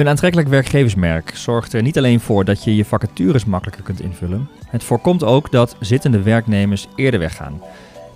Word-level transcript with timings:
Een 0.00 0.08
aantrekkelijk 0.08 0.48
werkgeversmerk 0.48 1.30
zorgt 1.34 1.72
er 1.72 1.82
niet 1.82 1.98
alleen 1.98 2.20
voor 2.20 2.44
dat 2.44 2.64
je 2.64 2.76
je 2.76 2.84
vacatures 2.84 3.44
makkelijker 3.44 3.84
kunt 3.84 4.00
invullen. 4.00 4.48
Het 4.66 4.84
voorkomt 4.84 5.24
ook 5.24 5.50
dat 5.50 5.76
zittende 5.80 6.22
werknemers 6.22 6.86
eerder 6.96 7.20
weggaan. 7.20 7.62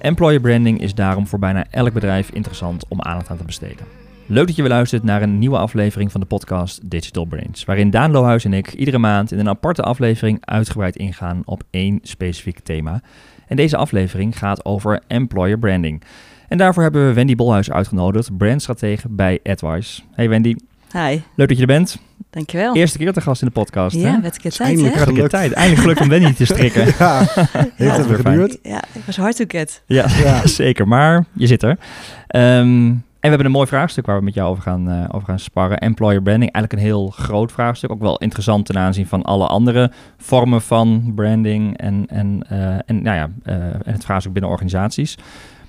Employer 0.01 0.41
branding 0.41 0.81
is 0.81 0.95
daarom 0.95 1.27
voor 1.27 1.39
bijna 1.39 1.65
elk 1.71 1.93
bedrijf 1.93 2.31
interessant 2.31 2.85
om 2.89 3.03
aandacht 3.03 3.31
aan 3.31 3.37
te 3.37 3.45
besteden. 3.45 3.87
Leuk 4.27 4.47
dat 4.47 4.57
je 4.57 4.63
weer 4.63 4.71
luistert 4.71 5.03
naar 5.03 5.23
een 5.23 5.39
nieuwe 5.39 5.59
aflevering 5.59 6.13
van 6.13 6.21
de 6.21 6.27
podcast 6.27 6.91
Digital 6.91 7.25
Brains, 7.25 7.65
waarin 7.65 7.91
Daan 7.91 8.11
Lohuis 8.11 8.45
en 8.45 8.53
ik 8.53 8.73
iedere 8.73 8.99
maand 8.99 9.33
in 9.33 9.39
een 9.39 9.49
aparte 9.49 9.83
aflevering 9.83 10.39
uitgebreid 10.41 10.97
ingaan 10.97 11.43
op 11.45 11.63
één 11.71 11.99
specifiek 12.03 12.59
thema. 12.59 13.03
En 13.47 13.57
deze 13.57 13.77
aflevering 13.77 14.39
gaat 14.39 14.65
over 14.65 15.03
employer 15.07 15.59
branding. 15.59 16.03
En 16.49 16.59
daarvoor 16.59 16.83
hebben 16.83 17.07
we 17.07 17.13
Wendy 17.13 17.35
Bolhuis 17.35 17.71
uitgenodigd, 17.71 18.37
brandstratege 18.37 19.09
bij 19.09 19.41
AdWise. 19.43 20.03
Hey 20.13 20.29
Wendy, 20.29 20.55
Hi, 20.97 21.21
leuk 21.35 21.49
dat 21.49 21.57
je 21.57 21.61
er 21.61 21.67
bent. 21.67 21.99
dankjewel. 22.31 22.75
Eerste 22.75 22.99
keer 22.99 23.13
te 23.13 23.21
gast 23.21 23.43
in 23.43 23.47
de 23.47 23.53
podcast. 23.53 23.97
ja, 23.97 24.19
met 24.19 24.39
keer 24.39 24.51
tijd, 24.51 24.69
Eindelijk 24.69 24.95
hè? 24.95 25.01
Ik 25.01 25.07
Gelukt. 25.09 25.31
tijd. 25.31 25.53
Eindelijk 25.53 25.83
gelukt 25.83 26.01
om 26.01 26.09
Wendy 26.09 26.33
te 26.33 26.45
strikken. 26.45 26.87
Ja, 26.99 27.19
heeft 27.19 27.73
Ja, 27.77 27.97
het 27.97 28.07
weer 28.07 28.17
geduurd? 28.17 28.59
Ja, 28.63 28.83
ik 28.93 29.03
was 29.07 29.17
hard 29.17 29.37
to 29.37 29.45
get. 29.49 29.83
Ja, 29.87 30.07
Ja. 30.23 30.47
zeker. 30.63 30.89
Maar 30.89 31.25
je 31.33 31.47
zit 31.47 31.63
er. 31.63 31.79
Ehm, 32.27 32.45
en 32.47 33.03
we 33.21 33.29
hebben 33.29 33.47
een 33.47 33.53
mooi 33.53 33.67
vraagstuk 33.67 34.07
waar 34.07 34.19
we 34.19 34.25
met 34.25 34.35
jou 34.35 34.51
over 34.51 34.63
gaan, 34.63 34.91
eh, 34.91 35.05
over 35.11 35.27
gaan 35.29 35.39
sparren. 35.39 35.79
Employer 35.79 36.23
branding, 36.23 36.53
eigenlijk 36.53 36.73
een 36.73 36.89
heel 36.91 37.09
groot 37.09 37.53
vraagstuk. 37.53 37.91
Ook 37.91 38.01
wel 38.01 38.19
interessant 38.19 38.67
ten 38.67 38.79
aanzien 38.79 39.07
van 39.07 39.23
alle 39.23 39.47
andere 39.47 39.91
vormen 40.19 40.63
van 40.63 41.13
branding 41.15 41.77
en, 41.79 42.05
en, 42.09 42.45
eh, 42.49 42.75
en, 42.87 43.03
nou 43.03 43.17
ja, 43.17 43.31
eh, 43.43 43.55
en 43.65 43.93
het 43.93 44.05
vraagstuk 44.05 44.33
binnen 44.33 44.51
organisaties. 44.51 45.17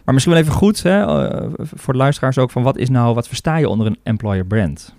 Maar 0.04 0.14
misschien 0.14 0.36
wel 0.36 0.44
even 0.44 0.56
goed 0.56 0.84
hè, 0.84 1.04
voor 1.60 1.94
de 1.94 2.00
luisteraars 2.00 2.38
ook 2.38 2.52
van 2.52 2.64
wat 2.64 2.78
is 2.78 2.90
nou, 2.90 3.14
wat 3.14 3.28
versta 3.28 3.58
je 3.58 3.70
onder 3.70 3.88
een 3.88 3.98
employer 4.04 4.46
brand? 4.46 4.94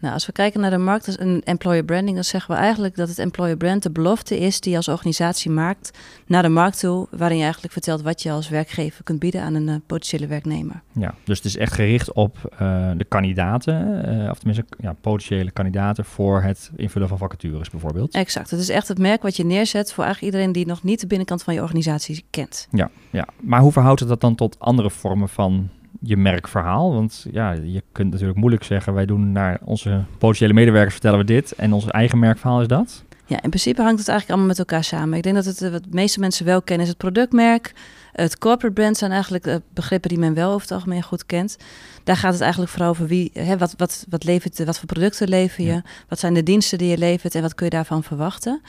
Nou, 0.00 0.14
als 0.14 0.26
we 0.26 0.32
kijken 0.32 0.60
naar 0.60 0.70
de 0.70 0.78
markt 0.78 1.04
dus 1.04 1.20
een 1.20 1.42
employer 1.44 1.84
branding, 1.84 2.14
dan 2.14 2.24
zeggen 2.24 2.54
we 2.54 2.60
eigenlijk 2.60 2.96
dat 2.96 3.08
het 3.08 3.18
employer 3.18 3.56
brand 3.56 3.82
de 3.82 3.90
belofte 3.90 4.38
is 4.38 4.60
die 4.60 4.70
je 4.70 4.76
als 4.76 4.88
organisatie 4.88 5.50
maakt 5.50 5.98
naar 6.26 6.42
de 6.42 6.48
markt 6.48 6.80
toe, 6.80 7.06
waarin 7.10 7.36
je 7.36 7.42
eigenlijk 7.42 7.72
vertelt 7.72 8.02
wat 8.02 8.22
je 8.22 8.30
als 8.30 8.48
werkgever 8.48 9.04
kunt 9.04 9.18
bieden 9.18 9.42
aan 9.42 9.54
een 9.54 9.68
eh, 9.68 9.74
potentiële 9.86 10.26
werknemer. 10.26 10.82
Ja, 10.92 11.14
dus 11.24 11.36
het 11.36 11.46
is 11.46 11.56
echt 11.56 11.72
gericht 11.72 12.12
op 12.12 12.36
eh, 12.58 12.90
de 12.96 13.04
kandidaten, 13.04 14.04
eh, 14.04 14.30
of 14.30 14.38
tenminste 14.38 14.64
ja, 14.78 14.92
potentiële 15.00 15.50
kandidaten 15.50 16.04
voor 16.04 16.42
het 16.42 16.70
invullen 16.76 17.08
van 17.08 17.18
vacatures 17.18 17.70
bijvoorbeeld. 17.70 18.14
Exact. 18.14 18.50
Het 18.50 18.60
is 18.60 18.68
echt 18.68 18.88
het 18.88 18.98
merk 18.98 19.22
wat 19.22 19.36
je 19.36 19.44
neerzet 19.44 19.92
voor 19.92 20.04
eigenlijk 20.04 20.34
iedereen 20.34 20.54
die 20.54 20.66
nog 20.66 20.82
niet 20.82 21.00
de 21.00 21.06
binnenkant 21.06 21.42
van 21.42 21.54
je 21.54 21.62
organisatie 21.62 22.24
kent. 22.30 22.68
Ja, 22.70 22.90
ja, 23.10 23.28
maar 23.40 23.60
hoe 23.60 23.72
verhoudt 23.72 24.00
het 24.00 24.08
dat 24.08 24.20
dan 24.20 24.34
tot 24.34 24.58
andere 24.58 24.90
vormen 24.90 25.28
van 25.28 25.68
je 26.00 26.16
merkverhaal? 26.16 26.92
Want 26.92 27.26
ja, 27.30 27.52
je 27.52 27.82
kunt 27.92 28.10
natuurlijk 28.10 28.38
moeilijk 28.38 28.64
zeggen, 28.64 28.94
wij 28.94 29.06
doen 29.06 29.32
naar 29.32 29.58
onze 29.64 30.04
potentiële 30.18 30.52
medewerkers 30.52 30.92
vertellen 30.92 31.18
we 31.18 31.24
dit 31.24 31.52
en 31.52 31.72
ons 31.72 31.86
eigen 31.86 32.18
merkverhaal 32.18 32.60
is 32.60 32.68
dat. 32.68 33.04
Ja, 33.24 33.42
in 33.42 33.48
principe 33.48 33.82
hangt 33.82 33.98
het 33.98 34.08
eigenlijk 34.08 34.28
allemaal 34.38 34.56
met 34.56 34.68
elkaar 34.68 34.84
samen. 34.84 35.16
Ik 35.16 35.22
denk 35.22 35.34
dat 35.34 35.44
het 35.44 35.62
eh, 35.62 35.70
wat 35.70 35.82
de 35.82 35.88
meeste 35.90 36.20
mensen 36.20 36.44
wel 36.44 36.62
kennen 36.62 36.82
is 36.84 36.92
het 36.92 37.00
productmerk. 37.00 37.72
Het 38.20 38.38
corporate 38.38 38.74
brand 38.74 38.96
zijn 38.96 39.10
eigenlijk 39.12 39.46
eh, 39.46 39.56
begrippen 39.74 40.08
die 40.08 40.18
men 40.18 40.34
wel 40.34 40.48
over 40.48 40.60
het 40.60 40.70
algemeen 40.70 41.02
goed 41.02 41.26
kent. 41.26 41.56
Daar 42.04 42.16
gaat 42.16 42.32
het 42.32 42.40
eigenlijk 42.40 42.72
vooral 42.72 42.90
over 42.90 43.06
wie, 43.06 43.30
hè, 43.32 43.58
wat, 43.58 43.74
wat, 43.76 44.04
wat, 44.08 44.24
levert, 44.24 44.64
wat 44.64 44.78
voor 44.78 44.86
producten 44.86 45.28
lever 45.28 45.64
je, 45.64 45.70
Ja. 45.70 45.82
wat 46.08 46.18
zijn 46.18 46.34
de 46.34 46.42
diensten 46.42 46.78
die 46.78 46.88
je 46.88 46.98
levert 46.98 47.34
en 47.34 47.42
wat 47.42 47.54
kun 47.54 47.64
je 47.64 47.70
daarvan 47.72 48.02
verwachten. 48.02 48.60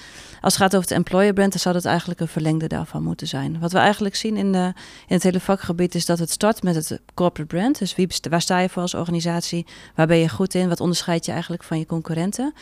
Als 0.42 0.54
het 0.54 0.62
gaat 0.62 0.76
over 0.76 0.88
het 0.90 0.98
employer 0.98 1.34
brand, 1.34 1.52
dan 1.52 1.60
zou 1.60 1.74
dat 1.76 1.86
eigenlijk 1.86 2.20
een 2.20 2.28
verlengde 2.28 2.68
daarvan 2.68 3.04
moeten 3.04 3.28
zijn. 3.28 3.60
Wat 3.60 3.72
we 3.72 3.78
eigenlijk 3.78 4.16
zien 4.16 4.38
in, 4.38 4.52
de, 4.52 4.74
in 5.08 5.16
het 5.16 5.24
hele 5.24 5.40
vakgebied 5.40 5.96
is 5.96 6.06
dat 6.06 6.20
het 6.20 6.30
start 6.32 6.64
met 6.64 6.76
het 6.76 7.00
corporate 7.14 7.56
brand. 7.56 7.80
Dus 7.80 7.96
wie, 7.96 8.08
waar 8.30 8.42
sta 8.42 8.60
je 8.60 8.70
voor 8.70 8.82
als 8.82 8.94
organisatie? 8.94 9.66
Waar 9.96 10.08
ben 10.08 10.18
je 10.18 10.30
goed 10.30 10.54
in? 10.54 10.70
Wat 10.70 10.80
onderscheid 10.80 11.26
je 11.26 11.32
eigenlijk 11.32 11.64
van 11.64 11.80
je 11.80 11.86
concurrenten? 11.86 12.54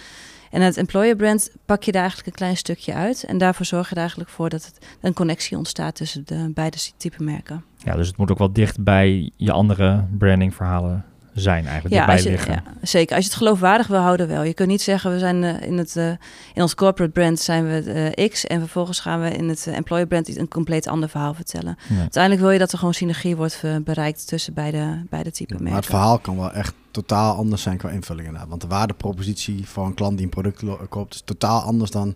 En 0.51 0.61
het 0.61 0.77
employer 0.77 1.15
brand 1.15 1.51
pak 1.65 1.83
je 1.83 1.91
daar 1.91 2.01
eigenlijk 2.01 2.29
een 2.29 2.37
klein 2.37 2.57
stukje 2.57 2.93
uit. 2.93 3.23
En 3.23 3.37
daarvoor 3.37 3.65
zorg 3.65 3.89
je 3.89 3.95
er 3.95 4.01
eigenlijk 4.01 4.29
voor 4.29 4.49
dat 4.49 4.65
het 4.65 4.85
een 5.01 5.13
connectie 5.13 5.57
ontstaat 5.57 5.95
tussen 5.95 6.25
de 6.25 6.51
beide 6.53 6.77
type 6.97 7.23
merken. 7.23 7.63
Ja, 7.83 7.95
dus 7.95 8.07
het 8.07 8.17
moet 8.17 8.31
ook 8.31 8.37
wel 8.37 8.53
dicht 8.53 8.83
bij 8.83 9.31
je 9.35 9.51
andere 9.51 10.05
brandingverhalen 10.17 11.05
zijn 11.41 11.65
eigenlijk, 11.65 11.95
Ja, 11.95 12.05
als 12.05 12.23
je, 12.23 12.29
liggen. 12.29 12.51
ja, 12.51 12.63
zeker. 12.81 13.15
Als 13.15 13.25
je 13.25 13.29
het 13.29 13.39
geloofwaardig 13.39 13.87
wil 13.87 13.99
houden 13.99 14.27
wel. 14.27 14.43
Je 14.43 14.53
kunt 14.53 14.69
niet 14.69 14.81
zeggen, 14.81 15.11
we 15.11 15.19
zijn 15.19 15.43
eh, 15.43 15.67
in, 15.67 15.77
het, 15.77 15.95
eh, 15.95 16.07
in 16.53 16.61
ons 16.61 16.75
corporate 16.75 17.11
brand 17.11 17.39
zijn 17.39 17.67
we 17.67 18.11
eh, 18.15 18.29
X... 18.29 18.45
en 18.45 18.59
vervolgens 18.59 18.99
gaan 18.99 19.21
we 19.21 19.29
in 19.29 19.49
het 19.49 19.67
employer 19.67 20.07
brand 20.07 20.27
iets- 20.27 20.37
een 20.37 20.47
compleet 20.47 20.87
ander 20.87 21.09
verhaal 21.09 21.33
vertellen. 21.33 21.77
Ja. 21.89 21.99
Uiteindelijk 21.99 22.43
wil 22.43 22.51
je 22.51 22.59
dat 22.59 22.71
er 22.71 22.77
gewoon 22.77 22.93
synergie 22.93 23.35
wordt 23.35 23.63
bereikt 23.83 24.27
tussen 24.27 24.53
beide, 24.53 25.03
beide 25.09 25.31
type 25.31 25.53
merken. 25.53 25.69
Maar 25.69 25.81
het 25.81 25.89
verhaal 25.89 26.19
kan 26.19 26.37
wel 26.37 26.51
echt 26.51 26.73
totaal 26.91 27.35
anders 27.35 27.61
zijn 27.61 27.77
qua 27.77 27.89
invulling 27.89 28.25
inderdaad. 28.25 28.49
Want 28.49 28.61
de 28.61 28.67
waardepropositie 28.67 29.67
voor 29.67 29.85
een 29.85 29.93
klant 29.93 30.15
die 30.15 30.25
een 30.25 30.31
product 30.31 30.63
koopt 30.89 31.13
is 31.13 31.21
totaal 31.25 31.61
anders 31.61 31.91
dan 31.91 32.15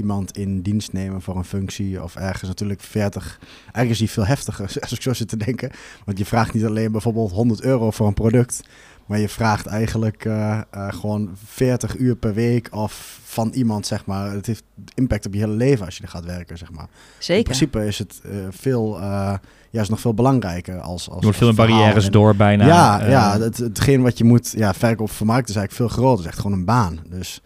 iemand 0.00 0.36
in 0.36 0.60
dienst 0.62 0.92
nemen 0.92 1.22
voor 1.22 1.36
een 1.36 1.44
functie 1.44 2.02
of 2.02 2.16
ergens 2.16 2.48
natuurlijk 2.48 2.80
40. 2.80 3.38
Eigenlijk 3.62 3.90
is 3.90 3.98
die 3.98 4.10
veel 4.10 4.26
heftiger 4.26 4.64
als 4.80 4.92
ik 4.92 5.02
zo 5.02 5.12
zit 5.14 5.28
te 5.28 5.36
denken. 5.36 5.70
Want 6.04 6.18
je 6.18 6.24
vraagt 6.24 6.54
niet 6.54 6.64
alleen 6.64 6.92
bijvoorbeeld 6.92 7.30
100 7.30 7.62
euro 7.62 7.90
voor 7.90 8.06
een 8.06 8.14
product. 8.14 8.60
Maar 9.06 9.18
je 9.18 9.28
vraagt 9.28 9.66
eigenlijk 9.66 10.24
eh, 10.24 10.60
eh, 10.70 10.88
gewoon 10.92 11.30
40 11.44 11.96
uur 11.96 12.16
per 12.16 12.34
week 12.34 12.68
of 12.70 13.18
van 13.24 13.50
iemand, 13.54 13.86
zeg 13.86 14.06
maar. 14.06 14.32
Het 14.32 14.46
heeft 14.46 14.62
impact 14.94 15.26
op 15.26 15.34
je 15.34 15.40
hele 15.40 15.52
leven 15.52 15.86
als 15.86 15.96
je 15.96 16.02
er 16.02 16.08
gaat 16.08 16.24
werken, 16.24 16.58
zeg 16.58 16.70
maar. 16.70 16.84
In 16.84 16.88
Zeker. 17.18 17.42
principe 17.44 17.86
is 17.86 17.98
het 17.98 18.20
eh, 18.24 18.30
veel, 18.50 19.00
eh, 19.00 19.34
juist 19.70 19.90
nog 19.90 20.00
veel 20.00 20.14
belangrijker 20.14 20.80
als, 20.80 21.10
als 21.10 21.22
wordt 21.22 21.38
veel 21.38 21.54
barrières 21.54 22.06
en- 22.06 22.12
door 22.12 22.36
bijna. 22.36 22.66
ja, 22.66 23.06
ja 23.06 23.38
het, 23.40 23.56
hetgeen 23.56 24.02
wat 24.02 24.18
je 24.18 24.24
moet 24.24 24.52
ja, 24.56 24.74
verkoop 24.74 25.10
vermarkten 25.10 25.54
is 25.54 25.60
eigenlijk 25.60 25.90
veel 25.90 25.98
groter. 26.02 26.16
Het 26.16 26.24
is 26.26 26.30
echt 26.30 26.40
gewoon 26.40 26.58
een 26.58 26.64
baan. 26.64 26.98
Dus 27.08 27.40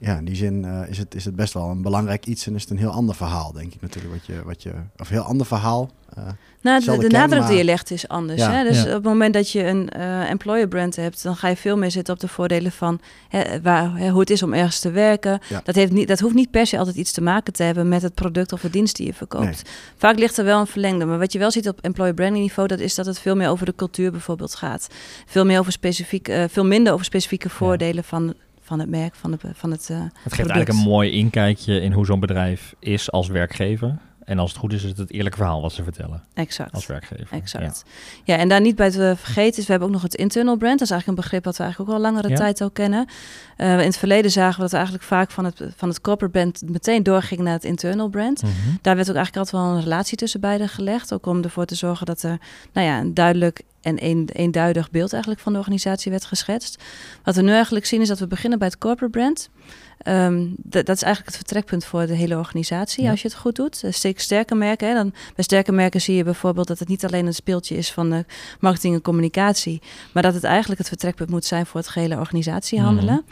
ja, 0.00 0.16
in 0.16 0.24
die 0.24 0.36
zin 0.36 0.64
eh, 0.64 0.88
is, 0.88 0.98
het, 0.98 1.14
is 1.14 1.24
het 1.24 1.36
best 1.36 1.52
wel 1.54 1.68
een 1.70 1.82
belangrijk 1.82 2.26
iets 2.26 2.46
en 2.46 2.54
is 2.54 2.60
het 2.62 2.70
een 2.70 2.78
heel 2.78 2.90
ander 2.90 3.14
verhaal, 3.14 3.52
denk 3.52 3.74
ik 3.74 3.80
natuurlijk. 3.80 4.14
Wat 4.14 4.26
je, 4.26 4.42
wat 4.44 4.62
je, 4.62 4.70
of 4.96 5.08
een 5.08 5.14
heel 5.14 5.24
ander 5.24 5.46
verhaal. 5.46 5.90
eh, 6.14 6.22
Nou, 6.62 6.98
de, 6.98 7.08
nadruk 7.08 7.46
die 7.46 7.56
je 7.56 7.64
legt 7.64 7.90
is 7.90 8.08
anders. 8.08 8.40
Ja. 8.40 8.52
Hè? 8.52 8.64
Dus 8.64 8.76
Ja. 8.82 8.86
op 8.86 8.92
het 8.92 9.02
moment 9.02 9.34
dat 9.34 9.50
je 9.50 9.64
een 9.66 9.88
eh, 9.88 10.30
employer 10.30 10.68
brand 10.68 10.96
hebt, 10.96 11.22
dan 11.22 11.36
ga 11.36 11.48
je 11.48 11.56
veel 11.56 11.76
meer 11.76 11.90
zitten 11.90 12.14
op 12.14 12.20
de 12.20 12.28
voordelen 12.28 12.72
van 12.72 13.00
hè, 13.28 13.60
waar, 13.62 13.96
hè, 13.96 14.08
hoe 14.10 14.20
het 14.20 14.30
is 14.30 14.42
om 14.42 14.52
ergens 14.54 14.80
te 14.80 14.90
werken. 14.90 15.40
Ja. 15.48 15.60
Dat, 15.64 15.74
heeft 15.74 15.92
niet, 15.92 16.08
dat 16.08 16.20
hoeft 16.20 16.34
niet 16.34 16.50
per 16.50 16.66
se 16.66 16.78
altijd 16.78 16.96
iets 16.96 17.12
te 17.12 17.20
maken 17.20 17.52
te 17.52 17.62
hebben 17.62 17.88
met 17.88 18.02
het 18.02 18.14
product 18.14 18.52
of 18.52 18.60
de 18.60 18.70
dienst 18.70 18.96
die 18.96 19.06
je 19.06 19.14
verkoopt. 19.14 19.44
Nee. 19.44 19.72
Vaak 19.96 20.18
ligt 20.18 20.38
er 20.38 20.44
wel 20.44 20.60
een 20.60 20.66
verlengde. 20.66 21.04
Maar 21.04 21.18
wat 21.18 21.32
je 21.32 21.38
wel 21.38 21.50
ziet 21.50 21.68
op 21.68 21.78
employer 21.80 22.14
branding 22.14 22.42
niveau, 22.44 22.68
dat 22.68 22.78
is 22.80 22.94
dat 22.94 23.06
het 23.06 23.18
veel 23.18 23.36
meer 23.36 23.48
over 23.48 23.66
de 23.66 23.74
cultuur 23.74 24.10
bijvoorbeeld 24.10 24.54
gaat. 24.54 24.86
Veel, 25.26 25.44
meer 25.44 25.58
over 25.58 25.72
specifiek, 25.72 26.32
veel 26.48 26.64
minder 26.64 26.92
over 26.92 27.04
specifieke 27.04 27.50
voordelen 27.50 28.04
van, 28.04 28.34
van 28.68 28.78
het 28.78 28.88
merk, 28.88 29.14
van, 29.14 29.30
de, 29.30 29.38
van 29.54 29.70
het. 29.70 29.88
eh, 29.90 29.96
Het 29.98 30.10
geeft 30.12 30.22
product. 30.22 30.50
eigenlijk 30.50 30.68
een 30.68 30.90
mooi 30.90 31.10
inkijkje 31.10 31.80
in 31.80 31.92
hoe 31.92 32.06
zo'n 32.06 32.20
bedrijf 32.20 32.74
is 32.78 33.10
als 33.10 33.28
werkgever. 33.28 33.98
En 34.28 34.38
als 34.38 34.50
het 34.50 34.58
goed 34.60 34.72
is, 34.72 34.82
is 34.82 34.88
het 34.88 34.98
het 34.98 35.12
eerlijke 35.12 35.36
verhaal 35.38 35.62
wat 35.62 35.72
ze 35.72 35.82
vertellen 35.82 36.22
exact. 36.34 36.72
als 36.72 36.86
werkgever. 36.86 37.36
Exact. 37.36 37.84
Ja. 38.24 38.36
en 38.36 38.48
daar 38.48 38.60
niet 38.60 38.76
bij 38.76 38.90
te 38.90 39.14
vergeten 39.16 39.58
is, 39.58 39.64
we 39.64 39.70
hebben 39.70 39.88
ook 39.88 39.94
nog 39.94 40.02
het 40.02 40.14
internal 40.14 40.56
brand. 40.56 40.78
Dat 40.78 40.88
is 40.88 40.90
eigenlijk 40.90 41.18
een 41.18 41.24
begrip 41.24 41.44
wat 41.44 41.56
we 41.56 41.62
eigenlijk 41.62 41.90
ook 41.90 41.96
al 41.96 42.02
langere 42.02 42.28
Ja. 42.28 42.36
tijd 42.36 42.60
al 42.60 42.70
kennen. 42.70 43.06
Eh, 43.56 43.72
in 43.72 43.78
het 43.78 43.96
verleden 43.96 44.30
zagen 44.30 44.54
we 44.54 44.60
dat 44.60 44.70
we 44.70 44.76
eigenlijk 44.76 45.06
vaak 45.06 45.30
van 45.30 45.44
het, 45.44 45.62
van 45.76 45.88
het 45.88 46.00
corporate 46.00 46.38
brand 46.38 46.62
meteen 46.70 47.02
doorging 47.02 47.40
naar 47.40 47.52
het 47.52 47.64
internal 47.64 48.08
brand. 48.08 48.42
Mhm. 48.42 48.52
Daar 48.82 48.96
werd 48.96 49.08
ook 49.08 49.16
eigenlijk 49.16 49.36
altijd 49.36 49.64
wel 49.64 49.74
een 49.74 49.82
relatie 49.82 50.16
tussen 50.16 50.40
beiden 50.40 50.68
gelegd. 50.68 51.12
Ook 51.12 51.26
om 51.26 51.42
ervoor 51.42 51.64
te 51.64 51.74
zorgen 51.74 52.06
dat 52.06 52.22
er 52.22 52.38
nou 52.72 52.86
ja, 52.86 52.98
een 52.98 53.14
duidelijk 53.14 53.62
en 53.80 54.04
een, 54.04 54.28
eenduidig 54.32 54.90
beeld 54.90 55.12
eigenlijk 55.12 55.42
van 55.42 55.52
de 55.52 55.58
organisatie 55.58 56.10
werd 56.10 56.24
geschetst. 56.24 56.82
Wat 57.24 57.34
we 57.34 57.42
nu 57.42 57.52
eigenlijk 57.52 57.86
zien 57.86 58.00
is 58.00 58.08
dat 58.08 58.18
we 58.18 58.26
beginnen 58.26 58.58
bij 58.58 58.68
het 58.68 58.78
corporate 58.78 59.18
brand. 59.18 59.50
Ehm, 59.98 60.46
dat, 60.56 60.86
dat 60.86 60.96
is 60.96 61.02
eigenlijk 61.02 61.26
het 61.36 61.44
vertrekpunt 61.46 61.84
voor 61.84 62.06
de 62.06 62.14
hele 62.14 62.36
organisatie, 62.36 63.04
Ja. 63.04 63.10
als 63.10 63.22
je 63.22 63.28
het 63.28 63.36
goed 63.36 63.56
doet. 63.56 63.82
Eh, 63.82 63.92
Steek 63.92 64.20
sterke 64.20 64.54
merken. 64.54 64.88
Hè. 64.88 64.94
Dan, 64.94 65.10
bij 65.34 65.44
sterke 65.44 65.72
merken 65.72 66.00
zie 66.00 66.16
je 66.16 66.24
bijvoorbeeld 66.24 66.66
dat 66.66 66.78
het 66.78 66.88
niet 66.88 67.04
alleen 67.04 67.26
een 67.26 67.34
speeltje 67.34 67.76
is 67.76 67.92
van 67.92 68.10
de 68.10 68.24
marketing 68.60 68.94
en 68.94 69.00
communicatie, 69.02 69.82
maar 70.12 70.22
dat 70.22 70.34
het 70.34 70.44
eigenlijk 70.44 70.78
het 70.78 70.88
vertrekpunt 70.88 71.30
moet 71.30 71.44
zijn 71.44 71.66
voor 71.66 71.80
het 71.80 71.88
gehele 71.88 72.16
organisatiehandelen. 72.18 73.24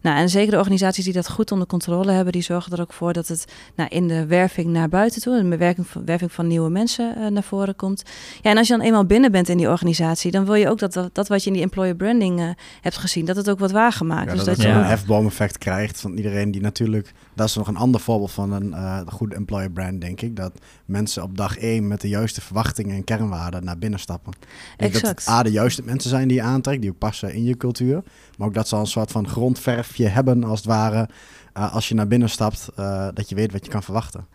Nou, 0.00 0.16
en 0.18 0.28
zeker 0.28 0.50
de 0.50 0.56
organisaties 0.58 1.04
die 1.04 1.12
dat 1.12 1.28
goed 1.30 1.52
onder 1.52 1.66
controle 1.66 2.12
hebben, 2.12 2.32
die 2.32 2.42
zorgen 2.42 2.72
er 2.72 2.80
ook 2.80 2.92
voor 2.92 3.12
dat 3.12 3.28
het 3.28 3.44
nou, 3.76 3.88
in 3.88 4.08
de 4.08 4.26
werving 4.26 4.66
naar 4.68 4.88
buiten 4.88 5.22
toe, 5.22 5.48
de 5.50 5.56
werving 5.56 5.86
van, 5.86 6.04
werving 6.04 6.32
van 6.32 6.46
nieuwe 6.46 6.70
mensen 6.70 7.16
eh, 7.16 7.26
naar 7.26 7.42
voren 7.42 7.76
komt. 7.76 8.02
Ja, 8.42 8.50
en 8.50 8.56
als 8.58 8.66
je 8.68 8.76
dan 8.76 8.82
eenmaal 8.86 9.04
binnen 9.04 9.32
bent 9.32 9.48
in 9.48 9.56
die 9.56 9.68
organisatie, 9.68 10.30
dan 10.30 10.44
wil 10.44 10.54
je 10.54 10.68
ook 10.68 10.78
dat 10.78 10.92
dat, 10.92 11.14
dat 11.14 11.28
wat 11.28 11.40
je 11.42 11.46
in 11.46 11.54
die 11.54 11.62
employer 11.62 11.94
branding 11.96 12.40
eh, 12.40 12.48
hebt 12.80 12.96
gezien, 12.96 13.24
dat 13.24 13.36
het 13.36 13.50
ook 13.50 13.58
wordt 13.58 13.72
waargemaakt. 13.74 14.24
ja, 14.30 14.34
dus 14.34 14.44
dat, 14.44 14.54
dat 14.56 14.64
je 14.64 14.70
Ja. 14.70 14.78
een 14.78 14.84
hefboom-effect 14.84 15.58
krijgt 15.58 16.04
van 16.10 16.18
iedereen 16.18 16.50
die 16.50 16.60
natuurlijk... 16.60 17.12
Dat 17.34 17.48
is 17.48 17.54
nog 17.54 17.68
een 17.68 17.76
ander 17.76 18.00
voorbeeld 18.00 18.32
van 18.32 18.52
een 18.52 18.74
eh, 18.74 19.00
goede 19.06 19.34
employer 19.34 19.70
brand, 19.70 20.00
denk 20.00 20.20
ik. 20.20 20.36
Dat 20.36 20.52
mensen 20.84 21.22
op 21.22 21.36
dag 21.36 21.56
één 21.58 21.88
met 21.88 22.00
de 22.00 22.08
juiste 22.08 22.40
verwachtingen 22.40 22.96
en 22.96 23.04
kernwaarden 23.04 23.64
naar 23.64 23.78
binnen 23.78 24.00
stappen. 24.00 24.32
Denk 24.76 24.92
dat 24.92 25.02
Exact. 25.02 25.24
het 25.24 25.34
A, 25.34 25.42
de 25.42 25.50
juiste 25.50 25.82
mensen 25.84 26.10
zijn 26.10 26.28
die 26.28 26.36
je 26.36 26.42
aantrekt, 26.42 26.80
die 26.80 26.90
ook 26.90 26.98
passen 26.98 27.34
in 27.34 27.44
je 27.44 27.56
cultuur. 27.56 28.02
Maar 28.38 28.48
ook 28.48 28.54
dat 28.54 28.68
ze 28.68 28.74
al 28.74 28.80
een 28.80 28.86
soort 28.86 29.10
van 29.10 29.28
grondverfje 29.28 30.06
hebben, 30.08 30.44
als 30.44 30.58
het 30.58 30.68
ware. 30.68 31.08
uh, 31.56 31.74
als 31.74 31.88
je 31.88 31.94
naar 31.94 32.06
binnen 32.06 32.30
stapt, 32.30 32.68
uh, 32.78 33.08
dat 33.14 33.28
je 33.28 33.34
weet 33.34 33.52
wat 33.52 33.64
je 33.64 33.70
kan 33.70 33.82
verwachten. 33.82 34.26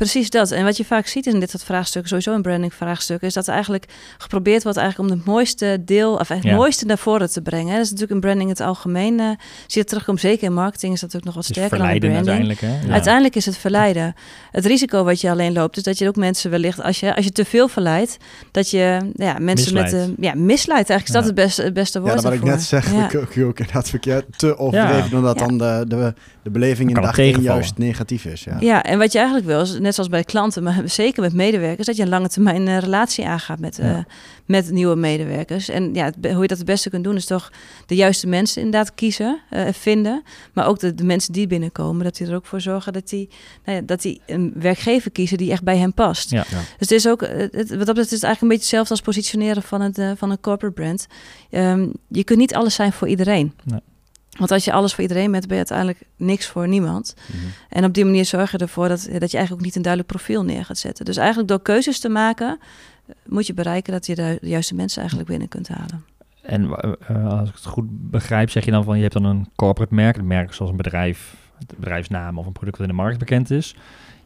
Precies 0.00 0.30
dat. 0.30 0.50
En 0.50 0.64
wat 0.64 0.76
je 0.76 0.84
vaak 0.84 1.06
ziet 1.06 1.26
in 1.26 1.40
dit 1.40 1.50
soort 1.50 1.64
vraagstukken, 1.64 2.08
sowieso 2.08 2.34
in 2.34 2.42
branding 2.42 2.74
vraagstukken, 2.74 3.28
is 3.28 3.34
dat 3.34 3.46
er 3.46 3.52
eigenlijk 3.52 3.84
geprobeerd 4.18 4.62
wordt 4.62 4.78
eigenlijk 4.78 5.10
om 5.10 5.16
het 5.16 5.26
mooiste 5.26 5.82
deel, 5.84 6.14
of 6.14 6.28
het 6.28 6.42
ja. 6.42 6.54
mooiste 6.54 6.86
naar 6.86 6.98
voren 6.98 7.30
te 7.30 7.42
brengen. 7.42 7.72
Dat 7.72 7.84
is 7.84 7.90
natuurlijk 7.90 8.12
in 8.12 8.20
branding 8.20 8.48
het 8.48 8.60
algemeen. 8.60 9.18
Uh, 9.18 9.26
zie 9.26 9.36
je 9.66 9.78
het 9.78 9.88
terugkomt, 9.88 10.20
zeker 10.20 10.42
in 10.42 10.52
marketing 10.52 10.92
is 10.92 11.00
dat 11.00 11.12
natuurlijk 11.12 11.36
nog 11.36 11.46
wat 11.46 11.56
sterker 11.56 11.78
dan 11.78 11.88
in 11.88 11.98
branding. 11.98 12.16
Uiteindelijk, 12.16 12.60
hè? 12.60 12.86
Ja. 12.86 12.92
uiteindelijk 12.92 13.36
is 13.36 13.46
het 13.46 13.56
verleiden. 13.56 14.14
Het 14.50 14.66
risico 14.66 15.04
wat 15.04 15.20
je 15.20 15.30
alleen 15.30 15.52
loopt, 15.52 15.76
is 15.76 15.82
dat 15.82 15.98
je 15.98 16.08
ook 16.08 16.16
mensen 16.16 16.50
wellicht, 16.50 16.82
als 16.82 17.00
je, 17.00 17.16
als 17.16 17.24
je 17.24 17.32
te 17.32 17.44
veel 17.44 17.68
verleidt, 17.68 18.16
dat 18.50 18.70
je 18.70 19.12
ja, 19.14 19.38
mensen 19.38 19.74
met 19.74 19.90
de 19.90 20.14
ja, 20.18 20.34
misleidt. 20.34 20.90
Eigenlijk 20.90 21.08
is 21.08 21.12
dat 21.12 21.24
het 21.24 21.34
beste, 21.34 21.62
het 21.62 21.74
beste 21.74 22.00
woord. 22.00 22.14
Ja, 22.14 22.20
wat 22.20 22.32
ik 22.32 22.42
net 22.42 22.62
zeg, 22.62 22.92
ja. 22.92 23.10
ik 23.10 23.16
ook 23.18 23.58
inderdaad 23.58 23.88
verkeerd 23.88 24.24
te 24.36 24.58
overdreven, 24.58 25.16
omdat 25.16 25.38
dan 25.38 25.58
de, 25.58 25.84
de, 25.88 26.14
de 26.42 26.50
beleving 26.50 26.88
in 26.88 27.02
dag 27.02 27.18
één 27.18 27.42
juist 27.42 27.78
negatief 27.78 28.24
is. 28.24 28.44
Ja. 28.44 28.56
ja, 28.60 28.82
en 28.82 28.98
wat 28.98 29.12
je 29.12 29.18
eigenlijk 29.18 29.46
wil, 29.46 29.60
is, 29.60 29.78
net 29.96 30.06
zoals 30.06 30.10
bij 30.10 30.24
klanten, 30.24 30.62
maar 30.62 30.82
zeker 31.02 31.22
met 31.22 31.32
medewerkers, 31.32 31.86
dat 31.86 31.96
je 31.96 32.02
een 32.02 32.08
lange 32.08 32.28
termijn 32.28 32.66
uh, 32.66 32.78
relatie 32.78 33.26
aangaat 33.26 33.58
met, 33.58 33.78
uh, 33.78 33.98
met 34.46 34.70
nieuwe 34.70 34.96
medewerkers. 34.96 35.68
En 35.68 35.94
ja, 35.94 36.04
het, 36.04 36.14
hoe 36.32 36.42
je 36.42 36.48
dat 36.48 36.58
het 36.58 36.66
beste 36.66 36.90
kunt 36.90 37.04
doen, 37.04 37.16
is 37.16 37.26
toch 37.26 37.52
de 37.86 37.94
juiste 37.94 38.26
mensen 38.26 38.62
inderdaad 38.62 38.94
kiezen, 38.94 39.40
uh, 39.50 39.68
vinden. 39.72 40.22
Maar 40.52 40.66
ook 40.66 40.78
de, 40.78 40.94
de, 40.94 41.04
mensen 41.04 41.32
die 41.32 41.46
binnenkomen, 41.46 42.04
dat 42.04 42.16
die 42.16 42.26
er 42.26 42.34
ook 42.34 42.46
voor 42.46 42.60
zorgen 42.60 42.92
dat 42.92 43.08
die, 43.08 43.28
nou 43.64 43.76
ja, 43.76 43.82
dat 43.86 44.02
die 44.02 44.20
een 44.26 44.52
werkgever 44.56 45.10
kiezen 45.10 45.38
die 45.38 45.50
echt 45.50 45.62
bij 45.62 45.76
hen 45.76 45.94
past. 45.94 46.30
Ja. 46.30 46.44
Dus 46.50 46.60
het 46.78 46.90
is 46.90 47.08
ook, 47.08 47.20
het, 47.20 47.52
wat 47.52 47.68
dat 47.68 47.78
betreft 47.78 48.12
is 48.12 48.20
het 48.20 48.22
eigenlijk 48.22 48.40
een 48.40 48.48
beetje 48.48 48.62
hetzelfde 48.62 48.90
als 48.90 49.00
positioneren 49.00 49.62
van, 49.62 49.80
het, 49.80 50.18
van 50.18 50.30
een 50.30 50.40
corporate 50.40 50.80
brand. 50.80 51.06
Um, 51.50 51.92
je 52.08 52.24
kunt 52.24 52.38
niet 52.38 52.54
alles 52.54 52.74
zijn 52.74 52.92
voor 52.92 53.08
iedereen. 53.08 53.52
Nee. 53.64 53.80
Want 54.40 54.52
als 54.52 54.64
je 54.64 54.72
alles 54.72 54.94
voor 54.94 55.02
iedereen 55.02 55.30
bent, 55.30 55.46
ben 55.46 55.56
je 55.56 55.64
uiteindelijk 55.68 56.00
niks 56.16 56.46
voor 56.46 56.68
niemand. 56.68 57.14
Mhm. 57.26 57.46
En 57.68 57.84
op 57.84 57.94
die 57.94 58.04
manier 58.04 58.24
zorg 58.24 58.50
je 58.50 58.58
ervoor 58.58 58.88
dat, 58.88 59.00
dat 59.00 59.30
je 59.30 59.36
eigenlijk 59.36 59.52
ook 59.52 59.60
niet 59.60 59.76
een 59.76 59.82
duidelijk 59.82 60.12
profiel 60.12 60.44
neer 60.44 60.64
gaat 60.64 60.78
zetten. 60.78 61.04
Dus 61.04 61.16
eigenlijk 61.16 61.48
door 61.48 61.62
keuzes 61.62 62.00
te 62.00 62.08
maken, 62.08 62.58
moet 63.26 63.46
je 63.46 63.54
bereiken 63.54 63.92
dat 63.92 64.06
je 64.06 64.14
de 64.14 64.38
juiste 64.40 64.74
mensen 64.74 64.98
eigenlijk 65.00 65.30
binnen 65.30 65.48
kunt 65.48 65.68
halen. 65.68 66.04
En 66.42 66.62
uh, 67.10 67.38
als 67.38 67.48
ik 67.48 67.54
het 67.54 67.64
goed 67.64 68.10
begrijp, 68.10 68.50
zeg 68.50 68.64
je 68.64 68.70
dan 68.70 68.84
van 68.84 68.96
je 68.96 69.02
hebt 69.02 69.14
dan 69.14 69.24
een 69.24 69.48
corporate 69.56 69.94
merk, 69.94 70.16
een 70.16 70.26
merk 70.26 70.52
zoals 70.52 70.70
een 70.70 70.76
bedrijf, 70.76 71.36
een 71.58 71.66
bedrijfsnaam 71.76 72.38
of 72.38 72.46
een 72.46 72.52
product 72.52 72.76
dat 72.78 72.88
in 72.88 72.96
de 72.96 73.02
markt 73.02 73.18
bekend 73.18 73.50
is. 73.50 73.74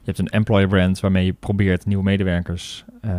Je 0.05 0.11
hebt 0.11 0.19
een 0.19 0.39
employer 0.39 0.69
brand 0.69 1.01
waarmee 1.01 1.25
je 1.25 1.33
probeert 1.33 1.87
nieuwe 1.87 2.03
medewerkers 2.03 2.85
uh, 3.05 3.13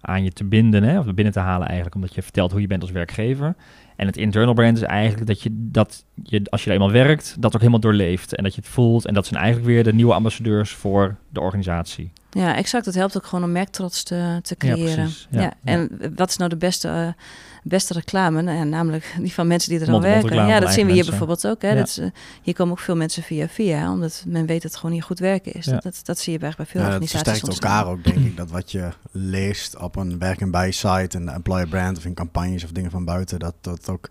aan 0.00 0.24
je 0.24 0.32
te 0.32 0.44
binden, 0.44 0.82
hè, 0.82 0.98
of 0.98 1.14
binnen 1.14 1.32
te 1.32 1.40
halen 1.40 1.66
eigenlijk, 1.66 1.94
omdat 1.94 2.14
je 2.14 2.22
vertelt 2.22 2.50
hoe 2.50 2.60
je 2.60 2.66
bent 2.66 2.82
als 2.82 2.90
werkgever. 2.90 3.54
En 4.00 4.06
het 4.06 4.16
internal 4.16 4.54
brand 4.54 4.76
is 4.76 4.82
eigenlijk 4.82 5.26
dat 5.26 5.42
je 5.42 5.50
dat 5.52 6.04
je, 6.22 6.42
als 6.50 6.64
je 6.64 6.70
er 6.70 6.76
eenmaal 6.76 6.90
werkt, 6.90 7.36
dat 7.38 7.54
ook 7.54 7.60
helemaal 7.60 7.80
doorleeft. 7.80 8.34
En 8.34 8.42
dat 8.42 8.54
je 8.54 8.60
het 8.60 8.70
voelt. 8.70 9.06
En 9.06 9.14
dat 9.14 9.26
zijn 9.26 9.40
eigenlijk 9.40 9.70
weer 9.72 9.84
de 9.84 9.92
nieuwe 9.92 10.14
ambassadeurs 10.14 10.70
voor 10.70 11.16
de 11.28 11.40
organisatie. 11.40 12.12
Ja, 12.30 12.56
exact. 12.56 12.86
Het 12.86 12.94
helpt 12.94 13.16
ook 13.16 13.26
gewoon 13.26 13.44
om 13.44 13.52
merktrots 13.52 14.02
te, 14.02 14.38
te 14.42 14.56
creëren. 14.56 15.08
Ja, 15.30 15.40
ja, 15.40 15.40
ja, 15.40 15.54
en 15.64 16.12
wat 16.16 16.28
is 16.28 16.36
nou 16.36 16.50
de 16.50 16.56
beste, 16.56 16.88
uh, 16.88 17.24
beste 17.62 17.92
reclame? 17.92 18.42
Nou, 18.42 18.56
ja, 18.58 18.64
namelijk 18.64 19.14
die 19.20 19.32
van 19.32 19.46
mensen 19.46 19.70
die 19.70 19.80
er 19.80 19.92
al 19.92 20.00
werken. 20.00 20.46
Ja, 20.46 20.60
dat 20.60 20.72
zien 20.72 20.86
we 20.86 20.92
hier 20.92 21.04
bijvoorbeeld 21.04 21.46
ook. 21.46 21.62
Hè. 21.62 21.68
Ja. 21.68 21.74
Dat 21.74 21.88
is, 21.88 21.98
uh, 21.98 22.06
hier 22.42 22.54
komen 22.54 22.72
ook 22.72 22.80
veel 22.80 22.96
mensen 22.96 23.22
via 23.22 23.48
via, 23.48 23.92
omdat 23.92 24.24
men 24.26 24.46
weet 24.46 24.62
dat 24.62 24.70
het 24.70 24.80
gewoon 24.80 24.94
hier 24.94 25.04
goed 25.04 25.18
werken 25.18 25.52
is. 25.52 25.64
Ja. 25.64 25.72
Dat, 25.72 25.82
dat, 25.82 26.00
dat 26.02 26.18
zie 26.18 26.32
je 26.32 26.38
bij, 26.38 26.52
bij 26.56 26.66
veel 26.66 26.80
Ja, 26.80 26.86
het 26.86 26.94
organisaties 27.02 27.40
versterkt 27.40 27.64
elkaar 27.64 27.86
ook, 27.86 28.04
denk 28.04 28.26
ik. 28.26 28.36
Dat 28.36 28.50
wat 28.50 28.72
je 28.72 28.88
leest 29.10 29.76
op 29.78 29.96
een 29.96 30.18
werk- 30.18 30.40
en 30.40 30.50
bij-site, 30.50 31.16
een 31.16 31.28
employer 31.28 31.68
brand 31.68 31.96
of 31.96 32.04
in 32.04 32.14
campagnes 32.14 32.64
of 32.64 32.70
dingen 32.70 32.90
van 32.90 33.04
buiten, 33.04 33.38
dat 33.38 33.54
dat 33.60 33.88
ook 33.90 34.08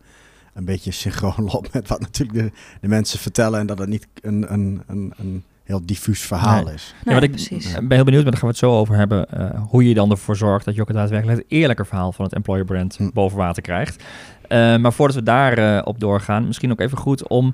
een 0.54 0.66
beetje 0.66 0.92
synchroon 0.92 1.50
loopt 1.54 1.74
met 1.74 1.88
wat 1.88 2.00
natuurlijk 2.00 2.40
de, 2.40 2.52
de 2.82 2.88
mensen 2.88 3.20
vertellen 3.20 3.60
en 3.60 3.68
dat 3.68 3.78
het 3.80 3.90
niet 3.90 4.08
een, 4.22 4.54
een, 4.54 4.82
een, 4.88 5.14
een 5.18 5.44
heel 5.64 5.86
diffuus 5.86 6.22
verhaal 6.22 6.64
Nee. 6.64 6.74
is. 6.74 6.96
Ja, 7.06 7.14
wat 7.14 7.24
ik 7.24 7.32
precies. 7.32 7.74
ben 7.74 7.92
heel 7.92 8.04
benieuwd, 8.04 8.24
maar 8.24 8.32
daar 8.32 8.42
gaan 8.42 8.50
we 8.50 8.56
het 8.56 8.58
zo 8.58 8.78
over 8.78 8.96
hebben. 8.96 9.30
eh, 9.32 9.62
hoe 9.70 9.88
je 9.88 9.94
dan 9.94 10.12
ervoor 10.12 10.36
zorgt 10.36 10.66
dat 10.66 10.76
je 10.76 10.82
ook 10.82 10.88
het 10.88 10.98
daadwerkelijk 10.98 11.38
het 11.38 11.52
eerlijke 11.52 11.86
verhaal 11.86 12.12
van 12.12 12.26
het 12.26 12.34
employer 12.34 12.66
brand 12.66 12.96
Hm. 12.98 13.10
boven 13.14 13.38
water 13.38 13.62
krijgt. 13.62 14.04
Eh, 14.48 14.78
maar 14.78 14.94
voordat 14.94 15.16
we 15.16 15.24
daar 15.24 15.58
eh, 15.58 15.82
op 15.86 16.00
doorgaan, 16.00 16.48
misschien 16.48 16.72
ook 16.72 16.80
even 16.80 16.98
goed 16.98 17.28
om 17.28 17.54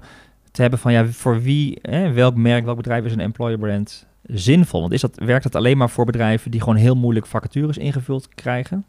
te 0.51 0.61
hebben 0.61 0.79
van 0.79 0.93
ja, 0.93 1.05
voor 1.07 1.41
wie, 1.41 1.77
hè, 1.81 2.11
welk 2.11 2.35
merk, 2.35 2.65
welk 2.65 2.77
bedrijf 2.77 3.05
is 3.05 3.11
een 3.11 3.19
employer 3.19 3.57
brand 3.57 4.05
zinvol? 4.23 4.81
Want 4.81 4.93
is 4.93 5.01
dat, 5.01 5.15
werkt 5.15 5.43
dat 5.43 5.55
alleen 5.55 5.77
maar 5.77 5.89
voor 5.89 6.05
bedrijven 6.05 6.51
die 6.51 6.59
gewoon 6.59 6.75
heel 6.75 6.95
moeilijk 6.95 7.25
vacatures 7.25 7.77
ingevuld 7.77 8.27
krijgen? 8.35 8.85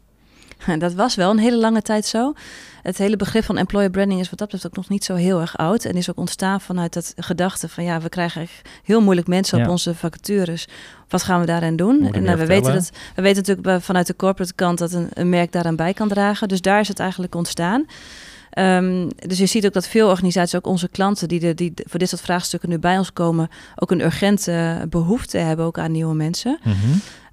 Dat 0.79 0.93
was 0.93 1.15
wel 1.15 1.31
een 1.31 1.39
hele 1.39 1.57
lange 1.57 1.81
tijd 1.81 2.05
zo. 2.05 2.33
Het 2.81 2.97
hele 2.97 3.15
begrip 3.15 3.43
van 3.43 3.57
employer 3.57 3.89
branding 3.89 4.19
is 4.19 4.29
wat 4.29 4.39
dat 4.39 4.47
betreft 4.49 4.67
ook 4.67 4.75
nog 4.81 4.89
niet 4.89 5.03
zo 5.03 5.15
heel 5.15 5.39
erg 5.41 5.57
oud. 5.57 5.85
En 5.85 5.93
is 5.95 6.09
ook 6.09 6.17
ontstaan 6.17 6.61
vanuit 6.61 6.93
dat 6.93 7.13
gedachte 7.15 7.69
van 7.69 7.83
ja, 7.83 8.01
we 8.01 8.09
krijgen 8.09 8.47
heel 8.83 9.01
moeilijk 9.01 9.27
mensen 9.27 9.57
op 9.57 9.63
Ja. 9.63 9.69
onze 9.71 9.95
vacatures. 9.95 10.67
Wat 11.09 11.23
gaan 11.23 11.39
we 11.39 11.45
daaraan 11.45 11.75
doen? 11.75 12.09
En 12.13 12.23
nou, 12.23 12.37
we, 12.37 12.45
weten 12.45 12.73
dat, 12.73 12.89
we 13.15 13.21
weten 13.21 13.37
natuurlijk 13.37 13.67
bij- 13.67 13.79
vanuit 13.81 14.07
de 14.07 14.15
corporate 14.15 14.53
kant 14.55 14.77
dat 14.77 14.91
een, 14.93 15.09
een 15.13 15.29
merk 15.29 15.51
daaraan 15.51 15.75
bij 15.75 15.93
kan 15.93 16.07
dragen. 16.07 16.47
Dus 16.47 16.61
daar 16.61 16.79
is 16.79 16.87
het 16.87 16.99
eigenlijk 16.99 17.35
ontstaan. 17.35 17.85
Ehm, 18.57 19.09
dus 19.27 19.37
je 19.37 19.45
ziet 19.45 19.65
ook 19.65 19.73
dat 19.73 19.87
veel 19.87 20.09
organisaties, 20.09 20.55
ook 20.55 20.67
onze 20.67 20.89
klanten 20.89 21.27
die, 21.27 21.39
de, 21.39 21.53
die 21.53 21.73
voor 21.75 21.99
dit 21.99 22.09
soort 22.09 22.21
vraagstukken 22.21 22.69
nu 22.69 22.79
bij 22.79 22.97
ons 22.97 23.13
komen, 23.13 23.49
ook 23.75 23.91
een 23.91 24.01
urgente 24.01 24.85
behoefte 24.89 25.37
hebben 25.37 25.65
ook 25.65 25.79
aan 25.79 25.91
nieuwe 25.91 26.15
mensen. 26.15 26.59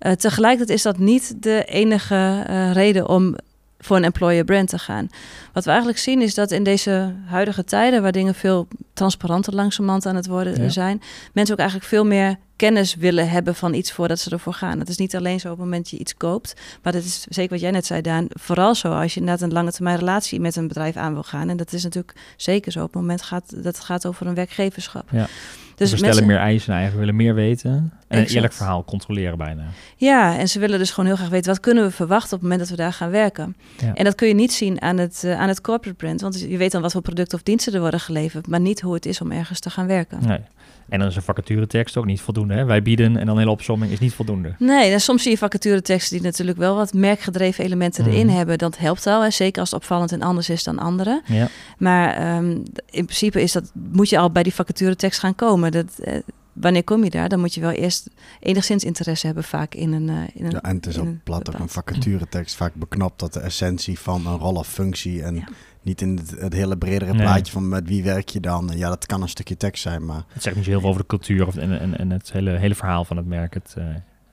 Uh, 0.01 0.13
tegelijkertijd 0.13 0.79
is 0.79 0.83
dat 0.83 0.99
niet 0.99 1.43
de 1.43 1.65
enige 1.65 2.47
uh, 2.51 2.73
reden 2.73 3.09
om 3.09 3.37
voor 3.85 3.97
een 3.97 4.05
employer 4.05 4.45
brand 4.45 4.69
te 4.69 4.79
gaan. 4.79 5.09
Wat 5.53 5.63
we 5.65 5.69
eigenlijk 5.71 5.99
zien 5.99 6.23
is 6.23 6.35
dat 6.35 6.51
in 6.51 6.63
deze 6.65 7.15
huidige 7.27 7.65
tijden, 7.65 8.03
waar 8.03 8.13
dingen 8.13 8.35
veel 8.35 8.69
transparanter 8.93 9.55
langzamerhand 9.55 10.07
aan 10.07 10.17
het 10.17 10.27
worden 10.27 10.63
Ja. 10.63 10.69
zijn, 10.69 11.03
mensen 11.33 11.55
ook 11.55 11.61
eigenlijk 11.61 11.91
veel 11.91 12.05
meer 12.07 12.37
kennis 12.57 12.95
willen 12.95 13.29
hebben 13.31 13.55
van 13.55 13.75
iets 13.75 13.93
voordat 13.93 14.19
ze 14.19 14.31
ervoor 14.31 14.53
gaan. 14.55 14.79
Het 14.79 14.89
is 14.89 14.97
niet 14.97 15.17
alleen 15.17 15.41
zo 15.41 15.47
op 15.51 15.57
het 15.57 15.65
moment 15.65 15.83
dat 15.83 15.91
je 15.91 15.99
iets 15.99 16.15
koopt, 16.17 16.55
maar 16.83 16.93
dat 16.93 17.05
is 17.05 17.27
zeker 17.29 17.51
wat 17.51 17.61
jij 17.61 17.71
net 17.71 17.87
zei, 17.87 18.01
Daan. 18.01 18.27
Vooral 18.29 18.75
zo 18.75 18.93
als 18.93 19.15
je 19.15 19.21
inderdaad 19.21 19.43
een 19.49 19.53
lange 19.53 19.73
termijn 19.73 19.99
relatie 19.99 20.41
met 20.41 20.57
een 20.57 20.69
bedrijf 20.69 20.97
aan 20.97 21.13
wil 21.13 21.23
gaan. 21.23 21.49
En 21.49 21.57
dat 21.57 21.73
is 21.73 21.83
natuurlijk 21.83 22.17
zeker 22.37 22.73
zo 22.73 22.79
op 22.83 22.93
het 22.93 23.01
moment 23.01 23.23
gaat, 23.23 23.51
dat 23.55 23.65
het 23.65 23.81
gaat 23.81 24.07
over 24.07 24.27
een 24.27 24.35
werkgeverschap. 24.35 25.09
Ja. 25.11 25.27
Dus 25.77 25.91
we 25.91 25.97
stellen 25.97 26.27
meer 26.27 26.37
eisen 26.37 26.73
eigenlijk, 26.73 26.93
we 26.93 27.13
willen 27.13 27.25
meer 27.25 27.35
weten. 27.35 27.93
En 28.09 28.19
een 28.19 28.27
eerlijk 28.27 28.53
verhaal 28.53 28.85
controleren 28.85 29.39
bijna. 29.39 29.63
Ja, 29.97 30.39
en 30.39 30.49
ze 30.49 30.59
willen 30.59 30.79
dus 30.79 30.91
gewoon 30.91 31.07
heel 31.07 31.17
graag 31.17 31.29
weten 31.29 31.51
wat 31.51 31.61
kunnen 31.61 31.85
we 31.85 31.91
verwachten 31.91 32.33
op 32.33 32.41
het 32.41 32.43
moment 32.43 32.61
dat 32.61 32.69
we 32.69 32.77
daar 32.77 32.93
gaan 32.93 33.11
werken. 33.11 33.57
Ja. 33.81 33.95
En 33.95 34.05
dat 34.05 34.15
kun 34.15 34.29
je 34.29 34.35
niet 34.35 34.53
zien 34.53 34.83
aan 34.83 34.99
het, 34.99 35.23
uh, 35.25 35.41
aan 35.41 35.49
het 35.49 35.61
corporate 35.61 35.97
brand, 35.97 36.21
want 36.21 36.41
je 36.41 36.57
weet 36.57 36.73
dan 36.73 36.83
wat 36.83 36.93
voor 36.93 37.03
producten 37.03 37.39
of 37.39 37.45
diensten 37.45 37.75
er 37.75 37.81
worden 37.81 38.01
geleverd, 38.01 38.47
maar 38.47 38.61
niet 38.61 38.81
hoe 38.81 38.95
het 38.95 39.07
is 39.07 39.21
om 39.21 39.33
ergens 39.33 39.61
te 39.61 39.71
gaan 39.71 39.87
werken. 39.87 40.19
Nee. 40.27 40.41
En 40.89 40.99
dan 40.99 41.09
is 41.09 41.17
een 41.17 41.23
vacaturetekst 41.23 41.97
ook 41.97 42.05
niet 42.05 42.21
voldoende. 42.21 42.55
Hè? 42.55 42.65
Wij 42.65 42.83
bieden 42.83 43.07
en 43.17 43.27
dan 43.27 43.29
een 43.35 43.39
hele 43.39 43.51
opsomming 43.51 43.93
is 43.93 43.99
niet 43.99 44.13
voldoende. 44.15 44.55
Nee, 44.59 44.93
en 44.93 45.01
soms 45.01 45.23
zie 45.23 45.31
je 45.31 45.39
vacatureteksten 45.39 46.17
die 46.17 46.27
natuurlijk 46.27 46.59
wel 46.59 46.75
wat 46.77 46.93
merkgedreven 46.93 47.65
elementen 47.65 48.05
Mhm. 48.05 48.13
erin 48.13 48.29
hebben. 48.29 48.59
Dat 48.59 48.79
helpt 48.79 49.05
wel, 49.05 49.23
hè? 49.23 49.31
zeker 49.31 49.61
als 49.61 49.71
het 49.71 49.81
opvallend 49.81 50.13
en 50.13 50.23
anders 50.23 50.49
is 50.49 50.63
dan 50.65 50.79
andere. 50.79 51.23
Ja. 51.27 51.49
Maar 51.79 52.37
um, 52.37 52.63
in 52.91 53.05
principe 53.05 53.43
is 53.43 53.53
dat, 53.53 53.71
moet 53.75 54.09
je 54.09 54.19
al 54.19 54.31
bij 54.31 54.43
die 54.43 54.55
vacaturetekst 54.55 55.21
gaan 55.21 55.35
komen. 55.35 55.73
Dat, 55.73 55.87
uh, 56.05 56.15
wanneer 56.53 56.85
kom 56.85 57.05
je 57.05 57.11
daar? 57.11 57.29
Dan 57.29 57.41
moet 57.41 57.55
je 57.55 57.61
wel 57.61 57.71
eerst 57.71 58.11
enigszins 58.41 58.85
interesse 58.85 59.27
hebben 59.27 59.45
vaak 59.45 59.75
in 59.75 59.93
een... 59.93 60.09
Uh, 60.09 60.17
in 60.35 60.45
een 60.45 60.51
Ja, 60.51 60.63
en 60.63 60.77
het 60.77 60.87
is 60.87 60.99
ook 60.99 61.07
een 61.07 61.21
plat 61.25 61.55
ook 61.55 61.61
een 61.61 61.69
vacaturetekst 61.69 62.55
vaak 62.57 62.75
beknapt 62.75 63.19
tot 63.19 63.33
de 63.33 63.41
essentie 63.41 63.99
van 63.99 64.27
een 64.27 64.39
rol 64.39 64.55
of 64.55 64.69
functie 64.69 65.23
en 65.23 65.35
Ja. 65.35 65.49
Niet 65.85 66.01
in 66.01 66.17
het, 66.17 66.35
het 66.39 66.53
hele 66.53 66.77
bredere 66.77 67.13
Nee. 67.13 67.23
plaatje 67.23 67.53
van 67.53 67.69
met 67.69 67.89
wie 67.89 68.03
werk 68.03 68.29
je 68.29 68.41
dan. 68.41 68.71
Ja, 68.75 68.89
dat 68.89 69.07
kan 69.07 69.23
een 69.23 69.29
stukje 69.29 69.57
tekst 69.57 69.83
zijn, 69.83 70.05
maar 70.05 70.25
Het 70.29 70.43
zegt 70.43 70.57
niet 70.57 70.65
zo 70.65 70.71
heel 70.71 70.81
veel 70.81 70.89
over 70.89 71.01
de 71.01 71.07
cultuur 71.07 71.47
of, 71.47 71.57
en, 71.57 71.81
en, 71.81 71.99
en 71.99 72.11
het 72.11 72.33
hele, 72.33 72.51
hele 72.51 72.75
verhaal 72.75 73.05
van 73.05 73.17
het 73.17 73.27
merk. 73.27 73.55
Het, 73.55 73.75
uh, 73.79 73.85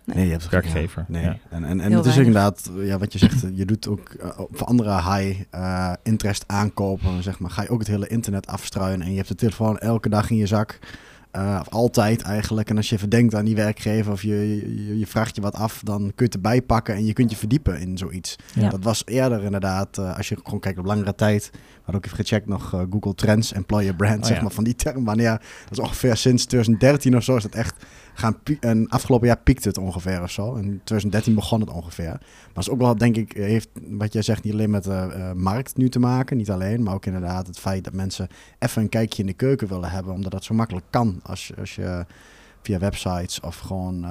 nee, 0.05 0.25
je 0.25 0.31
hebt 0.31 0.49
werkgever. 0.49 1.05
Ja, 1.07 1.13
nee. 1.13 1.23
Ja. 1.23 1.37
En, 1.49 1.63
en, 1.63 1.79
en 1.79 1.91
het 1.91 2.05
is 2.05 2.17
inderdaad, 2.17 2.71
ja, 2.75 2.97
wat 2.97 3.13
je 3.13 3.19
zegt, 3.19 3.45
je 3.53 3.65
doet 3.65 3.87
ook 3.87 4.15
uh, 4.19 4.29
voor 4.51 4.67
andere 4.67 4.93
high 4.93 5.41
uh, 5.55 5.93
interest 6.03 6.43
aankopen, 6.47 7.23
zeg 7.23 7.39
maar, 7.39 7.51
ga 7.51 7.61
je 7.61 7.69
ook 7.69 7.79
het 7.79 7.87
hele 7.87 8.07
internet 8.07 8.47
afstruinen 8.47 9.05
en 9.05 9.11
je 9.11 9.17
hebt 9.17 9.27
de 9.27 9.35
telefoon 9.35 9.77
elke 9.77 10.09
dag 10.09 10.29
in 10.29 10.37
je 10.37 10.47
zak. 10.47 10.79
Uh, 11.35 11.57
of 11.59 11.69
altijd 11.69 12.21
eigenlijk. 12.21 12.69
En 12.69 12.77
als 12.77 12.89
je 12.89 12.95
even 12.95 13.09
denkt 13.09 13.35
aan 13.35 13.45
die 13.45 13.55
werkgever 13.55 14.11
of 14.11 14.21
je, 14.21 14.57
je, 14.85 14.99
je, 14.99 15.07
vraagt 15.07 15.35
je 15.35 15.41
wat 15.41 15.55
af, 15.55 15.81
dan 15.83 15.99
kun 15.99 16.13
je 16.15 16.23
het 16.23 16.33
erbij 16.33 16.61
pakken 16.61 16.95
en 16.95 17.05
je 17.05 17.13
kunt 17.13 17.31
je 17.31 17.37
verdiepen 17.37 17.79
in 17.79 17.97
zoiets. 17.97 18.35
Ja. 18.53 18.69
Dat 18.69 18.83
was 18.83 19.01
eerder 19.05 19.43
inderdaad, 19.43 19.97
uh, 19.97 20.17
als 20.17 20.29
je 20.29 20.37
gewoon 20.43 20.59
kijkt 20.59 20.79
op 20.79 20.85
langere 20.85 21.15
tijd, 21.15 21.51
hadden 21.75 21.95
ook 21.95 22.05
even 22.05 22.17
gecheckt 22.17 22.47
nog 22.47 22.73
uh, 22.73 22.81
Google 22.89 23.15
Trends, 23.15 23.53
Employer 23.53 23.95
Brand, 23.95 24.19
Oh, 24.19 24.25
zeg 24.25 24.35
ja. 24.35 24.43
maar, 24.43 24.51
van 24.51 24.63
die 24.63 24.75
term. 24.75 25.05
Wanneer, 25.05 25.41
dat 25.63 25.71
is 25.71 25.79
ongeveer 25.79 26.15
sinds 26.15 26.45
2013 26.45 27.15
of 27.15 27.23
zo, 27.23 27.35
is 27.35 27.43
dat 27.43 27.55
echt 27.55 27.85
gaan 28.13 28.37
En 28.59 28.87
afgelopen 28.87 29.27
jaar 29.27 29.37
piekte 29.37 29.67
het 29.67 29.77
ongeveer 29.77 30.21
of 30.21 30.31
zo. 30.31 30.55
In 30.55 30.63
2013 30.63 31.35
begon 31.35 31.59
het 31.59 31.69
ongeveer. 31.69 32.05
Maar 32.05 32.19
het 32.53 32.57
is 32.57 32.69
ook 32.69 32.79
wel, 32.79 32.95
denk 32.95 33.15
ik, 33.15 33.33
heeft 33.33 33.69
wat 33.89 34.13
jij 34.13 34.21
zegt 34.21 34.43
niet 34.43 34.53
alleen 34.53 34.69
met 34.69 34.83
de 34.83 35.13
uh, 35.15 35.31
markt 35.31 35.77
nu 35.77 35.89
te 35.89 35.99
maken. 35.99 36.37
Niet 36.37 36.51
alleen, 36.51 36.83
maar 36.83 36.93
ook 36.93 37.05
inderdaad 37.05 37.47
het 37.47 37.59
feit 37.59 37.83
dat 37.83 37.93
mensen 37.93 38.27
even 38.59 38.81
een 38.81 38.89
kijkje 38.89 39.21
in 39.21 39.27
de 39.27 39.33
keuken 39.33 39.67
willen 39.67 39.89
hebben. 39.91 40.13
Omdat 40.13 40.31
dat 40.31 40.43
zo 40.43 40.53
makkelijk 40.53 40.85
kan 40.89 41.19
als 41.23 41.51
als 41.59 41.75
je 41.75 42.05
via 42.61 42.79
websites 42.79 43.39
of 43.39 43.57
gewoon 43.57 44.05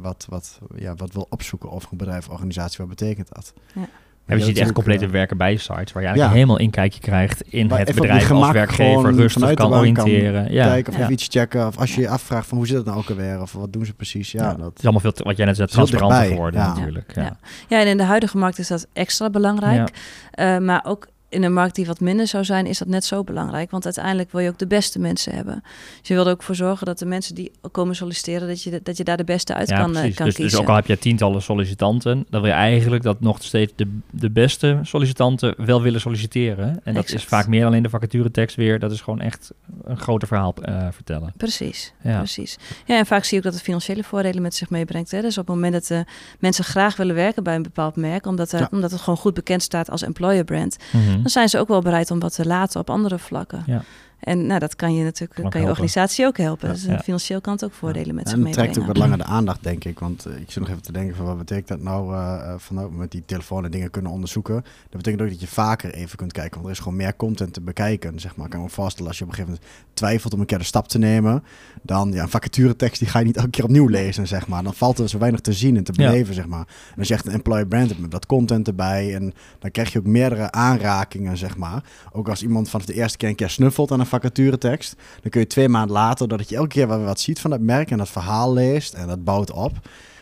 wat, 0.00 0.26
wat, 0.28 0.58
ja, 0.74 0.94
wat 0.94 1.12
wil 1.12 1.26
opzoeken 1.30 1.70
over 1.70 1.88
een 1.90 1.98
bedrijf 1.98 2.26
of 2.26 2.32
organisatie. 2.32 2.78
Wat 2.78 2.88
betekent 2.88 3.28
dat? 3.34 3.52
Ja. 3.74 3.88
En 4.26 4.38
je 4.38 4.44
ziet 4.44 4.58
echt 4.58 4.72
complete 4.72 5.06
werken 5.08 5.36
bij 5.36 5.56
sites 5.56 5.92
waar 5.92 6.02
je 6.02 6.08
eigenlijk 6.08 6.32
helemaal 6.32 6.58
inkijkje 6.58 7.00
krijgt 7.00 7.42
in 7.48 7.66
Maar 7.66 7.78
het 7.78 7.94
bedrijf 7.94 8.30
als 8.30 8.50
werkgever, 8.52 9.14
rustig 9.14 9.54
kan 9.54 9.74
oriënteren. 9.74 10.52
Ja. 10.52 10.66
Kijken 10.66 10.94
of 11.02 11.08
iets 11.08 11.26
checken. 11.30 11.66
Of 11.66 11.78
als 11.78 11.94
je 11.94 12.00
je 12.00 12.08
afvraagt 12.08 12.46
van 12.46 12.58
hoe 12.58 12.66
zit 12.66 12.76
het 12.76 12.86
nou 12.86 12.98
ook 12.98 13.10
alweer? 13.10 13.40
Of 13.40 13.52
wat 13.52 13.72
doen 13.72 13.84
ze 13.86 13.94
precies? 13.94 14.32
Ja, 14.32 14.42
Ja. 14.42 14.54
dat... 14.54 14.66
Het 14.66 14.78
is 14.78 14.82
allemaal 14.82 15.00
veel, 15.00 15.12
te- 15.12 15.24
wat 15.24 15.36
jij 15.36 15.46
net 15.46 15.56
zei, 15.56 15.68
transparanter 15.68 16.24
geworden 16.26 16.60
ja. 16.60 16.66
natuurlijk. 16.74 17.12
Ja. 17.14 17.22
Ja. 17.22 17.36
Ja, 17.68 17.80
en 17.80 17.86
in 17.86 17.96
de 17.96 18.02
huidige 18.02 18.36
markt 18.38 18.58
is 18.58 18.68
dat 18.68 18.86
extra 18.92 19.30
belangrijk. 19.30 19.90
Eh, 20.30 20.58
maar 20.58 20.84
ook 20.86 21.06
in 21.28 21.42
een 21.42 21.52
markt 21.52 21.74
die 21.74 21.86
wat 21.86 22.00
minder 22.00 22.26
zou 22.26 22.44
zijn, 22.44 22.66
is 22.66 22.78
dat 22.78 22.88
net 22.88 23.04
zo 23.04 23.24
belangrijk. 23.24 23.70
Want 23.70 23.84
uiteindelijk 23.84 24.32
wil 24.32 24.40
je 24.40 24.48
ook 24.48 24.58
de 24.58 24.66
beste 24.66 24.98
mensen 24.98 25.34
hebben. 25.34 25.62
Dus 25.98 26.08
je 26.08 26.14
wil 26.14 26.24
er 26.26 26.30
ook 26.32 26.42
voor 26.42 26.54
zorgen 26.54 26.86
dat 26.86 26.98
de 26.98 27.06
mensen 27.06 27.34
die 27.34 27.50
komen 27.72 27.96
solliciteren, 27.96 28.48
dat 28.48 28.62
je, 28.62 28.80
dat 28.82 28.96
je 28.96 29.04
daar 29.04 29.16
de 29.16 29.24
beste 29.24 29.54
uit 29.54 29.68
Ja, 29.68 29.76
kan, 29.78 29.86
eh, 29.94 29.98
precies. 29.98 30.16
kan 30.16 30.26
Dus, 30.26 30.34
kiezen. 30.34 30.52
dus 30.52 30.60
ook 30.62 30.70
al 30.70 30.76
heb 30.76 30.86
je 30.86 30.98
tientallen 30.98 31.42
sollicitanten, 31.42 32.26
dan 32.30 32.40
wil 32.40 32.50
je 32.50 32.56
eigenlijk 32.56 33.02
dat 33.02 33.20
nog 33.20 33.42
steeds 33.42 33.72
de, 33.76 33.98
de 34.10 34.30
beste 34.30 34.78
sollicitanten 34.82 35.54
wel 35.64 35.82
willen 35.82 36.00
solliciteren. 36.00 36.68
En 36.84 36.94
dat 36.94 37.02
Exact. 37.02 37.22
is 37.22 37.24
vaak 37.28 37.46
meer 37.46 37.60
dan 37.60 37.68
alleen 37.68 37.82
de 37.82 37.88
vacaturetekst 37.88 38.56
weer. 38.56 38.78
Dat 38.78 38.92
is 38.92 39.00
gewoon 39.00 39.20
echt 39.20 39.50
een 39.84 39.98
groter 39.98 40.28
verhaal 40.28 40.54
eh, 40.62 40.86
vertellen. 40.90 41.32
Precies, 41.36 41.92
Ja. 42.02 42.18
precies. 42.18 42.56
Ja, 42.84 42.98
en 42.98 43.06
vaak 43.06 43.22
zie 43.24 43.30
je 43.30 43.36
ook 43.36 43.44
dat 43.44 43.52
het 43.54 43.62
financiële 43.62 44.02
voordelen 44.04 44.42
met 44.42 44.54
zich 44.54 44.70
meebrengt. 44.70 45.10
Hè? 45.10 45.20
Dus 45.20 45.38
op 45.38 45.46
het 45.46 45.54
moment 45.54 45.72
dat 45.72 45.90
eh, 45.90 46.00
mensen 46.38 46.64
graag 46.64 46.96
willen 46.96 47.14
werken 47.14 47.42
bij 47.42 47.54
een 47.54 47.62
bepaald 47.62 47.96
merk, 47.96 48.26
omdat, 48.26 48.50
Ja. 48.50 48.68
omdat 48.72 48.90
het 48.90 49.00
gewoon 49.00 49.18
goed 49.18 49.34
bekend 49.34 49.62
staat 49.62 49.90
als 49.90 50.02
employer 50.02 50.44
brand, 50.44 50.76
Dan 51.20 51.30
zijn 51.30 51.48
ze 51.48 51.58
ook 51.58 51.68
wel 51.68 51.80
bereid 51.80 52.10
om 52.10 52.18
wat 52.18 52.34
te 52.34 52.46
laten 52.46 52.80
op 52.80 52.90
andere 52.90 53.18
vlakken. 53.18 53.62
Ja. 53.66 53.82
En 54.20 54.46
nou, 54.46 54.60
dat 54.60 54.76
kan 54.76 54.94
je 54.94 55.04
natuurlijk, 55.04 55.40
Kan 55.40 55.50
kan 55.50 55.60
je 55.60 55.66
organisatie 55.66 56.26
ook 56.26 56.36
helpen. 56.36 56.68
Ja, 56.68 56.74
dus 56.74 56.84
ja. 56.84 56.98
financieel 56.98 57.40
kan 57.40 57.52
het 57.52 57.64
ook 57.64 57.72
voordelen 57.72 58.14
met 58.14 58.28
zich 58.28 58.38
En 58.38 58.44
het 58.44 58.52
trekt 58.52 58.78
ook 58.78 58.86
wat 58.86 58.96
langer 58.96 59.18
de 59.18 59.24
aandacht, 59.24 59.62
denk 59.62 59.84
ik. 59.84 59.98
Want 59.98 60.26
eh, 60.26 60.36
ik 60.36 60.50
zit 60.50 60.62
nog 60.62 60.68
even 60.68 60.82
te 60.82 60.92
denken 60.92 61.16
van 61.16 61.26
wat 61.26 61.38
betekent 61.38 61.68
dat 61.68 61.80
nou 61.82 62.14
eh, 62.14 62.52
eh, 62.52 62.54
van 62.58 62.76
nou, 62.76 62.92
met 62.92 63.10
die 63.10 63.22
telefoon 63.26 63.64
en 63.64 63.70
dingen 63.70 63.90
kunnen 63.90 64.12
onderzoeken. 64.12 64.54
Dat 64.54 64.96
betekent 64.96 65.22
ook 65.22 65.28
dat 65.28 65.40
je 65.40 65.46
vaker 65.46 65.94
even 65.94 66.16
kunt 66.16 66.32
kijken. 66.32 66.54
Want 66.54 66.64
er 66.64 66.72
is 66.72 66.78
gewoon 66.78 66.96
meer 66.96 67.16
content 67.16 67.52
te 67.52 67.60
bekijken. 67.60 68.20
Zeg 68.20 68.36
maar. 68.36 68.46
Ik 68.46 68.52
kan 68.52 68.62
me 68.62 68.68
voorstellen 68.68 69.08
als 69.08 69.18
je 69.18 69.24
op 69.24 69.30
een 69.30 69.36
gegeven 69.36 69.58
moment 69.60 69.92
twijfelt 69.94 70.32
om 70.34 70.40
een 70.40 70.46
keer 70.46 70.58
de 70.58 70.64
stap 70.64 70.88
te 70.88 70.98
nemen. 70.98 71.44
Dan 71.82 72.12
ja, 72.12 72.22
een 72.22 72.28
vacaturetekst 72.28 72.98
die 72.98 73.08
ga 73.08 73.18
je 73.18 73.24
niet 73.24 73.36
elke 73.36 73.50
keer 73.50 73.64
opnieuw 73.64 73.86
lezen, 73.86 74.26
zeg 74.26 74.46
maar. 74.46 74.62
Dan 74.62 74.74
valt 74.74 74.98
er 74.98 75.08
zo 75.08 75.18
weinig 75.18 75.40
te 75.40 75.52
zien 75.52 75.76
en 75.76 75.84
te 75.84 75.92
Ja. 75.94 76.10
beleven, 76.10 76.34
zeg 76.34 76.46
maar. 76.46 76.66
En 76.92 76.98
als 76.98 77.08
je 77.08 77.14
echt 77.14 77.26
een 77.26 77.32
employer 77.32 77.66
brand 77.66 77.88
hebt 77.88 78.00
met 78.00 78.10
dat 78.10 78.26
content 78.26 78.66
erbij. 78.66 79.14
En 79.14 79.34
dan 79.58 79.70
krijg 79.70 79.92
je 79.92 79.98
ook 79.98 80.06
meerdere 80.06 80.50
aanrakingen, 80.50 81.36
zeg 81.36 81.56
maar. 81.56 81.82
Ook 82.12 82.28
als 82.28 82.42
iemand 82.42 82.70
vanaf 82.70 82.86
de 82.86 82.94
eerste 82.94 83.16
keer 83.16 83.28
een 83.28 83.34
keer 83.34 83.50
snuffelt 83.50 83.90
aan 83.90 84.00
een 84.00 84.05
vacaturetekst. 84.06 84.96
Dan 85.22 85.30
kun 85.30 85.40
je 85.40 85.46
twee 85.46 85.68
maanden 85.68 85.92
later, 85.96 86.28
dat 86.28 86.48
je 86.48 86.56
elke 86.56 86.68
keer 86.68 86.86
wat 86.86 87.20
ziet 87.20 87.40
van 87.40 87.50
dat 87.50 87.60
merk 87.60 87.90
en 87.90 87.98
dat 87.98 88.08
verhaal 88.08 88.52
leest 88.52 88.94
en 88.94 89.06
dat 89.06 89.24
bouwt 89.24 89.52
op. 89.52 89.72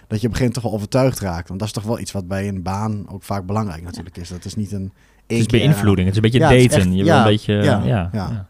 Dat 0.09 0.21
je 0.21 0.27
op 0.27 0.33
een 0.33 0.39
gegeven 0.39 0.39
moment 0.39 0.55
toch 0.55 0.63
wel 0.63 0.73
overtuigd 0.73 1.21
raakt. 1.21 1.49
Want 1.49 1.61
dat 1.61 1.69
is 1.69 1.75
toch 1.75 1.85
wel 1.85 1.99
iets 1.99 2.13
wat 2.13 2.29
bij 2.29 2.49
een 2.49 2.63
baan 2.63 3.05
ook 3.09 3.23
vaak 3.23 3.47
belangrijk 3.47 3.83
natuurlijk 3.83 4.17
is. 4.17 4.29
Dat 4.29 4.45
is 4.45 4.55
niet 4.57 4.73
een 4.73 4.93
Het 5.27 5.39
is 5.39 5.47
beïnvloeding. 5.47 6.09
Het 6.09 6.17
is 6.17 6.23
een 6.25 6.31
beetje 6.31 6.39
Ja, 6.39 6.49
daten. 6.49 6.81
echt- 6.81 6.97
je 6.97 7.05
ja, 7.05 7.19
een 7.19 7.25
beetje... 7.25 7.55
ja, 7.55 8.11
Ja, 8.13 8.49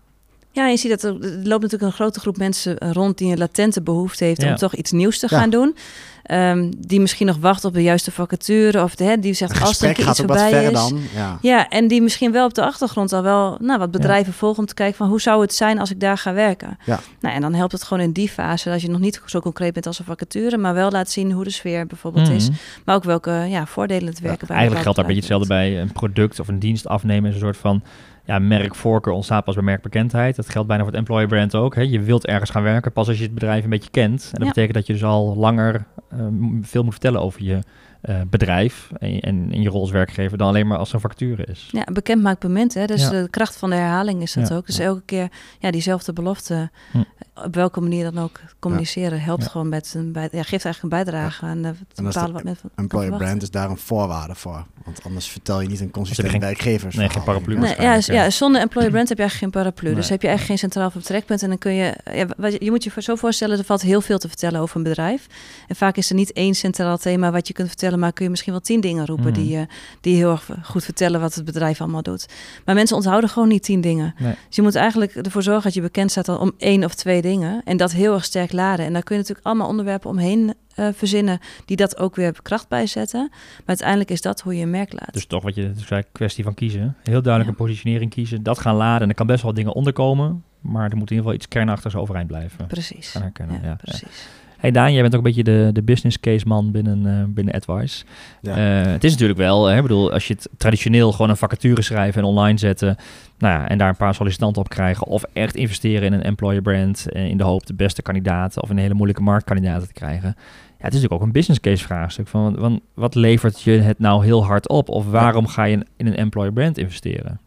ja. 0.55 0.67
je 0.67 0.77
ziet 0.77 0.91
dat 0.91 1.03
er, 1.03 1.11
er 1.11 1.31
loopt 1.31 1.63
natuurlijk 1.63 1.83
een 1.83 1.93
grote 1.93 2.21
groep 2.21 2.37
mensen 2.37 2.77
rond 2.79 3.19
die 3.19 3.33
een 3.33 3.39
latente 3.39 3.83
behoefte 3.83 4.25
heeft 4.25 4.43
Ja. 4.43 4.49
om 4.51 4.57
toch 4.57 4.75
iets 4.75 4.91
nieuws 4.93 5.19
te 5.19 5.27
Ja. 5.31 5.39
gaan 5.39 5.51
doen. 5.51 5.77
Ehm, 6.25 6.71
die 6.79 7.01
misschien 7.01 7.27
nog 7.27 7.37
wacht 7.41 7.65
op 7.65 7.73
de 7.75 7.83
juiste 7.83 8.11
vacature 8.11 8.83
of 8.83 8.95
de, 8.95 9.05
hè, 9.05 9.19
die 9.19 9.33
zegt 9.35 9.61
als 9.63 9.81
er 9.81 9.99
iets 9.99 10.19
voorbij 10.19 10.65
is. 10.65 10.73
dan. 10.73 11.01
Ja. 11.15 11.39
Ja, 11.41 11.69
en 11.69 11.89
die 11.89 12.03
misschien 12.03 12.33
wel 12.33 12.47
op 12.47 12.55
de 12.55 12.63
achtergrond 12.65 13.13
al 13.13 13.23
wel 13.23 13.57
nou, 13.61 13.79
wat 13.79 13.91
bedrijven 13.91 14.33
volgen 14.33 14.59
om 14.59 14.67
te 14.67 14.75
kijken 14.75 14.97
van 14.97 15.09
hoe 15.09 15.21
zou 15.21 15.41
het 15.41 15.55
zijn 15.55 15.79
als 15.79 15.91
ik 15.91 16.01
daar 16.01 16.19
ga 16.19 16.33
werken. 16.33 16.79
Ja. 16.85 17.01
Nou, 17.21 17.35
en 17.35 17.41
dan 17.41 17.55
helpt 17.55 17.73
het 17.73 17.83
gewoon 17.83 18.03
in 18.03 18.13
die 18.13 18.29
fase 18.29 18.71
als 18.71 18.83
je 18.83 18.91
nog 18.91 19.01
niet 19.01 19.21
zo 19.27 19.41
concreet 19.41 19.73
bent 19.73 19.87
als 19.87 19.99
een 19.99 20.05
vacature, 20.05 20.57
maar 20.57 20.75
wel 20.75 20.91
laat 20.91 21.11
zien 21.11 21.33
hoe 21.33 21.45
de 21.45 21.51
sfeer 21.51 21.87
bijvoorbeeld 21.87 22.29
is. 22.29 22.49
Mhm. 22.49 22.59
Maar 22.85 22.95
ook 22.95 23.05
welke 23.05 23.31
ja, 23.31 23.67
voordelen 23.67 24.09
het 24.09 24.21
werken 24.21 24.47
bij 24.47 24.57
Eigenlijk 24.57 24.83
geldt 24.85 24.99
daar 24.99 25.09
een 25.09 25.15
beetje 25.15 25.35
hetzelfde 25.35 25.55
bij 25.71 25.81
een 25.81 25.93
product 25.93 26.41
of 26.41 26.49
een 26.49 26.59
dienst 26.59 26.87
afnemen. 26.87 27.29
Is 27.29 27.35
een 27.35 27.43
soort 27.43 27.57
van 27.57 27.83
ja, 28.25 28.39
merkvoorkeur 28.39 29.13
ontstaat 29.13 29.45
pas 29.45 29.55
bij 29.55 29.65
merkbekendheid. 29.65 30.37
Dat 30.37 30.49
geldt 30.49 30.69
bijna 30.69 30.83
voor 30.83 30.91
het 30.93 31.01
employer 31.01 31.29
brand 31.29 31.55
ook. 31.55 31.75
Hè. 31.75 31.81
Je 31.83 32.01
wilt 32.01 32.27
ergens 32.27 32.51
gaan 32.51 32.63
werken 32.63 32.93
pas 32.93 33.09
als 33.09 33.17
je 33.19 33.23
het 33.25 33.35
bedrijf 33.35 33.65
een 33.65 33.71
beetje 33.71 33.91
kent. 33.91 34.23
En 34.25 34.31
dat 34.33 34.43
Ja. 34.43 34.47
betekent 34.49 34.75
dat 34.75 34.87
je 34.87 34.93
dus 34.93 35.05
al 35.05 35.37
langer 35.37 35.85
eh, 36.11 36.19
veel 36.63 36.83
moet 36.83 36.93
vertellen 36.93 37.21
over 37.21 37.43
je 37.43 37.59
eh, 38.05 38.21
bedrijf 38.31 38.89
en, 38.99 39.21
en 39.21 39.53
in 39.53 39.63
je 39.63 39.69
rol 39.69 39.81
als 39.81 39.91
werkgever 39.91 40.39
dan 40.39 40.49
alleen 40.49 40.67
maar 40.67 40.79
als 40.79 40.89
er 40.89 40.95
een 40.95 41.01
vacature 41.01 41.45
is. 41.45 41.69
Ja, 41.73 41.83
een 41.87 41.95
bekend 41.95 42.23
maakt 42.23 42.41
bement. 42.41 42.75
Hè? 42.75 42.87
Dus 42.87 43.03
Ja. 43.03 43.11
de 43.11 43.27
kracht 43.31 43.57
van 43.57 43.71
de 43.71 43.77
herhaling 43.77 44.23
is 44.23 44.33
dat 44.33 44.49
Ja. 44.49 44.55
ook. 44.57 44.67
Dus 44.67 44.77
Ja. 44.77 44.85
elke 44.85 45.03
keer 45.05 45.29
ja, 45.59 45.71
diezelfde 45.71 46.13
belofte, 46.13 46.71
Hm. 46.93 46.99
op 47.45 47.55
welke 47.55 47.81
manier 47.81 48.11
dan 48.13 48.23
ook 48.23 48.41
communiceren, 48.59 49.21
helpt 49.21 49.43
Ja. 49.43 49.49
gewoon 49.49 49.69
met 49.69 49.93
een 49.97 50.13
bij, 50.13 50.29
ja, 50.33 50.43
geeft 50.43 50.65
eigenlijk 50.65 50.83
een 50.83 50.89
bijdrage 51.05 51.45
aan 51.45 51.65
het 51.65 51.77
bepalen 51.95 52.33
wat 52.33 52.45
men 52.45 52.57
van 52.57 52.71
kan 52.75 52.85
Employer 52.85 53.07
verwachten. 53.07 53.27
brand 53.29 53.43
is 53.43 53.51
daar 53.51 53.71
een 53.71 53.77
voorwaarde 53.77 54.35
voor. 54.35 54.65
Want 54.85 55.05
anders 55.05 55.27
vertel 55.29 55.61
je 55.61 55.69
niet 55.69 55.81
een 55.81 55.91
consistent 55.91 56.29
geen- 56.29 56.41
werkgevers. 56.41 56.95
nee, 56.95 57.09
geen 57.09 57.23
paraplu. 57.23 57.59
Nee, 57.59 57.69
ja, 57.71 57.77
waarschijnlijk, 57.77 58.29
ja, 58.29 58.31
zonder 58.31 58.61
employer 58.61 58.91
brand 58.91 59.09
heb 59.09 59.19
je 59.19 59.23
eigenlijk 59.23 59.55
geen 59.55 59.63
paraplu. 59.63 59.87
Nee. 59.87 59.97
Dus 59.97 60.09
heb 60.09 60.23
je 60.23 60.29
eigenlijk 60.29 60.61
geen 60.61 60.71
centraal 60.71 60.91
vertrekpunt. 60.91 61.43
En 61.43 61.49
dan 61.49 61.59
kun 61.59 61.73
je, 61.73 61.95
ja, 62.15 62.27
wat 62.37 62.57
je, 62.63 62.71
moet 62.71 62.85
je 62.85 62.91
zo 62.99 63.15
voorstellen, 63.15 63.59
er 63.59 63.65
valt 63.65 63.83
heel 63.83 64.01
veel 64.01 64.19
te 64.19 64.29
vertellen 64.29 64.61
over 64.61 64.77
een 64.77 64.83
bedrijf. 64.83 65.27
En 65.69 65.77
vaak 65.77 65.97
is 65.97 66.09
er 66.09 66.15
niet 66.15 66.33
één 66.33 66.55
centraal 66.55 66.99
thema 66.99 67.31
wat 67.31 67.47
je 67.49 67.55
kunt 67.55 67.69
vertellen, 67.69 67.94
maar 67.99 68.13
kun 68.13 68.25
je 68.25 68.31
misschien 68.31 68.53
wel 68.53 68.61
tien 68.63 68.81
dingen 68.81 69.07
roepen 69.07 69.33
die, 69.33 69.57
eh, 69.57 69.63
die 70.01 70.17
heel 70.17 70.31
erg 70.31 70.51
goed 70.63 70.85
vertellen 70.85 71.21
wat 71.21 71.35
het 71.35 71.45
bedrijf 71.45 71.81
allemaal 71.81 72.03
doet. 72.03 72.27
Maar 72.65 72.75
mensen 72.75 72.97
onthouden 72.97 73.31
gewoon 73.31 73.49
niet 73.49 73.63
tien 73.63 73.81
dingen. 73.81 74.15
Nee. 74.19 74.35
Dus 74.47 74.57
je 74.57 74.63
moet 74.63 74.75
eigenlijk 74.75 75.15
ervoor 75.15 75.43
zorgen 75.43 75.63
dat 75.63 75.75
je 75.75 75.81
bekend 75.81 76.11
staat 76.11 76.29
om 76.29 76.53
één 76.59 76.85
of 76.85 76.95
twee 76.95 77.23
dingen. 77.23 77.63
En 77.65 77.77
dat 77.77 77.93
heel 77.93 78.15
erg 78.15 78.25
sterk 78.25 78.53
laden. 78.53 78.87
En 78.87 78.93
daar 78.93 79.03
kun 79.03 79.15
je 79.17 79.21
natuurlijk 79.21 79.47
allemaal 79.47 79.69
onderwerpen 79.69 80.11
omheen 80.11 80.55
eh, 80.75 80.89
verzinnen 80.95 81.39
die 81.65 81.77
dat 81.77 81.99
ook 81.99 82.17
weer 82.17 82.43
kracht 82.43 82.69
bijzetten. 82.69 83.29
Maar 83.31 83.63
uiteindelijk 83.65 84.11
is 84.11 84.21
dat 84.21 84.41
hoe 84.41 84.57
je 84.57 84.63
een 84.63 84.71
merk 84.71 84.93
laat. 84.93 85.13
Dus 85.13 85.27
toch 85.27 85.43
wat 85.43 85.55
je 85.55 85.73
dus 85.73 85.87
zei, 85.87 86.03
kwestie 86.13 86.45
van 86.45 86.55
kiezen. 86.55 86.97
Heel 87.03 87.23
duidelijk 87.23 87.45
Ja. 87.45 87.49
een 87.49 87.67
positionering 87.67 88.11
kiezen. 88.11 88.43
Dat 88.43 88.59
gaan 88.59 88.75
laden. 88.77 89.03
En 89.03 89.09
er 89.09 89.15
kan 89.15 89.27
best 89.27 89.43
wel 89.43 89.55
dingen 89.55 89.73
onderkomen. 89.75 90.43
Maar 90.61 90.91
er 90.91 90.97
moet 90.97 91.11
in 91.11 91.17
ieder 91.17 91.17
geval 91.17 91.35
iets 91.35 91.49
kernachtigs 91.49 91.95
overeind 91.97 92.27
blijven. 92.29 92.67
precies. 92.67 93.13
Herkennen. 93.13 93.61
Ja, 93.63 93.69
ja. 93.69 93.75
precies. 93.75 94.29
Hey 94.65 94.73
Daan, 94.73 94.93
jij 94.93 95.03
bent 95.03 95.15
ook 95.15 95.25
een 95.25 95.35
beetje 95.35 95.45
de, 95.45 95.71
de 95.73 95.83
business 95.83 96.21
case 96.21 96.47
man 96.47 96.71
binnen, 96.71 97.07
eh, 97.07 97.25
binnen 97.29 97.55
AdWise. 97.55 98.05
Ja. 98.41 98.57
Eh, 98.57 98.93
het 98.93 99.05
is 99.05 99.11
natuurlijk 99.11 99.39
wel, 99.39 99.67
hè, 99.67 99.77
ik 99.77 99.83
bedoel, 99.83 100.13
als 100.13 100.27
je 100.27 100.35
het 100.35 100.49
traditioneel 100.57 101.13
gewoon 101.13 101.31
een 101.31 101.37
vacature 101.37 101.83
schrijven 101.83 102.23
en 102.23 102.29
online 102.29 102.59
zetten, 102.59 102.97
nou 103.39 103.61
ja, 103.61 103.69
en 103.69 103.79
daar 103.79 103.89
een 103.89 103.97
paar 103.97 104.15
sollicitanten 104.15 104.63
op 104.63 104.69
krijgen, 104.69 105.07
of 105.07 105.25
echt 105.33 105.57
investeren 105.57 106.03
in 106.03 106.13
een 106.13 106.23
employer 106.23 106.63
brand 106.63 107.09
eh, 107.13 107.29
in 107.29 107.37
de 107.37 107.45
hoop 107.45 107.67
de 107.67 107.75
beste 107.75 108.03
kandidaten 108.03 108.63
of 108.63 108.71
een 108.71 108.79
hele 108.79 108.95
moeilijke 108.95 109.23
marktkandidaten 109.23 109.87
te 109.87 109.95
krijgen. 109.95 110.29
Ja, 110.29 110.91
het 110.91 110.95
is 110.95 111.01
natuurlijk 111.01 111.13
ook 111.13 111.27
een 111.27 111.33
business 111.33 111.61
case 111.61 111.85
vraagstuk 111.85 112.29
van, 112.29 112.57
van 112.59 112.81
wat 112.95 113.15
levert 113.15 113.63
je 113.63 113.71
het 113.71 113.99
nou 113.99 114.25
heel 114.25 114.45
hard 114.45 114.69
op, 114.69 114.89
of 114.89 115.11
waarom 115.11 115.47
ga 115.47 115.65
je 115.65 115.87
in 115.97 116.07
een 116.07 116.17
employer 116.17 116.53
brand 116.53 116.79
investeren? 116.79 117.41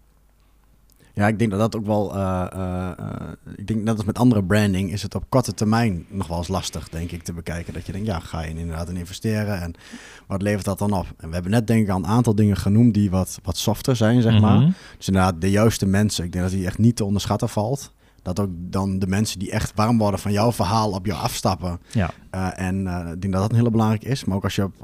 Ja, 1.17 1.27
ik 1.27 1.39
denk 1.39 1.51
dat 1.51 1.59
dat 1.59 1.75
ook 1.75 1.85
wel. 1.85 2.15
eh, 2.15 2.47
eh, 2.51 2.89
eh, 2.99 3.55
ik 3.55 3.67
denk 3.67 3.83
net 3.83 3.95
als 3.95 4.05
met 4.05 4.17
andere 4.17 4.43
branding 4.43 4.91
is 4.91 5.01
het 5.01 5.15
op 5.15 5.25
korte 5.29 5.53
termijn 5.53 6.05
nog 6.09 6.27
wel 6.27 6.37
eens 6.37 6.47
lastig, 6.47 6.89
denk 6.89 7.11
ik, 7.11 7.23
te 7.23 7.33
bekijken. 7.33 7.73
Dat 7.73 7.85
je 7.85 7.91
denkt, 7.91 8.07
ja, 8.07 8.19
ga 8.19 8.41
je 8.41 8.49
inderdaad 8.49 8.89
in 8.89 8.97
investeren 8.97 9.61
en 9.61 9.73
wat 10.27 10.41
levert 10.41 10.65
dat 10.65 10.79
dan 10.79 10.93
op? 10.93 11.05
En 11.17 11.27
we 11.27 11.33
hebben 11.33 11.51
net 11.51 11.67
denk 11.67 11.83
ik 11.83 11.89
al 11.89 11.97
een 11.97 12.07
aantal 12.07 12.35
dingen 12.35 12.57
genoemd 12.57 12.93
die 12.93 13.09
wat, 13.09 13.39
wat 13.43 13.57
softer 13.57 13.95
zijn, 13.95 14.21
zeg 14.21 14.41
maar. 14.41 14.59
Mhm. 14.59 14.71
Dus 14.97 15.07
inderdaad, 15.07 15.41
de 15.41 15.49
juiste 15.49 15.85
mensen. 15.85 16.25
Ik 16.25 16.31
denk 16.31 16.43
dat 16.43 16.53
die 16.53 16.65
echt 16.65 16.77
niet 16.77 16.95
te 16.95 17.05
onderschatten 17.05 17.49
valt. 17.49 17.93
Dat 18.21 18.39
ook 18.39 18.49
dan 18.55 18.99
de 18.99 19.07
mensen 19.07 19.39
die 19.39 19.51
echt 19.51 19.71
warm 19.75 19.97
worden 19.97 20.19
van 20.19 20.31
jouw 20.31 20.51
verhaal 20.51 20.91
op 20.91 21.05
jou 21.05 21.21
afstappen. 21.21 21.79
Ja. 21.91 22.11
En 22.55 22.87
ik 22.87 23.21
denk 23.21 23.33
dat 23.33 23.41
dat 23.41 23.49
een 23.49 23.57
hele 23.57 23.71
belangrijk 23.71 24.03
is. 24.03 24.25
Maar 24.25 24.37
ook 24.37 24.43
als 24.43 24.55
je, 24.55 24.63
op, 24.63 24.83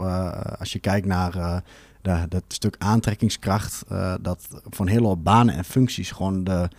als 0.59 0.73
je 0.73 0.79
kijkt 0.79 1.07
naar 1.07 1.63
dat 2.03 2.43
stuk 2.47 2.75
aantrekkingskracht, 2.77 3.83
eh, 3.87 4.15
dat 4.21 4.47
voor 4.69 4.85
een 4.85 4.91
hele 4.91 5.07
hoop 5.07 5.23
banen 5.23 5.55
en 5.55 5.65
functies 5.65 6.11
gewoon 6.11 6.43
de, 6.43 6.69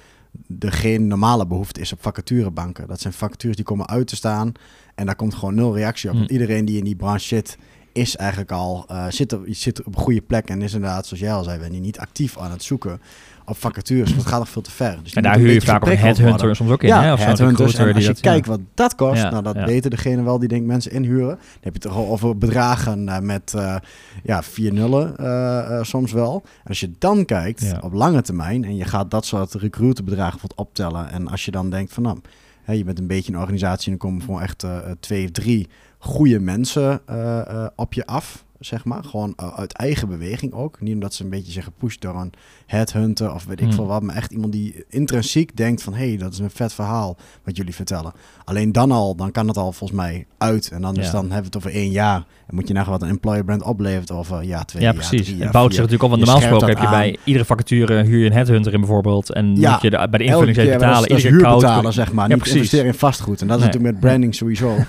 de 0.47 0.71
geen 0.71 1.07
normale 1.07 1.47
behoefte 1.47 1.81
is 1.81 1.93
op 1.93 2.03
vacaturebanken. 2.03 2.89
Dat 2.89 3.01
zijn 3.01 3.13
vacatures 3.13 3.57
die 3.57 3.65
komen 3.65 3.89
uit 3.89 4.07
te 4.07 4.17
staan 4.17 4.53
en 4.95 5.07
daar 5.07 5.17
komt 5.17 5.35
gewoon 5.35 5.55
nul 5.55 5.75
reactie 5.75 6.09
op. 6.09 6.15
Hm. 6.15 6.21
Want 6.21 6.33
iedereen 6.33 6.65
die 6.65 6.79
in 6.79 6.85
die 6.85 6.97
branche 6.97 7.27
zit, 7.27 7.59
is 7.95 8.17
eigenlijk 8.17 8.51
al 8.53 8.85
eh, 8.89 9.05
zit, 9.09 9.33
op, 9.33 9.45
zit 9.49 9.83
op 9.85 9.97
een 9.97 10.03
goede 10.03 10.21
plek 10.21 10.49
en 10.49 10.63
is 10.63 10.75
inderdaad, 10.75 11.07
zoals 11.07 11.23
jij 11.23 11.33
al 11.33 11.45
zei, 11.45 11.73
je 11.73 11.81
niet 11.81 11.99
actief 11.99 12.39
aan 12.39 12.51
het 12.51 12.63
zoeken 12.63 13.01
op 13.47 13.57
vacatures. 13.57 14.09
Want 14.09 14.21
het 14.21 14.31
gaat 14.31 14.39
nog 14.39 14.49
veel 14.49 14.63
te 14.63 14.71
ver. 14.71 14.99
Dus 15.03 15.13
En 15.13 15.23
daar 15.23 15.37
huur 15.39 15.53
je 15.53 15.61
vaak 15.61 15.85
ook 15.85 15.91
een 15.91 15.99
headhunter 15.99 16.57
soms 16.57 16.71
ook 16.71 16.83
in. 16.83 16.89
Ja, 16.89 17.03
hè? 17.03 17.13
Of 17.13 17.25
headhunters. 17.25 17.75
En 17.75 17.95
als 17.95 18.03
je 18.03 18.09
dat, 18.09 18.21
kijkt 18.21 18.47
wat 18.47 18.61
dat 18.75 18.95
kost, 18.95 19.23
Ja, 19.23 19.31
nou 19.31 19.43
dat 19.43 19.55
ja. 19.55 19.65
weten 19.67 19.91
degene 19.91 20.23
wel 20.23 20.39
die 20.39 20.49
denkt 20.49 20.67
mensen 20.67 20.93
inhuren. 20.93 21.27
Dan 21.29 21.39
heb 21.61 21.63
je 21.63 21.71
het 21.73 21.81
toch 21.81 21.97
al 21.97 22.09
over 22.09 22.39
bedragen 22.39 23.09
eh, 23.09 23.19
met 23.19 23.55
eh, 23.55 23.77
ja, 24.23 24.43
vier 24.43 24.73
nullen 24.73 25.17
eh, 25.17 25.59
eh, 25.79 25.85
soms 25.85 26.13
wel. 26.13 26.43
En 26.45 26.69
als 26.69 26.81
je 26.81 26.91
dan 26.99 27.25
kijkt 27.25 27.61
Ja. 27.63 27.79
op 27.83 27.93
lange 27.93 28.23
termijn 28.23 28.65
en 28.65 28.77
je 28.77 28.85
gaat 28.85 29.11
dat 29.11 29.27
soort 29.27 29.55
recruiterbedragen 29.55 30.39
bijvoorbeeld 30.39 30.69
optellen. 30.69 31.11
En 31.11 31.29
als 31.29 31.45
je 31.45 31.51
dan 31.51 31.71
denkt 31.71 31.93
van 31.93 32.03
nou, 32.03 32.19
hè, 32.63 32.73
je 32.73 32.85
bent 32.85 32.99
een 32.99 33.07
beetje 33.07 33.33
een 33.33 33.39
organisatie 33.39 33.87
en 33.87 33.93
er 33.93 33.99
komen 33.99 34.23
gewoon 34.23 34.43
echt 34.43 34.63
eh, 34.63 34.77
twee 35.01 35.25
of 35.25 35.31
drie 35.31 35.69
goede 36.05 36.41
mensen 36.41 37.01
eh, 37.07 37.39
eh, 37.41 37.67
op 37.77 37.93
je 37.95 38.07
af. 38.07 38.45
zeg 38.59 38.85
maar. 38.85 39.05
Gewoon 39.05 39.35
uh, 39.43 39.55
uit 39.59 39.73
eigen 39.73 40.09
beweging 40.09 40.53
ook. 40.53 40.81
Niet 40.81 40.95
omdat 40.95 41.15
ze 41.15 41.25
een 41.25 41.31
beetje 41.31 41.53
zijn 41.53 41.65
gepusht 41.65 42.01
door 42.01 42.15
een 42.15 42.33
headhunter 42.67 43.35
of 43.35 43.45
weet 43.45 43.61
ik 43.61 43.67
Hmm. 43.67 43.75
veel 43.75 43.87
wat. 43.87 44.03
Maar 44.03 44.17
echt 44.17 44.33
iemand 44.33 44.53
die 44.53 44.85
intrinsiek 44.89 45.57
denkt 45.57 45.83
van... 45.83 45.95
hé, 45.95 46.09
hey, 46.09 46.17
dat 46.17 46.33
is 46.33 46.39
een 46.39 46.51
vet 46.51 46.73
verhaal 46.73 47.17
wat 47.45 47.57
jullie 47.57 47.75
vertellen. 47.75 48.13
Alleen 48.45 48.73
dan 48.73 48.91
al, 48.91 49.15
dan 49.17 49.31
kan 49.31 49.49
het 49.49 49.57
al 49.57 49.73
volgens 49.73 50.01
mij 50.01 50.27
uit. 50.39 50.69
En 50.71 50.77
Ja. 50.81 50.93
dan 50.93 50.95
hebben 51.23 51.31
we 51.31 51.45
het 51.45 51.57
over 51.57 51.71
één 51.71 51.91
jaar. 51.91 52.25
En 52.47 52.55
moet 52.55 52.69
je 52.69 52.75
nagaan 52.75 52.91
wat 52.91 53.03
een 53.03 53.09
employer 53.09 53.45
brand 53.45 53.63
oplevert 53.63 54.11
over 54.11 54.45
ja, 54.45 54.65
twee 54.65 54.83
Ja, 54.83 54.89
jaar, 54.89 54.97
precies. 54.99 55.21
drie 55.23 55.35
Het 55.35 55.43
jaar, 55.43 55.53
bouwt 55.53 55.73
zich 55.75 55.83
natuurlijk 55.83 56.03
op, 56.03 56.09
want 56.19 56.21
Je 56.21 56.27
normaal 56.27 56.43
gesproken 56.49 56.69
heb 56.69 56.85
je 56.85 56.91
dat 56.91 57.01
bij 57.01 57.17
iedere 57.25 57.45
vacature 57.45 58.03
huur 58.03 58.19
je 58.19 58.27
een 58.27 58.33
headhunter 58.33 58.73
in 58.73 58.81
bijvoorbeeld. 58.81 59.33
En 59.33 59.57
Ja, 59.57 59.73
moet 59.73 59.83
je 59.83 59.91
de, 59.91 60.07
bij 60.11 60.19
de 60.19 60.25
invulling 60.25 60.57
even 60.57 60.71
dat 60.71 60.79
betalen. 60.79 61.03
is- 61.03 61.09
dat 61.09 61.19
is 61.19 61.25
Iedere 61.25 61.43
keer 61.43 61.51
huur 61.51 61.59
betalen, 61.61 61.93
zeg 61.93 62.13
maar. 62.13 62.25
Ja, 62.29 62.29
niet 62.35 62.39
precies. 62.39 62.57
investeren 62.57 62.87
in 62.87 62.95
vastgoed. 62.95 63.41
En 63.41 63.47
dat 63.47 63.57
is 63.59 63.63
Nee. 63.63 63.73
natuurlijk 63.73 63.93
met 64.01 64.09
branding 64.11 64.35
sowieso. 64.35 64.77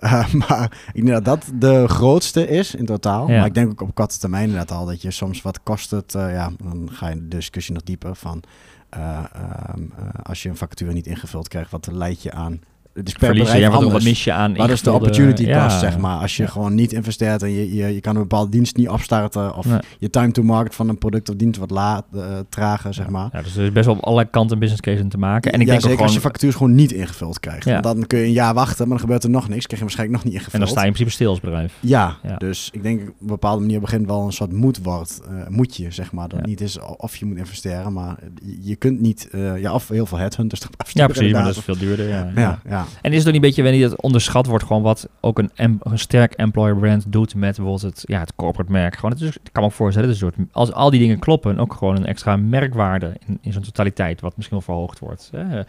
Eh, 0.00 0.32
maar 0.48 0.90
ik 0.92 1.06
denk 1.06 1.24
dat 1.24 1.24
dat 1.24 1.52
de 1.54 1.88
grootste 1.88 2.48
is 2.48 2.74
in 2.74 2.86
totaal. 2.86 3.28
Ja. 3.28 3.36
Maar 3.36 3.46
ik 3.46 3.54
denk 3.54 3.70
ook 3.70 3.80
op 3.80 3.94
korte 3.94 4.18
termijn 4.18 4.48
inderdaad 4.48 4.78
al 4.78 4.86
dat 4.86 5.02
je 5.02 5.10
soms 5.10 5.42
wat 5.42 5.62
kost 5.62 5.90
het. 5.90 6.14
eh, 6.14 6.32
ja, 6.32 6.50
dan 6.62 6.88
ga 6.92 7.08
je 7.08 7.14
de 7.14 7.28
discussie 7.28 7.74
nog 7.74 7.82
dieper 7.82 8.14
van 8.14 8.42
eh, 8.90 9.18
ehm, 9.32 9.82
eh, 9.98 10.08
als 10.22 10.42
je 10.42 10.48
een 10.48 10.56
vacature 10.56 10.92
niet 10.92 11.06
ingevuld 11.06 11.48
krijgt, 11.48 11.70
wat 11.70 11.88
leidt 11.92 12.22
je 12.22 12.32
aan? 12.32 12.60
Het 12.94 13.06
is 13.08 13.12
per 13.12 13.26
Verliezen. 13.26 13.54
bedrijf 13.54 13.72
Ja, 13.82 13.90
wat, 13.90 14.02
mis 14.02 14.24
je 14.24 14.32
aan 14.32 14.56
Wat 14.56 14.70
is 14.70 14.82
de 14.82 14.92
opportunity 14.92 15.42
ja. 15.44 15.64
cost, 15.64 15.78
zeg 15.80 15.98
maar? 15.98 16.18
Als 16.20 16.36
je 16.36 16.42
Ja. 16.42 16.48
gewoon 16.48 16.74
niet 16.74 16.92
investeert 16.92 17.42
en 17.42 17.50
je, 17.50 17.74
je, 17.74 17.94
je 17.94 18.00
kan 18.00 18.14
een 18.14 18.20
bepaalde 18.20 18.50
dienst 18.50 18.76
niet 18.76 18.88
opstarten... 18.88 19.54
of 19.56 19.66
Nee. 19.66 19.78
je 19.98 20.10
time 20.10 20.30
to 20.32 20.42
market 20.42 20.74
van 20.74 20.88
een 20.88 20.98
product 20.98 21.28
of 21.28 21.34
dienst 21.36 21.60
wat 21.60 21.70
laat, 21.70 22.04
eh, 22.14 22.22
trager, 22.48 22.94
zeg 22.94 23.08
maar. 23.08 23.28
Ja, 23.32 23.42
dus 23.42 23.56
er 23.56 23.62
is 23.64 23.72
best 23.72 23.86
wel 23.86 23.94
op 23.94 24.02
allerlei 24.04 24.30
kanten 24.30 24.52
een 24.52 24.58
business 24.58 24.82
case 24.82 24.98
in 25.02 25.08
te 25.08 25.18
maken. 25.18 25.52
En 25.52 25.60
ik 25.60 25.66
denk 25.66 25.78
ook 25.78 25.84
zeker 25.84 26.02
als 26.02 26.06
gewoon... 26.12 26.22
je 26.22 26.28
vacatures 26.28 26.56
gewoon 26.56 26.74
niet 26.74 26.92
ingevuld 26.92 27.40
krijgt. 27.40 27.82
Dan 27.82 28.06
kun 28.06 28.18
je 28.18 28.24
een 28.24 28.32
jaar 28.32 28.54
wachten, 28.54 28.78
maar 28.78 28.88
dan 28.88 29.00
gebeurt 29.00 29.24
er 29.24 29.30
nog 29.30 29.48
niks. 29.48 29.64
Krijg 29.66 29.78
je 29.78 29.86
waarschijnlijk 29.86 30.18
nog 30.18 30.24
niet 30.24 30.34
en 30.34 30.40
ingevuld. 30.40 30.62
dan 30.62 30.70
sta 30.72 30.80
je 30.80 30.86
in 30.86 30.92
principe 30.92 31.16
stil 31.16 31.30
als 31.30 31.40
bedrijf. 31.40 31.74
Ja, 31.80 32.16
dus 32.38 32.68
ik 32.72 32.82
denk 32.82 33.00
op 33.00 33.06
een 33.20 33.26
bepaalde 33.26 33.60
manier 33.60 33.80
begint 33.80 34.06
wel 34.06 34.24
een 34.24 34.32
soort 34.32 34.52
moed 34.52 34.82
wordt. 34.82 35.20
eh 35.28 35.48
moet 35.48 35.76
je, 35.76 35.90
zeg 35.90 36.12
maar. 36.12 36.28
Dat 36.28 36.46
niet 36.46 36.60
is 36.60 36.78
of 36.96 37.16
je 37.16 37.24
moet 37.24 37.36
investeren, 37.36 37.92
maar 37.92 38.16
je, 38.60 38.76
kunt 38.76 39.00
niet... 39.00 39.28
eh, 39.30 39.60
ja, 39.60 39.72
of 39.74 39.88
heel 39.88 40.06
veel 40.06 40.18
headhunters 40.18 40.60
erop 40.60 40.74
Ja, 40.92 41.06
precies, 41.06 41.32
maar 41.32 41.44
dat 41.44 41.56
is 41.56 41.62
veel 41.64 41.78
duurder. 41.78 42.08
Ja, 42.08 42.30
Ja, 42.68 42.79
En 43.02 43.12
is 43.12 43.16
het 43.16 43.26
niet 43.26 43.34
een 43.34 43.40
beetje, 43.40 43.62
wanneer 43.62 43.88
dat 43.88 44.00
onderschat 44.00 44.46
wordt, 44.46 44.64
gewoon 44.64 44.82
wat 44.82 45.08
ook 45.20 45.38
een, 45.38 45.50
een 45.54 45.98
sterk 45.98 46.32
employer 46.32 46.76
brand 46.76 47.12
doet 47.12 47.34
met 47.34 47.56
bijvoorbeeld 47.56 47.82
het, 47.82 48.02
ja, 48.06 48.20
het 48.20 48.34
corporate 48.34 48.72
merk. 48.72 48.94
Gewoon, 48.94 49.10
het 49.10 49.34
ik 49.34 49.52
kan 49.52 49.62
me 49.62 49.68
ook 49.68 49.74
voorstellen, 49.74 50.16
soort, 50.16 50.34
als 50.52 50.72
al 50.72 50.90
die 50.90 51.00
dingen 51.00 51.18
kloppen, 51.18 51.58
ook 51.58 51.74
gewoon 51.74 51.96
een 51.96 52.06
extra 52.06 52.36
merkwaarde 52.36 53.16
in, 53.26 53.38
in 53.42 53.52
zo'n 53.52 53.62
totaliteit, 53.62 54.20
wat 54.20 54.36
misschien 54.36 54.56
wel 54.56 54.74
verhoogd 54.74 54.98
wordt. 54.98 55.30
Hè. 55.32 55.58
Eh, 55.58 55.64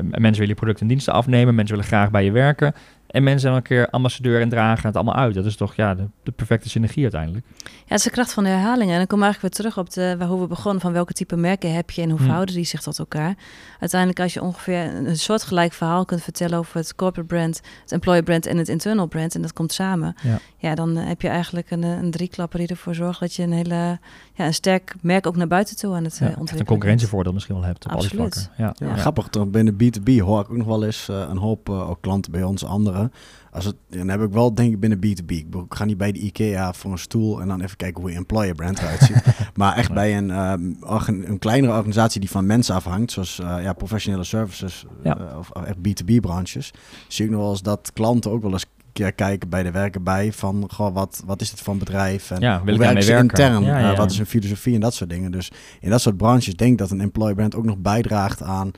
Mensen 0.00 0.20
willen 0.20 0.48
je 0.48 0.54
producten 0.54 0.82
en 0.82 0.88
diensten 0.88 1.12
afnemen, 1.12 1.54
mensen 1.54 1.74
willen 1.74 1.90
graag 1.90 2.10
bij 2.10 2.24
je 2.24 2.30
werken. 2.30 2.74
En 3.06 3.22
mensen 3.22 3.40
zijn 3.40 3.54
een 3.54 3.62
keer 3.62 3.90
ambassadeur 3.90 4.40
en 4.40 4.48
dragen 4.48 4.86
het 4.86 4.94
allemaal 4.94 5.14
uit. 5.14 5.34
Dat 5.34 5.44
is 5.44 5.56
toch 5.56 5.74
ja, 5.74 5.94
de, 5.94 6.06
de 6.22 6.30
perfecte 6.30 6.68
synergie 6.68 7.02
uiteindelijk. 7.02 7.44
Ja, 7.64 7.70
het 7.84 7.98
is 7.98 8.04
de 8.04 8.10
kracht 8.10 8.32
van 8.32 8.44
de 8.44 8.50
herhaling. 8.50 8.90
En 8.90 8.96
dan 8.96 9.06
komen 9.06 9.26
we 9.26 9.32
eigenlijk 9.32 9.54
weer 9.54 9.70
terug 9.70 9.84
op 9.84 9.92
de, 9.92 10.16
waar, 10.18 10.28
hoe 10.28 10.40
we 10.40 10.46
begonnen. 10.46 10.80
Van 10.80 10.92
welke 10.92 11.12
type 11.12 11.36
merken 11.36 11.74
heb 11.74 11.90
je 11.90 12.02
en 12.02 12.08
hoe 12.08 12.16
Hmm. 12.16 12.26
verhouden 12.26 12.54
die 12.54 12.64
zich 12.64 12.80
tot 12.80 12.98
elkaar. 12.98 13.34
Uiteindelijk 13.80 14.20
als 14.20 14.34
je 14.34 14.42
ongeveer 14.42 14.94
een, 14.94 15.16
soortgelijk 15.16 15.72
verhaal 15.72 16.04
kunt 16.04 16.22
vertellen 16.22 16.58
over 16.58 16.76
het 16.76 16.94
corporate 16.94 17.34
brand, 17.34 17.60
het 17.82 17.92
employer 17.92 18.22
brand 18.22 18.46
en 18.46 18.56
het 18.56 18.68
internal 18.68 19.06
brand. 19.06 19.34
En 19.34 19.42
dat 19.42 19.52
komt 19.52 19.72
samen. 19.72 20.14
Ja. 20.22 20.38
Ja, 20.58 20.74
dan 20.74 20.96
heb 20.96 21.22
je 21.22 21.28
eigenlijk 21.28 21.70
een, 21.70 21.82
een 21.82 22.10
drieklapper 22.10 22.58
die 22.58 22.68
ervoor 22.68 22.94
zorgt 22.94 23.20
dat 23.20 23.34
je 23.34 23.42
een 23.42 23.52
hele, 23.52 23.98
ja, 24.36 24.46
een 24.46 24.54
sterk 24.54 24.94
merk 25.02 25.26
ook 25.26 25.36
naar 25.36 25.46
buiten 25.46 25.76
toe 25.76 25.94
aan 25.94 26.04
het 26.04 26.12
eh, 26.12 26.18
Ja, 26.20 26.26
ontwikkelen 26.26 26.60
een 26.60 26.66
concurrentievoordeel 26.66 27.32
misschien 27.32 27.54
wel 27.54 27.64
hebt 27.64 27.84
op 27.84 27.90
al 27.90 27.96
die 27.98 28.06
Absoluut. 28.06 28.32
vlakken. 28.34 28.64
Ja. 28.64 28.74
Ja, 28.86 28.94
Ja. 28.94 29.00
Grappig, 29.00 29.28
toch 29.28 29.48
binnen 29.50 29.74
B2B 29.74 30.18
hoor 30.20 30.40
ik 30.40 30.50
ook 30.50 30.56
nog 30.56 30.66
wel 30.66 30.84
eens 30.84 31.08
eh, 31.08 31.26
een 31.28 31.36
hoop 31.36 31.68
eh, 31.68 31.90
ook 31.90 32.00
klanten 32.00 32.32
bij 32.32 32.42
ons, 32.42 32.64
anderen. 32.64 33.12
Als 33.50 33.64
het, 33.64 33.74
en 33.90 33.98
dan 33.98 34.08
heb 34.08 34.22
ik 34.22 34.32
wel, 34.32 34.54
denk 34.54 34.72
ik, 34.72 34.80
binnen 34.80 34.98
B2B. 34.98 35.30
Ik 35.30 35.46
ga 35.68 35.84
niet 35.84 35.96
bij 35.98 36.12
de 36.12 36.18
IKEA 36.18 36.72
voor 36.72 36.92
een 36.92 36.98
stoel 36.98 37.40
en 37.40 37.48
dan 37.48 37.60
even 37.60 37.76
kijken 37.76 38.00
hoe 38.02 38.10
je 38.10 38.16
employer 38.16 38.54
brand 38.54 38.78
eruit 38.78 39.00
ziet. 39.00 39.22
maar 39.54 39.76
echt 39.76 39.92
bij 39.92 40.16
een, 40.16 40.30
ehm, 40.30 40.72
een 41.06 41.38
kleinere 41.38 41.72
organisatie 41.72 42.20
die 42.20 42.30
van 42.30 42.46
mensen 42.46 42.74
afhangt, 42.74 43.12
zoals 43.12 43.38
eh, 43.40 43.62
ja, 43.62 43.72
professionele 43.72 44.24
services 44.24 44.84
Ja. 45.02 45.18
eh, 45.18 45.38
of, 45.38 45.50
of 45.50 45.62
echt 45.62 45.76
B2B-branches, 45.76 46.70
zie 47.08 47.24
ik 47.24 47.30
nog 47.30 47.40
wel 47.40 47.50
eens 47.50 47.62
dat 47.62 47.90
klanten 47.92 48.30
ook 48.30 48.42
wel 48.42 48.52
eens 48.52 48.62
een 48.62 48.75
keer 48.96 49.12
kijken 49.12 49.48
bij 49.48 49.62
de 49.62 49.70
werken 49.70 50.02
bij 50.02 50.32
van, 50.32 50.68
goh, 50.72 50.94
wat, 50.94 51.22
wat 51.26 51.40
is 51.40 51.50
het 51.50 51.60
voor 51.60 51.72
een 51.72 51.78
bedrijf? 51.78 52.30
En 52.30 52.40
Ja, 52.40 52.48
wil 52.50 52.58
hoe 52.64 52.72
ik 52.72 52.78
werken 52.78 52.84
daarmee 52.84 53.02
ze 53.02 53.12
werken? 53.12 53.28
intern? 53.44 53.64
Ja, 53.64 53.76
Eh, 53.88 53.92
ja. 53.92 53.96
wat 53.96 54.10
is 54.10 54.16
hun 54.16 54.26
filosofie 54.26 54.74
en 54.74 54.80
dat 54.80 54.94
soort 54.94 55.10
dingen. 55.10 55.30
Dus 55.30 55.50
in 55.80 55.90
dat 55.90 56.00
soort 56.00 56.16
branches 56.16 56.56
denk 56.56 56.72
ik 56.72 56.78
dat 56.78 56.90
een 56.90 57.00
employer 57.00 57.34
brand 57.34 57.54
ook 57.54 57.64
nog 57.64 57.76
bijdraagt 57.78 58.42
aan 58.42 58.70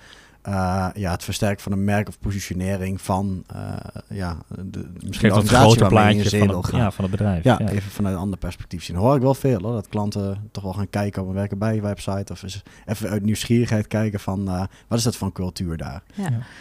eh, 0.43 0.87
ja, 0.95 1.11
het 1.11 1.25
versterken 1.25 1.63
van 1.63 1.73
een 1.73 1.85
merk 1.85 2.09
of 2.09 2.19
positionering 2.19 3.01
van 3.01 3.45
eh, 3.55 3.73
ja, 4.09 4.37
de, 4.49 4.91
misschien 5.07 5.29
dat 5.29 5.43
in 5.43 5.49
plaatje 5.49 5.79
van 5.89 6.57
het, 6.57 6.71
ja, 6.73 6.91
van 6.91 7.05
het 7.05 7.11
bedrijf. 7.11 7.45
Ja, 7.45 7.57
Ja. 7.59 7.69
even 7.69 7.91
vanuit 7.91 8.15
een 8.15 8.21
ander 8.21 8.39
perspectief 8.39 8.85
zien. 8.85 8.97
Hoor 8.97 9.16
ik 9.16 9.23
wel 9.23 9.35
veel 9.35 9.61
hoor, 9.61 9.73
dat 9.73 9.88
klanten 9.88 10.49
toch 10.53 10.62
wel 10.64 10.73
gaan 10.73 10.90
kijken 10.90 11.23
op 11.23 11.29
een 11.29 11.35
werken 11.35 11.59
bij 11.59 11.75
je 11.75 11.81
website. 11.81 12.33
Of 12.33 12.42
eens 12.42 12.62
even 12.87 13.09
uit 13.11 13.23
nieuwsgierigheid 13.25 13.87
kijken 13.87 14.21
van 14.21 14.49
eh, 14.49 14.62
wat 14.88 14.99
is 14.99 15.05
dat 15.05 15.16
voor 15.16 15.33
cultuur 15.33 15.77
daar? 15.77 16.03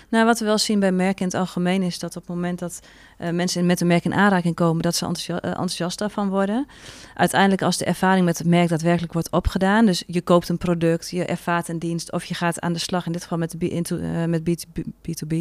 Nou, 0.09 0.25
wat 0.25 0.39
we 0.39 0.45
wel 0.45 0.57
zien 0.57 0.79
bij 0.79 0.91
merken 0.91 1.19
in 1.19 1.25
het 1.27 1.35
algemeen 1.35 1.81
is 1.81 1.99
dat 1.99 2.15
op 2.15 2.27
het 2.27 2.35
moment 2.35 2.59
dat 2.59 2.79
eh, 3.17 3.29
mensen 3.29 3.65
met 3.65 3.81
een 3.81 3.87
merk 3.87 4.05
in 4.05 4.13
aanraking 4.13 4.55
komen, 4.55 4.81
dat 4.81 4.95
ze 4.95 5.05
eh, 5.05 5.35
enthousiast 5.49 5.99
daarvan 5.99 6.29
worden. 6.29 6.67
Uiteindelijk 7.15 7.61
als 7.61 7.77
de 7.77 7.85
ervaring 7.85 8.25
met 8.25 8.37
het 8.37 8.47
merk 8.47 8.69
daadwerkelijk 8.69 9.13
wordt 9.13 9.31
opgedaan, 9.31 9.85
dus 9.85 10.03
je 10.07 10.21
koopt 10.21 10.49
een 10.49 10.57
product, 10.57 11.09
je 11.09 11.25
ervaart 11.25 11.67
een 11.67 11.79
dienst 11.79 12.11
of 12.11 12.25
je 12.25 12.33
gaat 12.33 12.59
aan 12.59 12.73
de 12.73 12.79
slag, 12.79 13.05
in 13.05 13.11
dit 13.11 13.21
geval 13.23 13.37
met, 13.37 13.51
de 13.51 13.57
B, 13.57 13.63
into, 13.63 13.97
eh, 13.97 14.25
met 14.25 14.41
B2B, 14.41 14.81
B2B, 15.01 15.33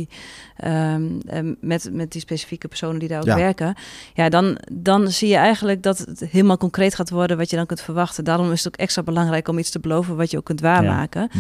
ehm, 0.57 1.05
ehm, 1.27 1.55
met, 1.61 1.89
met 1.93 2.12
die 2.12 2.21
specifieke 2.21 2.69
personen 2.69 2.99
die 2.99 3.09
daar 3.09 3.21
ook 3.21 3.27
Ja. 3.27 3.37
werken, 3.37 3.75
ja, 4.15 4.29
dan, 4.29 4.59
dan 4.73 5.09
zie 5.11 5.29
je 5.29 5.37
eigenlijk 5.37 5.83
dat 5.83 5.99
het 5.99 6.21
helemaal 6.31 6.57
concreet 6.59 6.95
gaat 6.95 7.11
worden 7.11 7.37
wat 7.37 7.51
je 7.51 7.57
dan 7.57 7.67
kunt 7.67 7.81
verwachten. 7.81 8.25
Daarom 8.25 8.53
is 8.53 8.65
het 8.65 8.75
ook 8.75 8.81
extra 8.81 9.03
belangrijk 9.03 9.49
om 9.49 9.59
iets 9.59 9.71
te 9.71 9.81
beloven 9.81 10.17
wat 10.17 10.31
je 10.31 10.37
ook 10.37 10.45
kunt 10.45 10.61
waarmaken. 10.61 11.31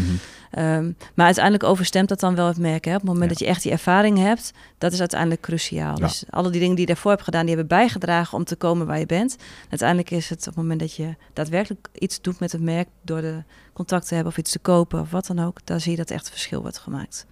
Ehm, 0.50 0.90
maar 1.14 1.26
uiteindelijk 1.26 1.64
overstemt 1.64 2.08
dat 2.08 2.20
dan 2.20 2.34
wel 2.34 2.46
het 2.46 2.58
merk. 2.58 2.84
Hè? 2.84 2.90
Op 2.94 2.96
het 3.00 3.04
moment 3.04 3.22
Ja. 3.24 3.28
dat 3.30 3.38
je 3.38 3.46
echt 3.46 3.62
die 3.62 3.72
ervaring 3.72 4.18
hebt, 4.18 4.52
dat 4.78 4.92
is 4.92 4.98
uiteindelijk 5.00 5.40
cruciaal. 5.40 5.98
Ja. 5.98 6.06
Dus 6.06 6.24
alle 6.30 6.50
die 6.50 6.60
dingen 6.60 6.76
die 6.76 6.86
je 6.86 6.92
daarvoor 6.92 7.10
hebt 7.10 7.22
gedaan, 7.22 7.46
die 7.46 7.56
hebben 7.56 7.78
bijgedragen 7.78 8.38
om 8.38 8.44
te 8.44 8.56
komen 8.56 8.86
waar 8.86 8.98
je 8.98 9.06
bent. 9.06 9.36
Uiteindelijk 9.68 10.10
is 10.10 10.28
het 10.28 10.38
op 10.38 10.46
het 10.46 10.56
moment 10.56 10.80
dat 10.80 10.94
je 10.94 11.14
daadwerkelijk 11.32 11.88
iets 11.92 12.20
doet 12.20 12.40
met 12.40 12.52
het 12.52 12.60
merk, 12.60 12.88
door 13.02 13.20
de 13.20 13.42
contact 13.72 14.08
te 14.08 14.14
hebben 14.14 14.32
of 14.32 14.38
iets 14.38 14.50
te 14.50 14.58
kopen 14.58 15.00
of 15.00 15.10
wat 15.10 15.26
dan 15.26 15.38
ook, 15.38 15.58
dan 15.64 15.80
zie 15.80 15.90
je 15.90 15.96
dat 15.96 16.10
echt 16.10 16.24
het 16.24 16.30
verschil 16.30 16.60
wordt 16.60 16.78
gemaakt. 16.78 17.26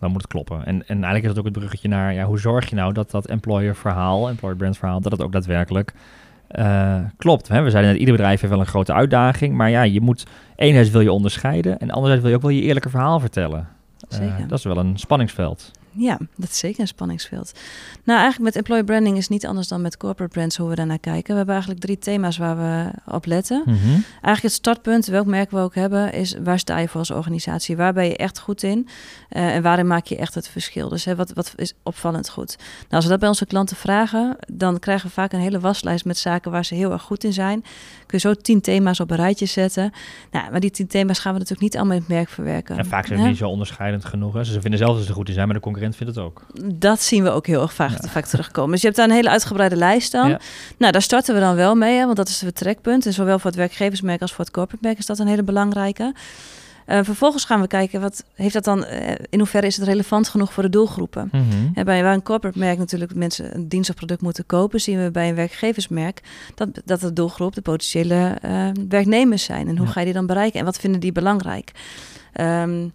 Dan 0.00 0.10
moet 0.10 0.22
het 0.22 0.30
kloppen. 0.30 0.66
En, 0.66 0.86
en 0.86 0.94
eigenlijk 0.94 1.22
is 1.22 1.28
het 1.28 1.38
ook 1.38 1.44
het 1.44 1.52
bruggetje 1.52 1.88
naar, 1.88 2.14
ja, 2.14 2.24
hoe 2.24 2.38
zorg 2.38 2.70
je 2.70 2.76
nou 2.76 2.92
dat 2.92 3.10
dat 3.10 3.26
employer 3.26 3.76
verhaal, 3.76 4.28
employer 4.28 4.56
brand 4.56 4.78
verhaal, 4.78 5.00
dat 5.00 5.12
het 5.12 5.22
ook 5.22 5.32
daadwerkelijk 5.32 5.94
eh, 6.48 6.98
klopt. 7.16 7.48
Hè? 7.48 7.62
We 7.62 7.70
zeiden 7.70 7.90
net, 7.90 8.00
ieder 8.00 8.14
bedrijf 8.14 8.40
heeft 8.40 8.52
wel 8.52 8.62
een 8.62 8.68
grote 8.68 8.92
uitdaging, 8.92 9.54
maar 9.54 9.70
ja, 9.70 9.82
je 9.82 10.00
moet, 10.00 10.26
enerzijds 10.56 10.90
wil 10.90 11.00
je 11.00 11.12
onderscheiden 11.12 11.78
en 11.78 11.90
anderzijds 11.90 12.22
wil 12.22 12.30
je 12.30 12.36
ook 12.36 12.42
wel 12.42 12.50
je 12.50 12.62
eerlijke 12.62 12.90
verhaal 12.90 13.20
vertellen. 13.20 13.68
Zeker. 14.08 14.48
dat 14.48 14.58
is 14.58 14.64
wel 14.64 14.78
een 14.78 14.98
spanningsveld. 14.98 15.70
Ja, 15.96 16.18
dat 16.36 16.48
is 16.48 16.58
zeker 16.58 16.80
een 16.80 16.86
spanningsveld. 16.86 17.52
Nou, 18.04 18.20
eigenlijk 18.20 18.54
met 18.54 18.56
employer 18.56 18.84
branding 18.84 19.16
is 19.16 19.28
niet 19.28 19.46
anders 19.46 19.68
dan 19.68 19.80
met 19.80 19.96
corporate 19.96 20.32
brands 20.32 20.56
hoe 20.56 20.68
we 20.68 20.74
daarnaar 20.74 20.98
kijken. 20.98 21.30
We 21.30 21.36
hebben 21.36 21.54
eigenlijk 21.54 21.84
drie 21.84 21.98
thema's 21.98 22.36
waar 22.36 22.56
we 22.56 22.90
op 23.12 23.26
letten. 23.26 23.62
Mhm. 23.66 23.88
Eigenlijk 24.10 24.42
het 24.42 24.52
startpunt, 24.52 25.06
welk 25.06 25.26
merk 25.26 25.50
we 25.50 25.58
ook 25.58 25.74
hebben, 25.74 26.12
is 26.12 26.36
waar 26.42 26.58
sta 26.58 26.78
je 26.78 26.88
voor 26.88 26.98
als 26.98 27.10
organisatie? 27.10 27.76
Waar 27.76 27.92
ben 27.92 28.04
je 28.04 28.16
echt 28.16 28.38
goed 28.38 28.62
in? 28.62 28.88
Eh, 29.28 29.54
en 29.54 29.62
waarin 29.62 29.86
maak 29.86 30.06
je 30.06 30.16
echt 30.16 30.34
het 30.34 30.48
verschil? 30.48 30.88
Dus 30.88 31.04
hè, 31.04 31.16
wat, 31.16 31.32
wat 31.32 31.52
is 31.56 31.74
opvallend 31.82 32.28
goed? 32.28 32.56
Nou, 32.58 32.88
als 32.88 33.04
we 33.04 33.10
dat 33.10 33.20
bij 33.20 33.28
onze 33.28 33.46
klanten 33.46 33.76
vragen, 33.76 34.36
dan 34.52 34.78
krijgen 34.78 35.06
we 35.06 35.12
vaak 35.12 35.32
een 35.32 35.40
hele 35.40 35.60
waslijst 35.60 36.04
met 36.04 36.18
zaken 36.18 36.50
waar 36.50 36.64
ze 36.64 36.74
heel 36.74 36.92
erg 36.92 37.02
goed 37.02 37.24
in 37.24 37.32
zijn. 37.32 37.60
Kun 38.06 38.18
je 38.18 38.28
zo 38.28 38.34
tien 38.34 38.60
thema's 38.60 39.00
op 39.00 39.10
een 39.10 39.16
rijtje 39.16 39.46
zetten. 39.46 39.92
Nou, 40.30 40.50
maar 40.50 40.60
die 40.60 40.70
tien 40.70 40.86
thema's 40.86 41.18
gaan 41.18 41.32
we 41.32 41.38
natuurlijk 41.38 41.66
niet 41.66 41.76
allemaal 41.76 41.96
in 41.96 42.02
het 42.02 42.10
merk 42.10 42.28
verwerken. 42.28 42.78
En 42.78 42.86
vaak 42.86 43.06
zijn 43.06 43.18
ze 43.18 43.26
niet 43.26 43.36
zo 43.36 43.48
onderscheidend 43.48 44.04
genoeg. 44.04 44.34
Hè? 44.34 44.44
Ze 44.44 44.60
vinden 44.60 44.78
zelf 44.78 44.94
dat 44.94 45.02
ze 45.02 45.08
er 45.08 45.14
goed 45.14 45.28
in 45.28 45.34
zijn, 45.34 45.46
maar 45.46 45.56
de 45.56 45.62
concurrent 45.92 45.96
vindt 45.96 46.14
het 46.14 46.24
ook. 46.24 46.74
Dat 46.80 47.00
zien 47.02 47.22
we 47.22 47.30
ook 47.30 47.46
heel 47.46 47.62
erg 47.62 47.72
vaak, 47.74 47.90
Ja. 48.02 48.08
vaak 48.08 48.24
terugkomen. 48.26 48.70
Dus 48.70 48.80
je 48.80 48.86
hebt 48.86 48.98
daar 48.98 49.08
een 49.08 49.14
hele 49.14 49.30
uitgebreide 49.30 49.76
lijst 49.76 50.12
dan. 50.12 50.28
Ja. 50.28 50.40
Nou, 50.78 50.92
daar 50.92 51.02
starten 51.02 51.34
we 51.34 51.40
dan 51.40 51.54
wel 51.54 51.74
mee, 51.74 51.98
hè, 51.98 52.04
want 52.04 52.16
dat 52.16 52.28
is 52.28 52.34
het 52.34 52.42
vertrekpunt. 52.42 53.06
En 53.06 53.12
zowel 53.12 53.38
voor 53.38 53.50
het 53.50 53.58
werkgeversmerk 53.58 54.20
als 54.20 54.32
voor 54.32 54.44
het 54.44 54.54
corporate 54.54 54.84
merk 54.86 54.98
is 54.98 55.06
dat 55.06 55.18
een 55.18 55.26
hele 55.26 55.42
belangrijke. 55.42 56.14
Eh, 56.86 56.98
vervolgens 57.02 57.44
gaan 57.44 57.60
we 57.60 57.66
kijken, 57.66 58.00
wat 58.00 58.24
heeft 58.34 58.52
dat 58.54 58.64
dan, 58.64 58.84
eh, 58.84 59.14
in 59.30 59.38
hoeverre 59.38 59.66
is 59.66 59.76
het 59.76 59.86
relevant 59.86 60.28
genoeg 60.28 60.52
voor 60.52 60.62
de 60.62 60.68
doelgroepen? 60.68 61.30
Hè, 61.74 61.84
bij 61.84 62.02
waar 62.02 62.14
een 62.14 62.22
corporate 62.22 62.58
merk 62.58 62.78
natuurlijk 62.78 63.14
mensen 63.14 63.54
een 63.54 63.68
dienst 63.68 63.90
of 63.90 63.96
product 63.96 64.20
moeten 64.20 64.46
kopen, 64.46 64.80
zien 64.80 65.02
we 65.04 65.10
bij 65.10 65.28
een 65.28 65.34
werkgeversmerk 65.34 66.20
dat, 66.54 66.68
dat 66.84 67.00
de 67.00 67.12
doelgroep 67.12 67.54
de 67.54 67.60
potentiële 67.60 68.36
eh, 68.42 68.68
werknemers 68.88 69.44
zijn. 69.44 69.68
En 69.68 69.76
hoe 69.76 69.86
Ja. 69.86 69.92
ga 69.92 69.98
je 70.00 70.06
die 70.06 70.14
dan 70.14 70.26
bereiken 70.26 70.58
en 70.58 70.64
wat 70.64 70.78
vinden 70.78 71.00
die 71.00 71.12
belangrijk? 71.12 71.72
Ehm, 72.32 72.88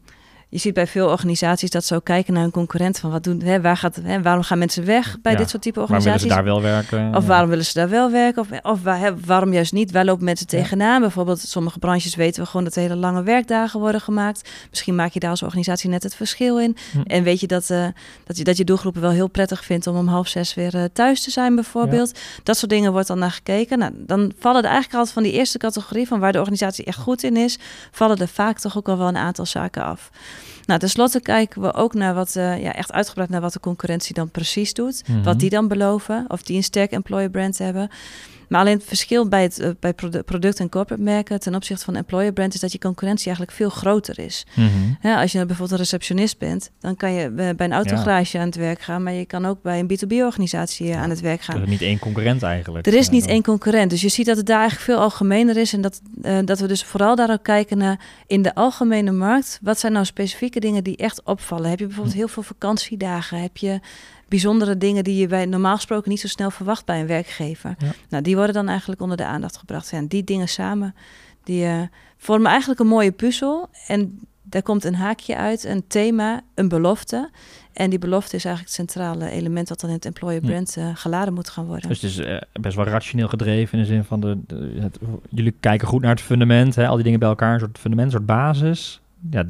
je 0.51 0.57
ziet 0.57 0.73
bij 0.73 0.87
veel 0.87 1.07
organisaties 1.09 1.69
dat 1.69 1.85
ze 1.85 1.95
ook 1.95 2.03
kijken 2.03 2.33
naar 2.33 2.41
hun 2.41 2.51
concurrent. 2.51 2.99
Van 2.99 3.11
wat 3.11 3.23
doen, 3.23 3.41
hè, 3.41 3.61
waar 3.61 3.77
gaat, 3.77 3.95
hè, 4.03 4.21
waarom 4.21 4.43
gaan 4.43 4.57
mensen 4.57 4.85
weg 4.85 5.17
bij 5.21 5.31
Ja, 5.31 5.37
dit 5.37 5.49
soort 5.49 5.61
type 5.61 5.79
Waarom 5.79 5.97
willen 6.03 6.19
ze 6.19 6.25
organisaties? 6.25 6.45
daar 6.45 6.61
wel 6.63 6.89
werken? 7.01 7.15
Of 7.15 7.25
waarom 7.27 7.49
willen 7.49 7.65
ze 7.65 7.73
daar 7.73 7.89
wel 7.89 8.11
werken? 8.11 8.41
Of, 8.41 8.47
of 8.61 8.83
waar, 8.83 8.99
hè, 8.99 9.19
waarom 9.25 9.53
juist 9.53 9.73
niet? 9.73 9.91
Waar 9.91 10.05
lopen 10.05 10.25
mensen 10.25 10.45
Ja. 10.49 10.57
tegenaan? 10.57 11.01
Bijvoorbeeld, 11.01 11.39
sommige 11.39 11.79
branches 11.79 12.15
weten 12.15 12.41
we 12.43 12.47
gewoon 12.49 12.63
dat 12.63 12.75
er 12.75 12.81
hele 12.81 12.95
lange 12.95 13.23
werkdagen 13.23 13.79
worden 13.79 14.01
gemaakt. 14.01 14.49
Misschien 14.69 14.95
maak 14.95 15.11
je 15.11 15.19
daar 15.19 15.29
als 15.29 15.43
organisatie 15.43 15.89
net 15.89 16.03
het 16.03 16.15
verschil 16.15 16.59
in. 16.59 16.77
Hm. 16.91 17.01
En 17.01 17.23
weet 17.23 17.39
je 17.39 17.47
dat, 17.47 17.69
eh, 17.69 17.85
dat 18.23 18.37
je 18.37 18.43
dat 18.43 18.57
je 18.57 18.63
doelgroepen 18.63 19.01
wel 19.01 19.11
heel 19.11 19.27
prettig 19.29 19.65
vindt 19.65 19.87
om 19.87 19.95
om 19.97 20.07
half 20.07 20.27
zes 20.27 20.53
weer 20.53 20.75
eh, 20.75 20.83
thuis 20.93 21.23
te 21.23 21.31
zijn, 21.31 21.55
bijvoorbeeld. 21.55 22.19
Dat 22.43 22.57
soort 22.57 22.71
dingen 22.71 22.91
wordt 22.91 23.07
dan 23.07 23.19
naar 23.19 23.31
gekeken. 23.31 23.79
Nou, 23.79 23.91
dan 23.97 24.31
vallen 24.39 24.59
er 24.61 24.69
eigenlijk 24.69 24.95
altijd 24.95 25.13
van 25.13 25.23
die 25.23 25.31
eerste 25.31 25.57
categorie, 25.57 26.07
van 26.07 26.19
waar 26.19 26.31
de 26.31 26.39
organisatie 26.39 26.85
echt 26.85 26.97
goed 26.97 27.23
in 27.23 27.37
is, 27.37 27.59
vallen 27.91 28.17
er 28.17 28.27
vaak 28.27 28.59
toch 28.59 28.77
ook 28.77 28.89
al 28.89 28.97
wel 28.97 29.07
een 29.07 29.17
aantal 29.17 29.45
zaken 29.45 29.83
af. 29.83 30.09
Nou, 30.65 30.79
tenslotte 30.79 31.21
kijken 31.21 31.61
we 31.61 31.73
ook 31.73 31.93
naar 31.93 32.13
wat, 32.13 32.35
eh, 32.35 32.61
ja, 32.61 32.73
echt 32.73 32.91
uitgebreid 32.91 33.29
naar 33.29 33.41
wat 33.41 33.53
de 33.53 33.59
concurrentie 33.59 34.13
dan 34.13 34.29
precies 34.29 34.73
doet. 34.73 35.03
Mhm. 35.07 35.23
Wat 35.23 35.39
die 35.39 35.49
dan 35.49 35.67
beloven, 35.67 36.25
of 36.27 36.43
die 36.43 36.55
een 36.55 36.63
sterk 36.63 36.91
employer 36.91 37.29
brand 37.29 37.57
hebben. 37.57 37.89
Maar 38.51 38.59
alleen 38.61 38.77
het 38.77 38.83
verschil 38.85 39.27
bij, 39.27 39.41
het, 39.43 39.59
eh, 39.59 39.69
bij 39.79 39.93
produ- 39.93 40.21
product- 40.21 40.59
en 40.59 40.69
corporate 40.69 41.03
merken 41.03 41.39
ten 41.39 41.55
opzichte 41.55 41.85
van 41.85 41.95
employer 41.95 42.33
brand 42.33 42.53
is 42.53 42.59
dat 42.59 42.71
je 42.71 42.77
concurrentie 42.77 43.25
eigenlijk 43.27 43.57
veel 43.57 43.69
groter 43.69 44.19
is. 44.19 44.45
Mhm. 44.55 44.67
Ja, 45.01 45.21
als 45.21 45.31
je 45.31 45.35
nou 45.37 45.47
bijvoorbeeld 45.47 45.71
een 45.71 45.85
receptionist 45.85 46.37
bent, 46.37 46.71
dan 46.79 46.95
kan 46.95 47.11
je 47.13 47.29
bij 47.29 47.55
bij 47.55 47.65
een 47.65 47.73
autogarage 47.73 48.37
aan 48.39 48.45
het 48.45 48.55
werk 48.55 48.81
gaan, 48.81 49.03
maar 49.03 49.13
je 49.13 49.25
kan 49.25 49.45
ook 49.45 49.61
bij 49.61 49.79
een 49.79 49.87
B2B-organisatie 49.87 50.95
aan 50.95 51.09
het 51.09 51.19
werk 51.19 51.39
Er 51.39 51.43
gaan. 51.43 51.61
is 51.63 51.69
niet 51.69 51.81
één 51.81 51.99
concurrent 51.99 52.43
eigenlijk. 52.43 52.87
Er 52.87 52.93
is 52.93 53.09
niet 53.09 53.25
één 53.27 53.43
concurrent, 53.43 53.89
dus 53.89 54.01
je 54.01 54.09
ziet 54.09 54.25
dat 54.25 54.37
het 54.37 54.45
daar 54.45 54.59
eigenlijk 54.59 54.89
veel 54.91 54.99
algemener 54.99 55.57
is 55.57 55.73
en 55.73 55.81
dat, 55.81 56.01
eh, 56.21 56.37
dat 56.45 56.59
we 56.59 56.67
dus 56.67 56.83
vooral 56.83 57.15
daar 57.15 57.31
ook 57.31 57.43
kijken 57.43 57.77
naar 57.77 57.99
in 58.27 58.41
de 58.41 58.55
algemene 58.55 59.11
markt. 59.11 59.59
Wat 59.61 59.79
zijn 59.79 59.93
nou 59.93 60.05
specifieke 60.05 60.59
dingen 60.59 60.83
die 60.83 60.97
echt 60.97 61.23
opvallen? 61.23 61.69
Heb 61.69 61.79
je 61.79 61.85
bijvoorbeeld 61.85 62.15
heel 62.15 62.27
veel 62.27 62.43
vakantiedagen? 62.43 63.41
Heb 63.41 63.57
je 63.57 63.79
bijzondere 64.31 64.77
dingen 64.77 65.03
die 65.03 65.15
je 65.15 65.27
bij 65.27 65.45
normaal 65.45 65.75
gesproken 65.75 66.09
niet 66.09 66.19
zo 66.19 66.27
snel 66.27 66.51
verwacht 66.51 66.85
bij 66.85 66.99
een 66.99 67.07
werkgever? 67.07 67.75
Ja. 67.77 67.87
Nou, 68.09 68.23
die 68.23 68.35
worden 68.35 68.53
dan 68.53 68.67
eigenlijk 68.67 69.01
onder 69.01 69.17
de 69.17 69.25
aandacht 69.25 69.57
gebracht. 69.57 69.91
En 69.91 70.07
die 70.07 70.23
dingen 70.23 70.47
samen, 70.47 70.95
die 71.43 71.65
eh, 71.65 71.81
vormen 72.17 72.47
eigenlijk 72.51 72.79
een 72.79 72.87
mooie 72.87 73.11
puzzel. 73.11 73.69
En 73.87 74.19
daar 74.43 74.61
komt 74.63 74.83
een 74.83 74.95
haakje 74.95 75.35
uit, 75.35 75.63
een 75.63 75.83
thema, 75.87 76.41
een 76.55 76.67
belofte. 76.67 77.29
En 77.73 77.89
die 77.89 77.99
belofte 77.99 78.35
is 78.35 78.45
eigenlijk 78.45 78.75
het 78.77 78.87
centrale 78.89 79.29
element 79.29 79.67
dat 79.67 79.79
dan 79.79 79.89
in 79.89 79.95
het 79.95 80.05
employer 80.05 80.41
brand 80.41 80.77
eh, 80.77 80.89
geladen 80.93 81.33
moet 81.33 81.49
gaan 81.49 81.65
worden. 81.65 81.89
Dus 81.89 82.01
het 82.01 82.11
is 82.11 82.17
eh, 82.17 82.37
best 82.61 82.75
wel 82.75 82.85
rationeel 82.85 83.27
gedreven 83.27 83.77
in 83.77 83.83
de 83.83 83.89
zin 83.89 84.03
van 84.03 84.19
de, 84.19 84.37
de- 84.47 84.77
het- 84.79 84.99
jullie 85.29 85.55
kijken 85.59 85.87
goed 85.87 86.01
naar 86.01 86.11
het 86.11 86.21
fundament, 86.21 86.75
hè, 86.75 86.87
al 86.87 86.95
die 86.95 87.03
dingen 87.03 87.19
bij 87.19 87.29
elkaar, 87.29 87.53
een 87.53 87.59
soort 87.59 87.77
fundament, 87.79 88.07
een 88.07 88.13
soort 88.17 88.25
basis. 88.25 89.01
Ja, 89.29 89.45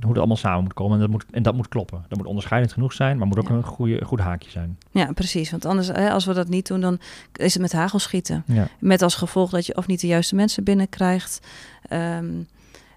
hoe 0.00 0.08
het 0.08 0.18
allemaal 0.18 0.36
samen 0.36 0.62
moet 0.62 0.72
komen 0.74 0.94
en 0.94 1.00
dat 1.00 1.10
moet, 1.10 1.24
en 1.30 1.42
dat 1.42 1.54
moet 1.54 1.68
kloppen. 1.68 2.04
Dat 2.08 2.18
moet 2.18 2.26
onderscheidend 2.26 2.72
genoeg 2.72 2.92
zijn, 2.92 3.18
maar 3.18 3.26
moet 3.26 3.38
ook 3.38 3.48
Ja. 3.48 3.54
een 3.54 3.62
goede, 3.62 4.04
goed 4.04 4.20
haakje 4.20 4.50
zijn. 4.50 4.78
Ja, 4.90 5.12
precies. 5.12 5.50
Want 5.50 5.64
anders, 5.64 5.86
hè, 5.88 6.10
als 6.10 6.24
we 6.24 6.32
dat 6.34 6.48
niet 6.48 6.66
doen, 6.66 6.80
dan 6.80 6.98
is 7.32 7.52
het 7.52 7.62
met 7.62 7.72
hagel 7.72 7.98
schieten. 7.98 8.42
Ja. 8.46 8.68
Met 8.78 9.02
als 9.02 9.14
gevolg 9.14 9.50
dat 9.50 9.66
je 9.66 9.76
of 9.76 9.86
niet 9.86 10.00
de 10.00 10.06
juiste 10.06 10.34
mensen 10.34 10.64
binnenkrijgt. 10.64 11.46
ehm, 11.88 12.26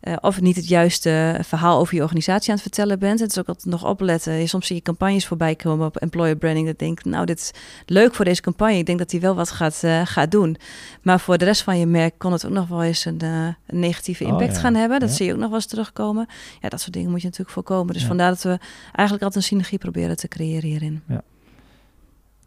eh, 0.07 0.15
of 0.21 0.41
niet 0.41 0.55
het 0.55 0.67
juiste 0.67 1.39
verhaal 1.43 1.79
over 1.79 1.95
je 1.95 2.01
organisatie 2.01 2.49
aan 2.49 2.53
het 2.55 2.63
vertellen 2.63 2.99
bent. 2.99 3.19
Het 3.19 3.29
is 3.31 3.37
ook 3.39 3.47
altijd 3.47 3.65
nog 3.65 3.85
opletten. 3.85 4.47
Soms 4.47 4.67
zie 4.67 4.75
je 4.75 4.81
campagnes 4.81 5.27
voorbij 5.27 5.55
komen 5.55 5.85
op 5.85 5.97
employer 5.97 6.35
branding. 6.35 6.67
Dat 6.67 6.79
denk 6.79 6.99
ik, 6.99 7.05
nou, 7.05 7.25
dit 7.25 7.39
is 7.39 7.51
leuk 7.85 8.15
voor 8.15 8.25
deze 8.25 8.41
campagne. 8.41 8.77
Ik 8.77 8.85
denk 8.85 8.97
dat 8.99 9.09
die 9.09 9.19
wel 9.19 9.35
wat 9.35 9.51
gaat, 9.51 9.83
gaat 10.03 10.31
doen. 10.31 10.57
Maar 11.01 11.19
voor 11.19 11.37
de 11.37 11.45
rest 11.45 11.61
van 11.63 11.79
je 11.79 11.85
merk 11.85 12.13
kon 12.17 12.31
het 12.31 12.45
ook 12.45 12.51
nog 12.51 12.67
wel 12.67 12.83
eens 12.83 13.05
een, 13.05 13.19
eh, 13.19 13.45
een 13.67 13.79
negatieve 13.79 14.23
Oh, 14.23 14.29
impact 14.29 14.53
ja. 14.55 14.59
gaan 14.59 14.75
hebben. 14.75 14.99
Dat 14.99 15.09
Ja. 15.09 15.15
zie 15.15 15.25
je 15.25 15.31
ook 15.33 15.39
nog 15.39 15.47
wel 15.47 15.55
eens 15.57 15.65
terugkomen. 15.67 16.27
Ja, 16.61 16.69
dat 16.69 16.81
soort 16.81 16.93
dingen 16.93 17.09
moet 17.09 17.19
je 17.21 17.25
natuurlijk 17.25 17.53
voorkomen. 17.53 17.93
Dus 17.93 18.01
Ja. 18.01 18.07
vandaar 18.07 18.29
dat 18.29 18.43
we 18.43 18.57
eigenlijk 18.85 19.23
altijd 19.23 19.35
een 19.35 19.41
synergie 19.49 19.77
proberen 19.77 20.17
te 20.17 20.27
creëren 20.27 20.69
hierin. 20.69 21.03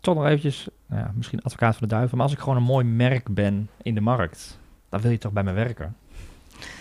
Toch 0.01 0.15
nog 0.15 0.25
eventjes, 0.25 0.69
nou 0.87 1.01
ja, 1.03 1.13
misschien 1.17 1.43
advocaat 1.43 1.77
van 1.77 1.89
de 1.89 1.95
duivel, 1.95 2.17
maar 2.17 2.27
als 2.27 2.35
ik 2.35 2.41
gewoon 2.43 2.57
een 2.57 2.63
mooi 2.63 2.85
merk 2.85 3.35
ben 3.35 3.69
in 3.83 3.95
de 3.95 4.01
markt, 4.01 4.59
dan 4.89 5.01
wil 5.01 5.11
je 5.11 5.19
toch 5.19 5.33
bij 5.33 5.43
me 5.43 5.53
werken? 5.53 5.97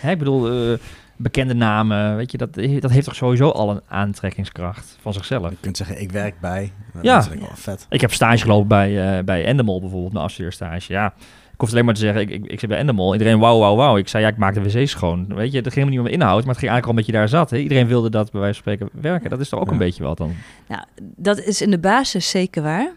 Hè, 0.00 0.10
ik 0.10 0.18
bedoel, 0.18 0.50
eh, 0.72 0.78
bekende 1.16 1.54
namen, 1.54 2.16
weet 2.16 2.30
je, 2.32 2.38
dat, 2.38 2.54
dat 2.54 2.90
heeft 2.90 3.04
toch 3.04 3.14
sowieso 3.14 3.48
al 3.50 3.70
een 3.70 3.80
aantrekkingskracht 3.88 4.98
van 5.00 5.12
zichzelf. 5.12 5.50
Je 5.50 5.56
kunt 5.60 5.76
zeggen, 5.76 6.00
ik 6.00 6.12
werk 6.12 6.40
bij. 6.40 6.72
Ja. 7.02 7.16
Dat 7.18 7.32
ik 7.32 7.38
wel 7.40 7.48
vet. 7.54 7.86
Ik 7.90 8.00
heb 8.00 8.12
stage 8.12 8.42
gelopen 8.42 8.68
bij, 8.68 9.16
eh 9.18 9.24
bij 9.24 9.44
Endemol 9.44 9.80
bijvoorbeeld, 9.80 10.12
mijn 10.12 10.24
afstudeerstage. 10.24 10.92
Ja, 10.92 11.06
ik 11.52 11.66
hoefde 11.66 11.72
alleen 11.74 11.84
maar 11.84 11.94
te 11.94 12.00
zeggen, 12.00 12.20
ik, 12.22 12.30
ik, 12.30 12.46
ik 12.46 12.60
zit 12.60 12.68
bij 12.68 12.78
Endemol. 12.78 13.12
Iedereen 13.12 13.38
wauw, 13.38 13.58
wauw, 13.58 13.76
wauw. 13.76 13.96
Ik 13.96 14.08
zei, 14.08 14.22
ja, 14.24 14.28
ik 14.30 14.36
maak 14.36 14.54
de 14.54 14.62
wc's 14.62 14.90
schoon. 14.90 15.34
Weet 15.34 15.52
je, 15.52 15.56
het 15.58 15.72
ging 15.72 15.74
helemaal 15.74 15.90
niet 15.90 15.98
om 15.98 16.04
de 16.04 16.10
inhoud, 16.10 16.44
maar 16.44 16.54
het 16.54 16.58
ging 16.58 16.70
eigenlijk 16.70 16.84
al 16.84 16.90
omdat 16.90 17.06
je 17.06 17.12
daar 17.12 17.28
zat. 17.28 17.50
Hè? 17.50 17.56
Iedereen 17.56 17.86
wilde 17.86 18.10
dat 18.10 18.30
bij 18.30 18.40
wijze 18.40 18.62
van 18.62 18.72
spreken 18.72 19.00
werken. 19.02 19.30
Dat 19.30 19.40
is 19.40 19.48
toch 19.48 19.60
ook 19.60 19.66
Ja. 19.66 19.72
een 19.72 19.78
beetje 19.78 20.02
wat 20.02 20.18
dan? 20.18 20.32
Nou, 20.68 20.82
dat 21.16 21.38
is 21.40 21.62
in 21.62 21.70
de 21.70 21.78
basis 21.78 22.30
zeker 22.30 22.62
waar, 22.62 22.92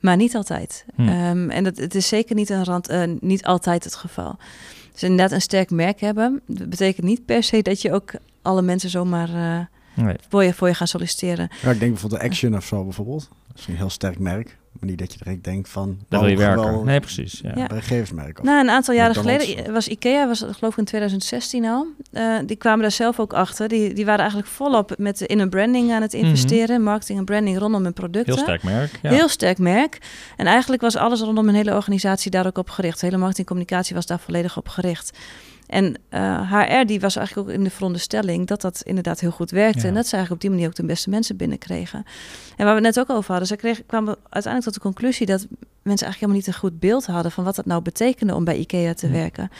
maar 0.00 0.16
niet 0.16 0.34
altijd. 0.36 0.84
Hm. 0.94 1.08
Ehm, 1.08 1.50
en 1.50 1.64
dat, 1.64 1.76
het 1.76 1.94
is 1.94 2.08
zeker 2.08 2.34
niet, 2.34 2.50
een 2.50 2.64
rand, 2.64 2.88
eh, 2.88 3.02
niet 3.20 3.44
altijd 3.44 3.84
het 3.84 3.94
geval. 3.94 4.36
Dus 4.92 5.02
inderdaad 5.02 5.32
een 5.32 5.40
sterk 5.40 5.70
merk 5.70 6.00
hebben, 6.00 6.40
dat 6.46 6.68
betekent 6.68 7.06
niet 7.06 7.24
per 7.24 7.42
se 7.42 7.62
dat 7.62 7.82
je 7.82 7.92
ook 7.92 8.12
alle 8.42 8.62
mensen 8.62 8.90
zomaar 8.90 9.28
eh, 9.28 9.66
Nee. 10.04 10.16
voor, 10.28 10.44
je, 10.44 10.54
voor 10.54 10.68
je 10.68 10.74
gaat 10.74 10.88
solliciteren. 10.88 11.48
Ja, 11.62 11.70
ik 11.70 11.78
denk 11.78 11.92
bijvoorbeeld 11.92 12.20
de 12.20 12.26
Action 12.28 12.56
of 12.56 12.64
zo 12.64 12.84
bijvoorbeeld. 12.84 13.28
Dat 13.48 13.58
is 13.58 13.66
een 13.66 13.76
heel 13.76 13.90
sterk 13.90 14.18
merk. 14.18 14.58
Maar 14.72 14.88
niet 14.88 14.98
dat 14.98 15.12
je 15.12 15.18
direct 15.22 15.44
denkt 15.44 15.68
van... 15.68 15.98
Daar 16.08 16.20
wil 16.20 16.28
je 16.28 16.36
werken. 16.36 16.84
Nee, 16.84 17.00
precies. 17.00 17.40
Ja. 17.42 17.50
Of, 17.50 17.56
Nou, 18.44 18.60
een 18.60 18.70
aantal 18.70 18.94
jaren 18.94 19.10
McDonald's. 19.16 19.44
geleden 19.44 19.72
was 19.72 19.88
IKEA, 19.88 20.26
was 20.26 20.40
het 20.40 20.56
geloof 20.56 20.72
ik 20.72 20.78
in 20.78 20.84
2016 20.84 21.64
al. 21.64 21.86
Eh, 22.12 22.38
die 22.46 22.56
kwamen 22.56 22.80
daar 22.80 22.90
zelf 22.90 23.20
ook 23.20 23.32
achter. 23.32 23.68
Die, 23.68 23.92
die 23.94 24.04
waren 24.04 24.20
eigenlijk 24.20 24.48
volop 24.48 24.94
met 24.98 25.20
in 25.20 25.38
hun 25.38 25.48
branding 25.50 25.92
aan 25.92 26.02
het 26.02 26.12
Mhm. 26.12 26.24
investeren. 26.24 26.82
Marketing 26.82 27.18
en 27.18 27.24
branding 27.24 27.58
rondom 27.58 27.82
hun 27.84 27.92
producten. 27.92 28.34
Heel 28.34 28.42
sterk 28.42 28.62
merk. 28.62 28.98
Ja. 29.02 29.10
Heel 29.10 29.28
sterk 29.28 29.58
merk. 29.58 29.98
En 30.36 30.46
eigenlijk 30.46 30.82
was 30.82 30.96
alles 30.96 31.20
rondom 31.20 31.48
een 31.48 31.54
hele 31.54 31.74
organisatie 31.74 32.30
daar 32.30 32.46
ook 32.46 32.58
op 32.58 32.70
gericht. 32.70 33.00
De 33.00 33.06
hele 33.06 33.18
marketingcommunicatie 33.18 33.94
was 33.94 34.06
daar 34.06 34.20
volledig 34.20 34.56
op 34.56 34.68
gericht. 34.68 35.18
En 35.70 35.94
eh, 36.08 36.52
HR 36.52 36.86
die 36.86 37.00
was 37.00 37.16
eigenlijk 37.16 37.48
ook 37.48 37.54
in 37.54 37.64
de 37.64 37.70
veronderstelling 37.70 38.46
dat 38.46 38.60
dat 38.60 38.82
inderdaad 38.84 39.20
heel 39.20 39.30
goed 39.30 39.50
werkte. 39.50 39.80
Ja. 39.80 39.88
En 39.88 39.94
dat 39.94 40.06
ze 40.06 40.16
eigenlijk 40.16 40.42
op 40.42 40.48
die 40.48 40.50
manier 40.50 40.66
ook 40.70 40.74
de 40.76 40.86
beste 40.86 41.10
mensen 41.10 41.36
binnenkregen. 41.36 42.04
En 42.56 42.64
waar 42.64 42.74
we 42.76 42.86
het 42.86 42.94
net 42.96 43.00
ook 43.00 43.16
over 43.16 43.30
hadden, 43.30 43.48
ze 43.48 43.56
kregen, 43.56 43.86
kwamen 43.86 44.16
uiteindelijk 44.22 44.64
tot 44.64 44.74
de 44.74 44.80
conclusie 44.88 45.26
dat 45.26 45.40
mensen 45.82 46.06
eigenlijk 46.06 46.14
helemaal 46.14 46.36
niet 46.36 46.46
een 46.46 46.54
goed 46.70 46.80
beeld 46.80 47.06
hadden 47.06 47.32
van 47.32 47.44
wat 47.44 47.56
dat 47.56 47.66
nou 47.66 47.82
betekende 47.82 48.34
om 48.34 48.44
bij 48.44 48.56
IKEA 48.56 48.94
te 48.94 49.06
Ja. 49.06 49.12
werken. 49.12 49.50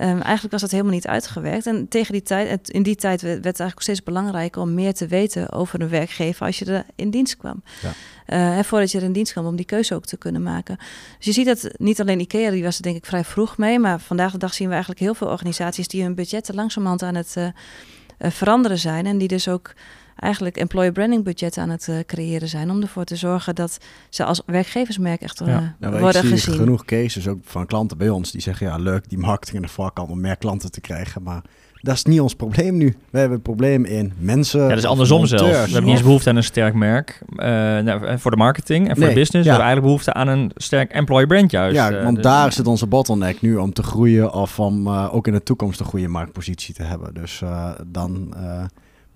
Ehm, 0.00 0.20
eigenlijk 0.20 0.50
was 0.50 0.60
dat 0.60 0.70
helemaal 0.70 0.92
niet 0.92 1.06
uitgewerkt. 1.06 1.66
En 1.66 1.88
tegen 1.88 2.12
die 2.12 2.22
tijd, 2.22 2.70
in 2.70 2.82
die 2.82 2.96
tijd 2.96 3.22
werd 3.22 3.36
het 3.36 3.44
eigenlijk 3.44 3.82
steeds 3.82 4.02
belangrijker 4.02 4.60
om 4.62 4.74
meer 4.74 4.94
te 4.94 5.06
weten 5.06 5.52
over 5.52 5.80
een 5.80 5.88
werkgever 5.88 6.46
als 6.46 6.58
je 6.58 6.64
er 6.64 6.84
in 6.94 7.10
dienst 7.10 7.36
kwam. 7.36 7.62
Ja. 7.82 7.92
Eh, 8.26 8.56
en 8.56 8.64
voordat 8.64 8.90
je 8.90 8.98
er 8.98 9.04
in 9.04 9.12
dienst 9.12 9.32
kwam, 9.32 9.46
om 9.46 9.56
die 9.56 9.64
keuze 9.64 9.94
ook 9.94 10.06
te 10.06 10.16
kunnen 10.16 10.42
maken. 10.42 10.76
Dus 11.16 11.26
je 11.26 11.32
ziet 11.32 11.46
dat 11.46 11.70
niet 11.76 12.00
alleen 12.00 12.20
IKEA, 12.20 12.50
die 12.50 12.62
was 12.62 12.76
er 12.76 12.82
denk 12.82 12.96
ik 12.96 13.06
vrij 13.06 13.24
vroeg 13.24 13.58
mee, 13.58 13.78
maar 13.78 14.00
vandaag 14.00 14.32
de 14.32 14.38
dag 14.38 14.54
zien 14.54 14.66
we 14.66 14.72
eigenlijk 14.72 15.02
heel 15.02 15.14
veel 15.14 15.28
organisaties 15.28 15.88
die 15.88 16.02
hun 16.02 16.14
budgetten 16.14 16.54
langzamerhand 16.54 17.02
aan 17.02 17.14
het 17.14 17.36
eh, 17.36 17.46
eh, 17.46 18.30
veranderen 18.30 18.78
zijn. 18.78 19.06
En 19.06 19.18
die 19.18 19.28
dus 19.28 19.48
ook 19.48 19.72
eigenlijk 20.20 20.56
employer 20.56 20.92
branding 20.92 21.24
budgetten 21.24 21.62
aan 21.62 21.70
het 21.70 21.88
eh, 21.88 21.94
creëren 22.06 22.48
zijn. 22.48 22.70
Om 22.70 22.80
ervoor 22.82 23.04
te 23.04 23.16
zorgen 23.16 23.54
dat 23.54 23.78
ze 24.08 24.24
als 24.24 24.42
werkgeversmerk 24.46 25.20
echt 25.20 25.40
eh, 25.40 25.46
Ja. 25.46 25.76
Worden 26.00 26.22
zie 26.22 26.30
gezien. 26.30 26.54
genoeg 26.54 26.84
cases 26.84 27.28
ook 27.28 27.38
van 27.44 27.66
klanten 27.66 27.98
bij 27.98 28.08
ons 28.08 28.30
die 28.30 28.40
zeggen, 28.40 28.66
ja 28.66 28.76
leuk 28.76 29.08
die 29.08 29.18
marketing 29.18 29.56
aan 29.56 29.62
de 29.62 29.68
voorkant 29.68 30.10
om 30.10 30.20
meer 30.20 30.36
klanten 30.36 30.70
te 30.70 30.80
krijgen, 30.80 31.22
maar 31.22 31.42
dat 31.82 31.94
is 31.94 32.04
niet 32.04 32.20
ons 32.20 32.34
probleem 32.34 32.76
nu. 32.76 32.96
We 33.10 33.18
hebben 33.18 33.36
een 33.36 33.42
probleem 33.42 33.84
in 33.84 34.12
mensen. 34.18 34.60
Ja, 34.62 34.68
dat 34.68 34.78
is 34.78 34.84
andersom 34.84 35.18
monteurs. 35.18 35.40
zelfs. 35.42 35.54
We 35.56 35.64
hebben 35.64 35.84
niet 35.84 35.92
eens 35.94 36.02
behoefte 36.02 36.28
aan 36.30 36.36
een 36.36 36.44
sterk 36.44 36.74
merk 36.74 37.20
eh, 37.36 37.46
nou, 37.78 38.18
voor 38.18 38.30
de 38.30 38.36
marketing 38.36 38.88
en 38.88 38.94
voor 38.96 39.04
Nee, 39.04 39.14
de 39.14 39.20
business. 39.20 39.46
ja. 39.48 39.56
We 39.56 39.62
hebben 39.62 39.64
eigenlijk 39.66 39.86
behoefte 39.86 40.12
aan 40.12 40.28
een 40.28 40.50
sterk 40.54 40.92
employer 40.92 41.26
brand 41.26 41.50
juist. 41.50 41.76
Ja, 41.76 42.02
want 42.02 42.16
de- 42.16 42.22
daar 42.22 42.52
zit 42.52 42.66
onze 42.66 42.86
bottleneck 42.86 43.40
nu 43.40 43.56
om 43.56 43.72
te 43.72 43.82
groeien 43.82 44.32
of 44.32 44.58
om 44.60 44.86
eh, 44.86 45.14
ook 45.14 45.26
in 45.26 45.32
de 45.32 45.42
toekomst 45.42 45.80
een 45.80 45.86
goede 45.86 46.08
marktpositie 46.08 46.74
te 46.74 46.82
hebben. 46.82 47.14
Dus 47.14 47.42
eh, 47.42 47.70
dan, 47.86 48.34
eh, 48.36 48.64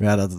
ja, 0.05 0.17
dat, 0.17 0.31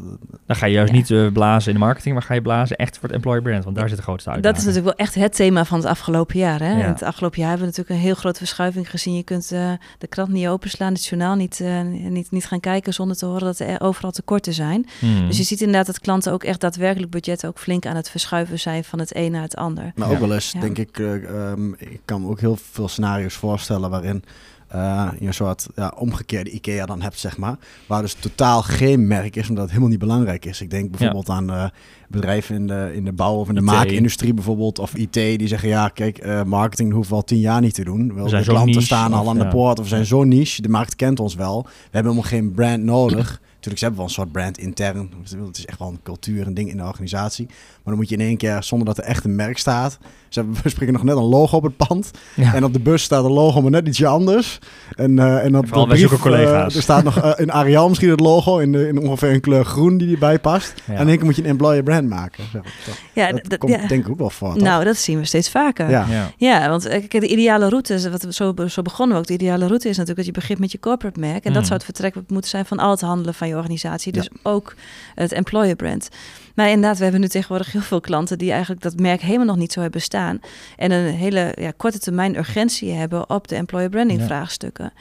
Dan 0.46 0.56
ga 0.56 0.66
je 0.66 0.74
juist 0.74 0.92
Ja. 0.92 0.98
niet 0.98 1.12
eh, 1.12 1.28
blazen 1.32 1.74
in 1.74 1.80
de 1.80 1.86
marketing, 1.86 2.14
maar 2.14 2.24
ga 2.24 2.34
je 2.34 2.42
blazen 2.42 2.76
echt 2.78 2.94
voor 2.98 3.04
het 3.04 3.12
employer 3.18 3.42
brand. 3.42 3.64
Want 3.64 3.76
daar 3.76 3.88
zit 3.90 3.98
de 3.98 4.04
grootste 4.04 4.30
Dat 4.30 4.36
uitdaging. 4.36 4.62
is 4.68 4.74
natuurlijk 4.74 4.98
wel 4.98 5.06
echt 5.08 5.16
het 5.16 5.36
thema 5.36 5.66
van 5.66 5.78
het 5.78 5.88
afgelopen 5.88 6.40
jaar. 6.40 6.60
Hè? 6.60 6.72
Ja. 6.72 6.88
Het 6.88 7.04
afgelopen 7.04 7.40
jaar 7.40 7.50
hebben 7.50 7.68
we 7.68 7.74
natuurlijk 7.76 8.00
een 8.02 8.06
heel 8.08 8.16
grote 8.20 8.38
verschuiving 8.40 8.90
gezien. 8.90 9.16
Je 9.16 9.24
kunt 9.24 9.52
eh, 9.52 9.72
de 9.98 10.08
krant 10.08 10.30
niet 10.30 10.48
openslaan, 10.48 10.94
het 10.94 11.06
journaal 11.06 11.36
niet, 11.36 11.60
eh, 11.60 11.82
niet, 12.10 12.32
niet 12.32 12.46
gaan 12.46 12.60
kijken 12.60 12.94
zonder 12.94 13.18
te 13.18 13.26
horen 13.26 13.42
dat 13.44 13.60
er 13.60 13.82
overal 13.82 14.12
tekorten 14.12 14.54
zijn. 14.54 14.88
Hmm. 15.00 15.28
Dus 15.28 15.38
je 15.38 15.44
ziet 15.44 15.60
inderdaad 15.62 15.86
dat 15.86 16.00
klanten 16.00 16.32
ook 16.34 16.44
echt 16.44 16.60
daadwerkelijk 16.62 17.12
budget 17.12 17.46
ook 17.46 17.60
flink 17.60 17.86
aan 17.86 17.96
het 17.96 18.10
verschuiven 18.10 18.60
zijn 18.60 18.84
van 18.84 19.00
het 19.00 19.16
een 19.16 19.32
naar 19.32 19.42
het 19.42 19.56
ander. 19.56 19.92
Maar 19.96 20.08
Ja. 20.08 20.14
ook 20.14 20.20
wel 20.20 20.34
eens, 20.34 20.52
Ja. 20.52 20.60
denk 20.60 20.78
ik, 20.78 21.00
eh, 21.00 21.24
ehm, 21.52 21.74
ik 21.74 22.00
kan 22.06 22.22
me 22.22 22.28
ook 22.28 22.40
heel 22.40 22.58
veel 22.72 22.88
scenario's 22.88 23.34
voorstellen 23.36 23.90
waarin 23.90 24.24
eh, 24.68 25.08
je 25.20 25.28
een 25.28 25.34
soort 25.34 25.68
ja, 25.76 25.94
omgekeerde 25.98 26.50
IKEA 26.50 26.86
dan 26.86 27.02
hebt, 27.02 27.20
zeg 27.20 27.38
maar. 27.38 27.56
Waar 27.88 28.02
dus 28.02 28.14
totaal 28.14 28.62
geen 28.62 29.08
merk 29.08 29.36
is, 29.36 29.50
omdat 29.50 29.64
het 29.64 29.70
helemaal 29.70 29.92
niet 29.92 30.00
belangrijk 30.00 30.46
is. 30.46 30.62
Ik 30.62 30.70
denk 30.70 30.92
bijvoorbeeld 30.92 31.30
aan 31.30 31.52
eh, 31.52 31.66
bedrijven 32.10 32.56
in 32.56 32.68
de, 32.68 32.92
in 32.94 33.06
de 33.06 33.14
bouw 33.14 33.36
of 33.36 33.48
in 33.48 33.56
de 33.56 33.62
IT. 33.62 33.68
maakindustrie 33.68 34.34
bijvoorbeeld, 34.34 34.80
of 34.80 34.96
IT, 34.96 35.14
die 35.14 35.48
zeggen, 35.48 35.70
ja, 35.70 35.88
kijk, 35.88 36.18
eh, 36.18 36.44
marketing 36.44 36.94
hoeven 36.94 37.12
we 37.12 37.18
al 37.18 37.24
tien 37.24 37.40
jaar 37.40 37.62
niet 37.62 37.74
te 37.74 37.84
doen. 37.84 38.14
Wel, 38.14 38.28
de 38.28 38.42
klanten 38.42 38.66
niche, 38.66 38.82
staan 38.82 39.14
al 39.14 39.22
of, 39.22 39.28
aan 39.28 39.38
de 39.38 39.48
poort, 39.48 39.78
of 39.80 39.84
we 39.84 39.90
zijn 39.90 40.06
zo 40.06 40.24
niche, 40.24 40.62
de 40.62 40.70
markt 40.70 40.96
kent 40.96 41.20
ons 41.20 41.36
wel. 41.36 41.62
We 41.64 41.70
hebben 41.92 42.12
helemaal 42.12 42.30
geen 42.30 42.52
brand 42.52 42.84
nodig. 42.84 43.42
Natuurlijk, 43.66 43.78
ze 43.78 43.84
hebben 43.86 43.98
wel 43.98 44.06
een 44.06 44.14
soort 44.14 44.32
brand 44.32 44.58
intern. 44.58 45.10
Het 45.48 45.58
is 45.58 45.66
echt 45.66 45.80
wel 45.80 45.88
een 45.88 46.00
cultuur 46.04 46.46
en 46.46 46.54
ding 46.54 46.70
in 46.70 46.78
de 46.78 46.84
organisatie. 46.84 47.46
Maar 47.48 47.56
dan 47.84 47.96
moet 47.96 48.10
je 48.10 48.16
in 48.16 48.22
één 48.22 48.38
keer, 48.38 48.64
zonder 48.64 48.88
dat 48.88 48.98
er 48.98 49.04
echt 49.04 49.24
een 49.26 49.36
merk 49.36 49.58
staat. 49.58 49.98
Ze 50.30 50.40
hebben, 50.40 50.58
we 50.64 50.70
spreken 50.70 50.94
nog 50.94 51.04
net 51.04 51.16
een 51.16 51.24
logo 51.24 51.58
op 51.58 51.64
het 51.64 51.78
pand. 51.78 52.12
Ja. 52.36 52.54
En 52.54 52.64
op 52.64 52.74
de 52.74 52.80
bus 52.80 53.04
staat 53.04 53.24
een 53.26 53.32
logo, 53.32 53.62
maar 53.62 53.72
net 53.72 53.88
ietsje 53.88 54.08
anders. 54.08 54.60
En, 54.96 55.20
eh, 55.20 55.44
en 55.44 55.58
op 55.58 55.66
de 55.74 55.86
brief, 55.88 56.20
collega's. 56.20 56.70
eh, 56.72 56.76
er 56.76 56.82
staat 56.82 57.04
nog 57.04 57.18
eh, 57.18 57.32
in 57.36 57.52
Arial 57.52 57.88
misschien 57.88 58.10
het 58.10 58.20
logo 58.20 58.58
in, 58.58 58.72
de, 58.72 58.88
in 58.88 58.98
ongeveer 59.00 59.32
een 59.34 59.42
kleur 59.42 59.66
groen 59.66 59.98
die 59.98 60.12
erbij 60.14 60.40
past. 60.40 60.74
Ja. 60.86 60.94
En 60.94 61.02
in 61.02 61.08
één 61.08 61.16
keer 61.18 61.26
moet 61.26 61.36
je 61.36 61.42
een 61.42 61.48
employer 61.50 61.84
brand 61.84 62.10
maken. 62.10 62.44
Zeg 62.44 62.54
maar. 62.64 62.74
Dat, 62.86 62.96
Ja, 63.14 63.32
dat 63.48 63.58
komt 63.58 63.72
ja. 63.72 63.88
denk 63.88 64.06
ik 64.06 64.12
ook 64.12 64.18
wel 64.20 64.30
voor. 64.30 64.54
toch? 64.54 64.64
Nou, 64.64 64.84
dat 64.84 64.98
zien 64.98 65.20
we 65.20 65.26
steeds 65.26 65.50
vaker. 65.50 65.90
ja. 65.90 66.06
Ja. 66.10 66.32
Ja, 66.38 66.70
want 66.70 66.88
kijk, 66.88 67.12
de 67.12 67.28
ideale 67.28 67.70
route, 67.70 67.94
is- 67.94 68.10
wat 68.10 68.24
we 68.24 68.34
zo, 68.34 68.54
zo 68.68 68.82
begonnen 68.82 69.16
we 69.16 69.22
ook, 69.22 69.28
de 69.28 69.34
ideale 69.34 69.68
route 69.68 69.90
is 69.90 69.98
natuurlijk 69.98 70.18
dat 70.18 70.36
je 70.36 70.42
begint 70.42 70.60
met 70.60 70.72
je 70.72 70.80
corporate 70.80 71.20
merk. 71.20 71.44
En 71.44 71.50
Mm. 71.50 71.54
dat 71.56 71.64
zou 71.64 71.76
het 71.76 71.84
vertrekpunt 71.86 72.30
moeten 72.30 72.50
zijn 72.50 72.66
van 72.66 72.80
al 72.80 72.90
het 72.92 73.02
handelen 73.02 73.34
van 73.34 73.48
je 73.48 73.55
organisatie. 73.58 74.12
Dus 74.12 74.30
ook 74.42 74.76
het 75.16 75.32
employer 75.32 75.76
brand. 75.76 76.10
Maar 76.56 76.70
inderdaad, 76.70 76.98
we 76.98 77.04
hebben 77.04 77.22
nu 77.22 77.28
tegenwoordig 77.28 77.72
heel 77.72 77.82
veel 77.82 78.02
klanten 78.02 78.38
die 78.38 78.52
eigenlijk 78.52 78.82
dat 78.82 79.00
merk 79.00 79.22
helemaal 79.22 79.46
nog 79.46 79.56
niet 79.58 79.72
zo 79.74 79.82
hebben 79.82 80.02
staan. 80.02 80.40
En 80.78 80.92
een 80.92 81.14
hele 81.14 81.56
ja, 81.60 81.72
korte 81.78 82.00
termijn 82.00 82.38
urgentie 82.38 82.92
hebben 82.92 83.30
op 83.30 83.48
de 83.48 83.56
employer 83.56 83.90
branding 83.90 84.20
Ja. 84.20 84.26
vraagstukken. 84.26 84.94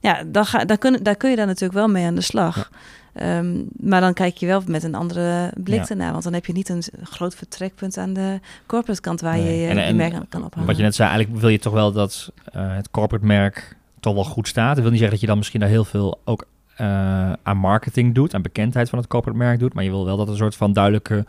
Ja, 0.00 0.22
dan 0.26 0.44
ga, 0.46 0.64
daar, 0.64 0.78
kun, 0.78 0.98
daar 1.02 1.16
kun 1.16 1.30
je 1.30 1.36
dan 1.36 1.46
natuurlijk 1.46 1.78
wel 1.78 1.88
mee 1.88 2.04
aan 2.06 2.14
de 2.14 2.20
slag. 2.20 2.70
Ehm, 3.14 3.62
maar 3.76 4.00
dan 4.00 4.12
kijk 4.14 4.36
je 4.36 4.46
wel 4.46 4.62
met 4.66 4.82
een 4.82 4.94
andere 4.94 5.52
blik 5.56 5.78
Ja. 5.78 5.88
ernaar. 5.88 6.12
Want 6.12 6.24
dan 6.24 6.32
heb 6.32 6.46
je 6.46 6.52
niet 6.52 6.68
een 6.68 6.82
groot 7.02 7.34
vertrekpunt 7.34 7.96
aan 7.98 8.12
de 8.12 8.40
corporate 8.66 9.00
kant 9.00 9.20
waar 9.20 9.36
Nee. 9.36 9.60
je 9.60 9.68
En- 9.68 9.76
je 9.76 9.82
en 9.82 9.96
merk 9.96 10.14
aan 10.14 10.28
kan 10.28 10.44
ophalen. 10.44 10.66
Wat 10.66 10.76
je 10.76 10.82
net 10.82 10.94
zei, 10.94 11.08
eigenlijk 11.10 11.40
wil 11.40 11.48
je 11.50 11.58
toch 11.58 11.72
wel 11.72 11.92
dat 11.92 12.32
eh, 12.52 12.74
het 12.74 12.90
corporate 12.90 13.26
merk 13.26 13.76
toch 14.00 14.14
wel 14.14 14.24
goed 14.24 14.48
staat. 14.48 14.74
Dat 14.74 14.82
wil 14.82 14.90
niet 14.90 15.00
zeggen 15.00 15.10
dat 15.10 15.20
je 15.20 15.26
dan 15.26 15.36
misschien 15.38 15.60
daar 15.60 15.68
heel 15.68 15.84
veel 15.84 16.20
ook 16.24 16.46
eh, 16.78 17.32
aan 17.42 17.56
marketing 17.56 18.14
doet, 18.14 18.34
aan 18.34 18.42
bekendheid 18.42 18.88
van 18.88 18.98
het 18.98 19.08
corporate 19.08 19.38
merk 19.38 19.58
doet. 19.58 19.74
Maar 19.74 19.84
je 19.84 19.90
wil 19.90 20.04
wel 20.04 20.16
dat 20.16 20.26
er 20.26 20.32
een 20.32 20.38
soort 20.38 20.56
van 20.56 20.72
duidelijke 20.72 21.24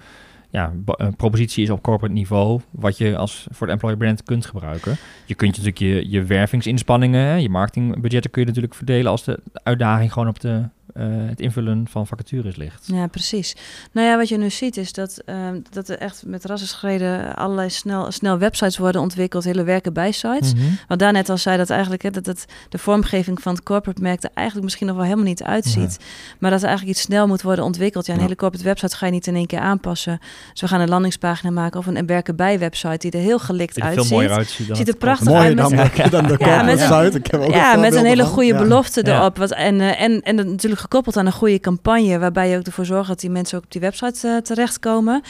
ja, 0.50 0.74
eh, 0.86 1.08
propositie 1.18 1.64
is 1.64 1.70
op 1.70 1.82
corporate 1.82 2.14
niveau, 2.14 2.62
wat 2.72 2.98
je 2.98 3.18
als 3.18 3.48
voor 3.52 3.68
de 3.68 3.74
employer 3.74 3.98
brand 3.98 4.24
kunt 4.24 4.46
gebruiken. 4.46 4.96
Je 5.26 5.36
kunt 5.36 5.52
natuurlijk 5.52 5.78
je, 5.78 6.10
je 6.10 6.24
wervingsinspanningen, 6.24 7.42
je 7.42 7.50
marketingbudgetten 7.50 8.32
kun 8.32 8.42
je 8.42 8.48
natuurlijk 8.48 8.76
verdelen 8.76 9.12
als 9.12 9.24
de 9.24 9.40
uitdaging 9.54 10.14
gewoon 10.14 10.28
op 10.28 10.40
de, 10.40 10.64
eh, 11.00 11.06
het 11.30 11.40
invullen 11.40 11.86
van 11.90 12.08
vacatures 12.08 12.56
ligt. 12.56 12.84
Ja, 12.86 13.08
precies. 13.08 13.56
Nou 13.92 14.08
ja, 14.08 14.18
wat 14.18 14.30
je 14.30 14.38
nu 14.38 14.50
ziet 14.50 14.78
is 14.78 14.94
dat, 14.94 15.22
ehm, 15.26 15.60
dat 15.72 15.90
er 15.90 15.98
echt 15.98 16.24
met 16.26 16.46
rassenschreden 16.46 17.36
allerlei 17.36 17.70
snel, 17.70 18.12
snel 18.12 18.38
websites 18.38 18.78
worden 18.78 19.02
ontwikkeld, 19.02 19.44
hele 19.44 19.64
werken 19.64 19.94
bij 19.94 20.12
sites. 20.12 20.54
Mhm. 20.54 20.64
Wat 20.88 21.00
daar 21.00 21.12
net 21.12 21.30
al 21.30 21.38
zei, 21.38 21.58
dat 21.58 21.70
eigenlijk 21.70 22.02
hè, 22.02 22.10
dat 22.10 22.26
het, 22.26 22.46
de 22.70 22.78
vormgeving 22.78 23.42
van 23.42 23.54
het 23.54 23.64
corporate 23.64 24.02
merk 24.02 24.24
er 24.24 24.30
eigenlijk 24.34 24.66
misschien 24.66 24.88
nog 24.88 24.96
wel 24.96 25.06
helemaal 25.06 25.26
niet 25.26 25.44
uitziet. 25.44 25.98
Maar 26.40 26.52
dat 26.52 26.60
er 26.62 26.68
eigenlijk 26.68 26.98
iets 26.98 27.06
snel 27.06 27.28
moet 27.28 27.42
worden 27.42 27.66
ontwikkeld. 27.66 28.06
Ja, 28.06 28.12
een 28.14 28.18
Ja. 28.20 28.26
hele 28.26 28.36
corporate 28.38 28.68
website 28.68 28.96
ga 28.96 29.06
je 29.06 29.12
niet 29.12 29.28
in 29.28 29.36
één 29.36 29.46
keer 29.48 29.60
aanpassen. 29.60 30.20
Dus 30.52 30.62
we 30.62 30.68
gaan 30.68 30.80
een 30.82 30.90
landingspagina 30.90 31.52
maken 31.52 31.80
of 31.80 31.86
een, 31.86 31.96
een 31.98 32.06
werken 32.06 32.36
bij 32.36 32.60
website 32.60 32.98
die 32.98 33.12
er 33.12 33.20
heel 33.26 33.40
gelikt 33.40 33.74
Ziet 33.74 33.84
uitziet. 33.84 34.06
veel 34.08 34.18
mooier 34.18 34.32
uitziet 34.32 34.68
dan 34.68 34.76
Ziet 34.76 34.88
er 34.88 34.96
prachtig 34.96 35.28
uit 35.28 35.36
Mooier 35.36 35.56
met- 35.56 35.96
dan, 35.96 36.04
de, 36.04 36.10
dan 36.10 36.24
de 36.24 36.30
Ja, 36.30 36.38
corporate 36.38 36.66
met 36.66 36.80
een- 36.80 37.04
site. 37.06 37.18
Ik 37.18 37.32
heb 37.32 37.42
ook 37.42 37.54
Ja, 37.54 37.76
met 37.76 37.94
een 37.96 38.06
hele 38.06 38.26
goede 38.26 38.54
Ja. 38.54 38.58
belofte 38.58 39.02
Ja. 39.06 39.18
erop. 39.20 39.38
Wat, 39.38 39.52
en, 39.52 39.82
eh, 39.82 40.02
en, 40.02 40.22
en 40.22 40.36
dat 40.36 40.46
natuurlijk 40.46 40.82
gekoppeld 40.90 41.18
aan 41.18 41.26
een 41.26 41.32
goede 41.32 41.60
campagne, 41.60 42.20
waarbij 42.20 42.50
je 42.50 42.58
ook 42.58 42.66
ervoor 42.66 42.86
zorgt 42.86 43.08
dat 43.08 43.20
die 43.20 43.30
mensen 43.30 43.58
ook 43.58 43.64
op 43.64 43.72
die 43.72 43.82
website 43.82 44.28
eh, 44.28 44.38
terechtkomen. 44.38 45.22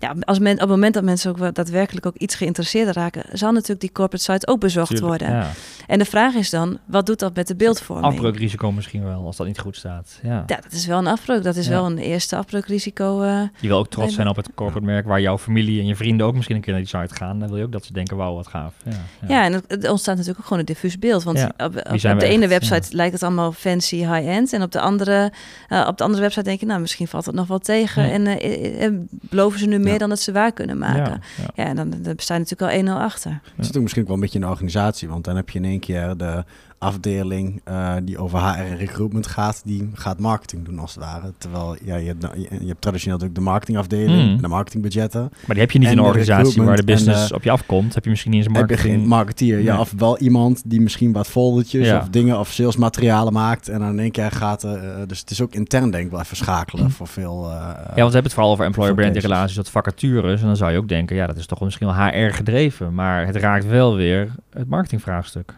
Ja, 0.00 0.14
als 0.20 0.38
men, 0.38 0.52
op 0.52 0.58
het 0.60 0.68
moment 0.68 0.94
dat 0.94 1.02
mensen 1.02 1.30
ook 1.30 1.54
daadwerkelijk 1.54 2.06
ook 2.06 2.16
iets 2.16 2.34
geïnteresseerd 2.34 2.96
raken, 2.96 3.22
zal 3.32 3.52
natuurlijk 3.52 3.80
die 3.80 3.92
corporate 3.92 4.32
site 4.32 4.46
ook 4.46 4.60
bezocht 4.60 4.88
Tuurlijk, 4.88 5.08
worden. 5.08 5.36
Ja. 5.36 5.50
En 5.86 5.98
de 5.98 6.04
vraag 6.04 6.34
is 6.34 6.50
dan, 6.50 6.78
wat 6.86 7.06
doet 7.06 7.18
dat 7.18 7.34
met 7.34 7.46
de 7.46 7.56
beeldvorming? 7.56 8.06
Afbreukrisico 8.12 8.72
misschien 8.72 9.04
wel, 9.04 9.24
als 9.26 9.36
dat 9.36 9.46
niet 9.46 9.58
goed 9.58 9.76
staat. 9.76 10.18
Ja. 10.22 10.44
Ja, 10.46 10.56
dat 10.62 10.72
is 10.72 10.86
wel 10.86 10.98
een 10.98 11.06
afbreuk. 11.06 11.42
Dat 11.42 11.56
is 11.56 11.64
Ja. 11.66 11.70
wel 11.70 11.86
een 11.86 11.98
eerste 11.98 12.36
afbreukrisico. 12.36 13.22
eh. 13.22 13.42
Je 13.60 13.68
wil 13.68 13.78
ook 13.78 13.88
trots 13.88 14.14
zijn 14.14 14.28
op 14.28 14.36
het 14.36 14.48
corporate 14.54 14.86
merk 14.86 15.06
waar 15.06 15.20
jouw 15.20 15.38
familie 15.38 15.80
en 15.80 15.86
je 15.86 15.96
vrienden 15.96 16.26
ook 16.26 16.34
misschien 16.34 16.56
een 16.56 16.62
keer 16.62 16.72
naar 16.72 16.82
die 16.82 17.00
site 17.00 17.14
gaan. 17.14 17.38
Dan 17.38 17.48
wil 17.48 17.56
je 17.58 17.64
ook 17.64 17.72
dat 17.72 17.84
ze 17.84 17.92
denken, 17.92 18.16
wauw, 18.16 18.34
wat 18.34 18.46
gaaf. 18.46 18.74
Ja, 18.84 18.92
Ja, 19.28 19.44
en 19.44 19.52
het, 19.52 19.88
ontstaat 19.88 20.14
natuurlijk 20.14 20.38
ook 20.38 20.44
gewoon 20.46 20.58
een 20.58 20.64
diffuus 20.64 20.98
beeld. 20.98 21.22
Want 21.22 21.38
Ja, 21.38 21.52
op, 21.64 21.72
de 22.20 22.26
ene 22.26 22.48
website 22.48 22.96
lijkt 22.96 23.12
het 23.12 23.22
allemaal 23.22 23.52
fancy, 23.52 23.96
high-end. 23.96 24.52
En 24.52 24.62
op 24.62 24.72
de, 24.72 24.80
andere, 24.80 25.32
eh, 25.68 25.84
op 25.88 25.98
de 25.98 26.04
andere 26.04 26.22
website 26.22 26.44
denk 26.44 26.60
je, 26.60 26.66
nou, 26.66 26.80
misschien 26.80 27.08
valt 27.08 27.26
het 27.26 27.34
nog 27.34 27.46
wel 27.46 27.58
tegen. 27.58 28.10
En 28.10 28.26
eh, 28.26 28.90
beloven 29.10 29.58
ze 29.58 29.66
nu 29.66 29.78
meer 29.78 29.87
Ja. 29.92 29.98
dan 29.98 30.08
dat 30.08 30.20
ze 30.20 30.32
waar 30.32 30.52
kunnen 30.52 30.78
maken. 30.78 30.98
Ja, 30.98 31.20
Ja, 31.36 31.50
ja. 31.54 31.64
en 31.64 31.76
dan, 31.76 31.90
dan 31.90 32.14
je 32.16 32.32
natuurlijk 32.54 32.88
al 32.88 32.96
1-0 32.96 33.02
achter. 33.02 33.40
Het 33.56 33.66
zit 33.66 33.76
ook 33.76 33.82
misschien 33.82 34.02
ook 34.02 34.08
wel 34.08 34.16
een 34.16 34.22
beetje 34.22 34.38
in 34.38 34.44
de 34.44 34.50
organisatie, 34.50 35.08
want 35.08 35.24
dan 35.24 35.36
heb 35.36 35.50
je 35.50 35.58
in 35.58 35.64
één 35.64 35.80
keer 35.80 36.16
de 36.16 36.44
afdeling 36.78 37.60
eh, 37.64 37.94
die 38.04 38.18
over 38.18 38.38
HR 38.38 38.58
en 38.58 38.76
recruitment 38.76 39.26
gaat, 39.26 39.62
die 39.64 39.90
gaat 39.94 40.18
marketing 40.18 40.64
doen 40.64 40.78
als 40.78 40.94
het 40.94 41.04
ware. 41.04 41.32
Terwijl 41.38 41.76
ja, 41.84 41.96
je, 41.96 42.06
hebt, 42.06 42.22
je, 42.34 42.40
je 42.60 42.66
hebt 42.66 42.80
traditioneel 42.80 43.18
natuurlijk 43.18 43.44
de 43.44 43.50
marketingafdeling, 43.50 44.30
Mm. 44.30 44.40
de 44.42 44.48
marketingbudgetten. 44.48 45.20
Maar 45.20 45.30
die 45.46 45.58
heb 45.58 45.70
je 45.70 45.78
niet 45.78 45.86
En 45.88 45.92
in 45.92 45.98
een 45.98 46.04
organisatie 46.04 46.62
waar 46.62 46.74
de 46.74 46.80
en 46.80 46.86
business 46.86 47.28
de- 47.28 47.34
op 47.34 47.42
je 47.44 47.50
afkomt. 47.50 47.94
Heb 47.94 48.04
je 48.04 48.10
misschien 48.10 48.30
niet 48.30 48.40
eens 48.44 48.54
een 48.54 48.60
Heb 48.60 48.70
je 48.70 48.76
geen 48.76 48.88
marketing. 49.08 49.08
marketeer, 49.08 49.60
ja, 49.60 49.80
of 49.80 49.92
wel 49.96 50.18
iemand 50.18 50.62
die 50.66 50.80
misschien 50.80 51.12
wat 51.12 51.26
foldertjes 51.28 51.86
Ja. 51.86 51.98
of 51.98 52.08
dingen 52.08 52.38
of 52.38 52.48
salesmaterialen 52.52 53.32
maakt 53.32 53.68
en 53.68 53.78
dan 53.78 53.88
in 53.90 53.98
één 53.98 54.10
keer 54.10 54.30
gaat, 54.30 54.64
eh, 54.64 54.72
dus 55.06 55.20
het 55.20 55.30
is 55.30 55.40
ook 55.40 55.54
intern 55.54 55.90
denk 55.90 56.04
ik 56.04 56.10
wel 56.10 56.20
even 56.20 56.36
schakelen 56.36 56.84
Mm. 56.84 56.90
voor 56.90 57.06
veel. 57.08 57.44
eh, 57.44 57.50
Ja, 57.50 57.74
want 57.84 57.94
we 57.94 58.02
hebben 58.02 58.22
het 58.22 58.32
vooral 58.32 58.52
over 58.52 58.64
employer 58.64 58.94
brand 58.94 59.08
in 59.08 59.14
cases. 59.14 59.30
relatie 59.30 59.56
tot 59.56 59.70
vacatures. 59.70 60.40
En 60.40 60.46
dan 60.46 60.56
zou 60.56 60.72
je 60.72 60.78
ook 60.78 60.88
denken, 60.88 61.16
ja, 61.16 61.26
dat 61.26 61.36
is 61.36 61.46
toch 61.46 61.60
misschien 61.60 61.86
wel 61.86 61.96
HR 61.96 62.34
gedreven. 62.34 62.94
Maar 62.94 63.26
het 63.26 63.36
raakt 63.36 63.66
wel 63.66 63.96
weer 63.96 64.34
het 64.52 64.68
marketingvraagstuk. 64.68 65.54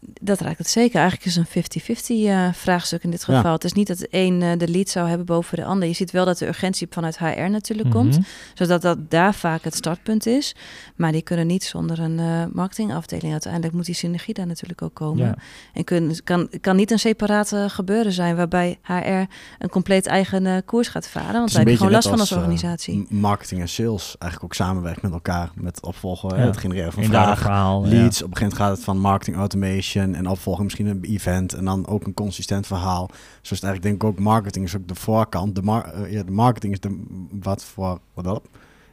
Dat 0.00 0.40
raakt 0.40 0.58
het 0.58 0.68
zeker. 0.68 0.96
Eigenlijk 1.00 1.24
is 1.24 1.36
een 1.36 1.46
50-50 1.46 2.26
eh, 2.26 2.52
vraagstuk 2.52 3.02
in 3.02 3.10
dit 3.10 3.24
Ja. 3.26 3.36
geval. 3.36 3.52
Het 3.52 3.64
is 3.64 3.72
niet 3.72 3.86
dat 3.86 3.98
de 3.98 4.08
een 4.10 4.42
eh, 4.42 4.58
de 4.58 4.68
lead 4.68 4.88
zou 4.88 5.08
hebben 5.08 5.26
boven 5.26 5.56
de 5.56 5.64
ander. 5.64 5.88
Je 5.88 5.94
ziet 5.94 6.10
wel 6.10 6.24
dat 6.24 6.38
de 6.38 6.46
urgentie 6.46 6.86
vanuit 6.90 7.18
HR 7.18 7.50
natuurlijk 7.50 7.90
komt. 7.90 8.12
Mhm. 8.18 8.22
Zodat 8.54 8.82
dat 8.82 9.10
daar 9.10 9.34
vaak 9.34 9.64
het 9.64 9.74
startpunt 9.74 10.26
is. 10.26 10.54
Maar 10.96 11.12
die 11.12 11.22
kunnen 11.22 11.46
niet 11.46 11.64
zonder 11.64 11.98
een 11.98 12.18
eh, 12.18 12.44
marketingafdeling. 12.52 13.32
Uiteindelijk 13.32 13.72
moet 13.74 13.84
die 13.84 13.94
synergie 13.94 14.34
daar 14.34 14.46
natuurlijk 14.46 14.82
ook 14.82 14.94
komen. 14.94 15.24
Ja. 15.26 15.34
En 15.72 15.84
kun, 15.84 16.20
kan, 16.24 16.48
kan 16.60 16.76
niet 16.76 16.90
een 16.90 16.98
separate 16.98 17.66
gebeuren 17.68 18.12
zijn 18.12 18.36
waarbij 18.36 18.78
HR 18.82 18.92
een 19.58 19.68
compleet 19.70 20.06
eigen 20.06 20.64
koers 20.64 20.88
gaat 20.88 21.08
varen. 21.08 21.32
Want 21.32 21.38
Het 21.38 21.48
is 21.48 21.52
daar 21.54 21.62
een 21.62 21.68
heb 21.68 21.78
je 21.78 21.84
gewoon 21.84 21.92
last 21.92 22.08
van 22.08 22.20
als 22.20 22.32
organisatie. 22.32 23.06
marketing 23.08 23.60
en 23.60 23.68
sales 23.68 24.16
eigenlijk 24.18 24.42
ook 24.44 24.54
samenwerken 24.66 25.00
met 25.02 25.12
elkaar 25.12 25.50
met 25.54 25.82
opvolgen, 25.82 26.36
Ja. 26.36 26.44
het 26.44 26.56
genereren 26.56 26.92
van 26.92 27.04
vragen. 27.04 27.80
leads. 27.88 28.22
Op 28.22 28.30
een 28.30 28.36
gegeven 28.36 28.40
moment 28.40 28.54
gaat 28.54 28.70
het 28.70 28.84
van 28.84 28.98
marketing 28.98 29.36
automation 29.36 29.86
en 29.96 30.28
opvolgen 30.28 30.64
misschien 30.64 30.86
een 30.86 31.04
event 31.04 31.52
en 31.52 31.64
dan 31.64 31.86
ook 31.86 32.04
een 32.06 32.14
consistent 32.14 32.66
verhaal. 32.66 33.06
Zo 33.10 33.14
is 33.54 33.60
het 33.60 33.62
eigenlijk 33.62 33.82
denk 33.82 33.94
ik 33.94 34.04
ook 34.04 34.18
marketing 34.24 34.64
is 34.64 34.76
ook 34.76 34.88
de 34.88 34.94
voorkant. 34.94 35.54
De, 35.54 35.62
mar 35.62 35.84
eh, 35.84 36.12
ja, 36.12 36.22
de 36.22 36.30
marketing 36.32 36.72
is 36.72 36.80
de 36.80 37.02
wat 37.30 37.64
voor 37.64 37.98
wat 38.14 38.24
dat? 38.24 38.42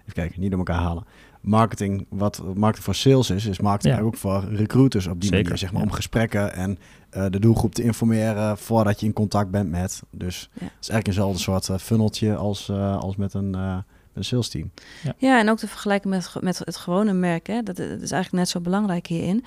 Even 0.01 0.13
kijken, 0.13 0.41
niet 0.41 0.49
door 0.49 0.59
elkaar 0.59 0.81
halen. 0.81 1.03
Marketing, 1.41 2.05
wat 2.09 2.41
marketing 2.55 2.83
voor 2.83 2.95
sales 2.95 3.29
is, 3.29 3.45
is 3.45 3.59
marketing 3.59 3.95
Ja. 3.95 4.01
ook 4.01 4.17
voor 4.17 4.43
recruiters 4.49 5.07
op 5.07 5.13
die 5.21 5.29
Zeker, 5.29 5.43
manier, 5.43 5.57
zeg 5.57 5.71
maar, 5.71 5.81
ja. 5.81 5.87
om 5.87 5.93
gesprekken 5.93 6.53
en 6.53 6.77
eh, 7.09 7.25
de 7.29 7.39
doelgroep 7.39 7.75
te 7.75 7.83
informeren 7.83 8.57
voordat 8.57 8.99
je 8.99 9.05
in 9.05 9.13
contact 9.13 9.51
bent 9.51 9.69
met. 9.69 10.01
Dus 10.11 10.49
Ja. 10.53 10.63
het 10.63 10.71
is 10.81 10.89
eigenlijk 10.89 11.07
eenzelfde 11.07 11.39
soort 11.39 11.69
eh, 11.69 11.77
funneltje 11.77 12.35
als, 12.35 12.69
eh, 12.69 12.97
als 12.97 13.15
met 13.15 13.33
een, 13.33 13.55
eh, 13.55 13.75
met 13.75 13.83
een 14.13 14.23
sales 14.23 14.49
team. 14.49 14.71
Ja, 15.17 15.39
en 15.39 15.49
ook 15.49 15.57
te 15.57 15.67
vergelijken 15.67 16.09
met, 16.09 16.33
met 16.39 16.57
het 16.63 16.77
gewone 16.77 17.13
merk. 17.13 17.47
Hè? 17.47 17.63
Dat, 17.63 17.75
dat 17.75 18.01
is 18.01 18.11
eigenlijk 18.11 18.31
net 18.31 18.49
zo 18.49 18.59
belangrijk 18.59 19.07
hierin. 19.07 19.43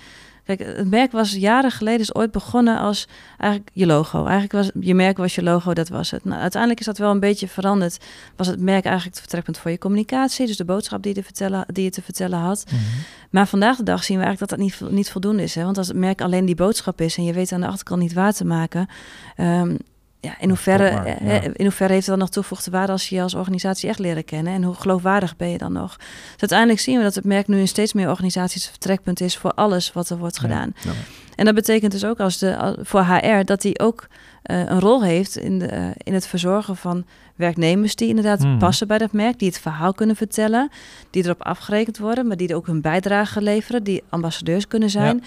Kijk, 0.57 0.77
het 0.77 0.91
merk 0.91 1.13
was 1.13 1.33
jaren 1.33 1.71
geleden 1.71 2.01
is 2.01 2.15
ooit 2.15 2.31
begonnen 2.31 2.79
als 2.79 3.09
eigenlijk 3.39 3.71
je 3.73 3.87
logo. 3.87 4.19
Eigenlijk 4.19 4.53
was 4.53 4.71
je 4.81 4.95
merk 4.95 5.17
was 5.17 5.35
je 5.35 5.43
logo, 5.43 5.73
dat 5.73 5.89
was 5.89 6.11
het. 6.11 6.25
Nou, 6.25 6.41
uiteindelijk 6.41 6.81
is 6.81 6.87
dat 6.87 6.99
wel 6.99 7.11
een 7.11 7.21
beetje 7.21 7.49
veranderd. 7.49 7.99
Was 8.37 8.47
het 8.47 8.61
merk 8.61 8.85
eigenlijk 8.85 9.15
het 9.15 9.21
vertrekpunt 9.21 9.59
voor 9.59 9.71
je 9.71 9.79
communicatie, 9.79 10.47
dus 10.47 10.57
de 10.57 10.65
boodschap 10.65 11.03
die 11.03 11.15
je 11.15 11.19
te 11.21 11.25
vertellen, 11.25 11.65
die 11.73 11.85
je 11.85 11.91
te 11.91 12.03
vertellen 12.03 12.39
had. 12.39 12.65
Mhm. 12.67 12.83
Maar 13.31 13.47
vandaag 13.47 13.77
de 13.77 13.83
dag 13.83 14.05
zien 14.05 14.19
we 14.19 14.25
eigenlijk 14.25 14.51
dat 14.51 14.59
dat 14.59 14.81
niet, 14.81 14.97
niet 14.97 15.11
voldoende 15.11 15.43
is. 15.43 15.55
Hè? 15.55 15.65
Want 15.65 15.79
als 15.79 15.89
het 15.89 15.97
merk 15.97 16.21
alleen 16.21 16.45
die 16.45 16.55
boodschap 16.55 17.01
is 17.01 17.17
en 17.17 17.25
je 17.25 17.33
weet 17.33 17.53
aan 17.53 17.61
de 17.61 17.67
achterkant 17.67 18.01
niet 18.01 18.13
waar 18.13 18.33
te 18.33 18.45
maken. 18.45 18.89
ehm, 19.37 19.75
ja, 20.20 20.35
in, 20.40 20.48
hoeverre, 20.48 20.88
klopt 20.88 21.04
maar, 21.04 21.16
eh, 21.16 21.42
ja. 21.42 21.50
in 21.52 21.64
hoeverre 21.64 21.92
heeft 21.92 22.07
het 22.07 22.14
dan 22.14 22.24
nog 22.24 22.28
toegevoegde 22.28 22.70
waarde 22.70 22.92
als 22.92 23.09
je 23.09 23.14
je 23.14 23.22
als 23.22 23.35
organisatie 23.35 23.88
echt 23.88 23.98
leren 23.98 24.24
kennen? 24.24 24.52
En 24.52 24.62
hoe 24.62 24.74
geloofwaardig 24.74 25.37
ben 25.37 25.48
je 25.48 25.59
dan 25.59 25.72
nog? 25.72 25.96
Dus 25.96 26.40
uiteindelijk 26.40 26.81
zien 26.81 26.96
we 26.96 27.02
dat 27.02 27.14
het 27.14 27.24
merk 27.24 27.48
nu 27.48 27.59
in 27.59 27.68
steeds 27.68 27.92
meer 27.92 28.09
organisaties 28.09 28.62
het 28.62 28.70
vertrekpunt 28.70 29.20
is 29.20 29.37
voor 29.37 29.52
alles 29.52 29.92
wat 29.92 30.11
er 30.11 30.18
wordt 30.18 30.38
gedaan. 30.38 30.72
Ja. 30.81 30.90
En 31.35 31.44
dat 31.44 31.54
betekent 31.54 31.92
dus 31.92 32.04
ook 32.04 32.20
als 32.20 32.38
de, 32.38 32.78
voor 32.83 33.04
HR 33.04 33.44
dat 33.44 33.62
die 33.62 33.78
ook 33.78 34.07
eh, 34.42 34.59
een 34.59 34.81
rol 34.81 35.02
heeft 35.02 35.37
in, 35.37 35.59
de, 35.59 35.66
eh, 35.66 35.85
in 35.96 36.14
het 36.14 36.26
verzorgen 36.26 36.76
van 36.76 37.04
werknemers 37.37 37.94
die 37.94 38.09
inderdaad 38.09 38.40
Mhm. 38.40 38.59
passen 38.59 38.87
bij 38.87 38.98
dat 38.98 39.12
merk, 39.12 39.38
die 39.38 39.48
het 39.48 39.59
verhaal 39.59 39.92
kunnen 39.92 40.16
vertellen, 40.16 40.70
die 41.11 41.24
erop 41.24 41.42
afgerekend 41.42 41.98
worden, 41.98 42.26
maar 42.26 42.37
die 42.37 42.48
er 42.48 42.57
ook 42.57 42.66
hun 42.66 42.81
bijdrage 42.81 43.42
leveren, 43.42 43.83
die 43.83 44.02
ambassadeurs 44.09 44.68
kunnen 44.68 44.90
zijn. 44.90 45.24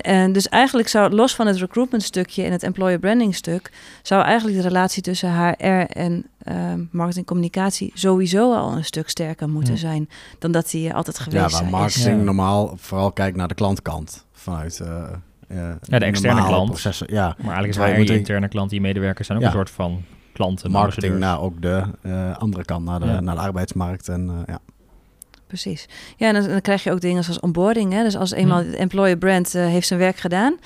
En 0.00 0.32
dus 0.32 0.48
eigenlijk 0.48 0.88
zou 0.88 1.10
los 1.14 1.34
van 1.34 1.46
het 1.46 1.56
recruitment 1.56 2.02
stukje 2.02 2.42
en 2.42 2.52
het 2.52 2.62
employer 2.62 2.98
branding 2.98 3.34
stuk, 3.34 3.70
zou 4.02 4.22
eigenlijk 4.22 4.56
de 4.62 4.68
relatie 4.68 5.02
tussen 5.02 5.34
HR 5.34 5.64
en 5.86 6.26
ehm 6.42 6.84
marketing 6.90 7.26
communicatie 7.26 7.90
sowieso 7.94 8.54
al 8.54 8.72
een 8.76 8.84
stuk 8.84 9.08
sterker 9.08 9.48
moeten 9.48 9.74
Ja. 9.74 9.78
zijn 9.80 10.08
dan 10.38 10.52
dat 10.52 10.70
die 10.70 10.88
eh, 10.88 10.94
altijd 10.94 11.16
Ja, 11.16 11.22
geweest 11.22 11.42
waar 11.42 11.50
zijn. 11.50 11.64
is. 11.64 11.70
marketing 11.70 12.18
Ja. 12.18 12.24
normaal 12.24 12.72
vooral 12.76 13.12
kijkt 13.12 13.36
naar 13.36 13.48
de 13.48 13.54
klantkant 13.54 14.24
vanuit, 14.32 14.80
eh, 14.80 14.88
ja, 15.48 15.78
de 15.98 16.04
externe 16.04 16.46
klant. 16.46 16.68
Processen, 16.70 17.06
ja. 17.10 17.26
Maar 17.26 17.36
eigenlijk 17.54 17.68
is 17.68 17.76
waar 17.76 18.00
je 18.00 18.14
interne 18.18 18.48
klant, 18.48 18.70
die 18.70 18.80
medewerkers 18.80 19.26
zijn 19.26 19.38
ook 19.38 19.44
een 19.44 19.50
soort 19.50 19.70
van 19.70 20.02
klanten. 20.32 20.70
Marketing 20.70 21.18
naar 21.18 21.40
ook 21.40 21.62
de 21.62 21.82
uh, 22.02 22.36
andere 22.36 22.64
kant, 22.64 22.84
naar 22.84 23.00
de, 23.00 23.06
naar 23.06 23.34
de 23.34 23.40
arbeidsmarkt. 23.40 24.08
En, 24.08 24.26
uh, 24.26 24.34
ja. 24.46 24.58
Precies. 25.50 25.88
Ja, 26.16 26.28
en 26.28 26.34
dan, 26.34 26.48
dan, 26.48 26.60
krijg 26.60 26.82
je 26.82 26.92
ook 26.92 27.00
dingen 27.00 27.24
zoals 27.24 27.40
onboarding. 27.40 27.92
Hè? 27.92 28.02
Dus 28.02 28.16
als 28.16 28.30
eenmaal 28.30 28.62
de 28.62 28.76
employer 28.76 29.16
brand 29.16 29.54
uh, 29.54 29.66
heeft 29.66 29.86
zijn 29.86 30.00
werk 30.00 30.16
gedaan, 30.16 30.56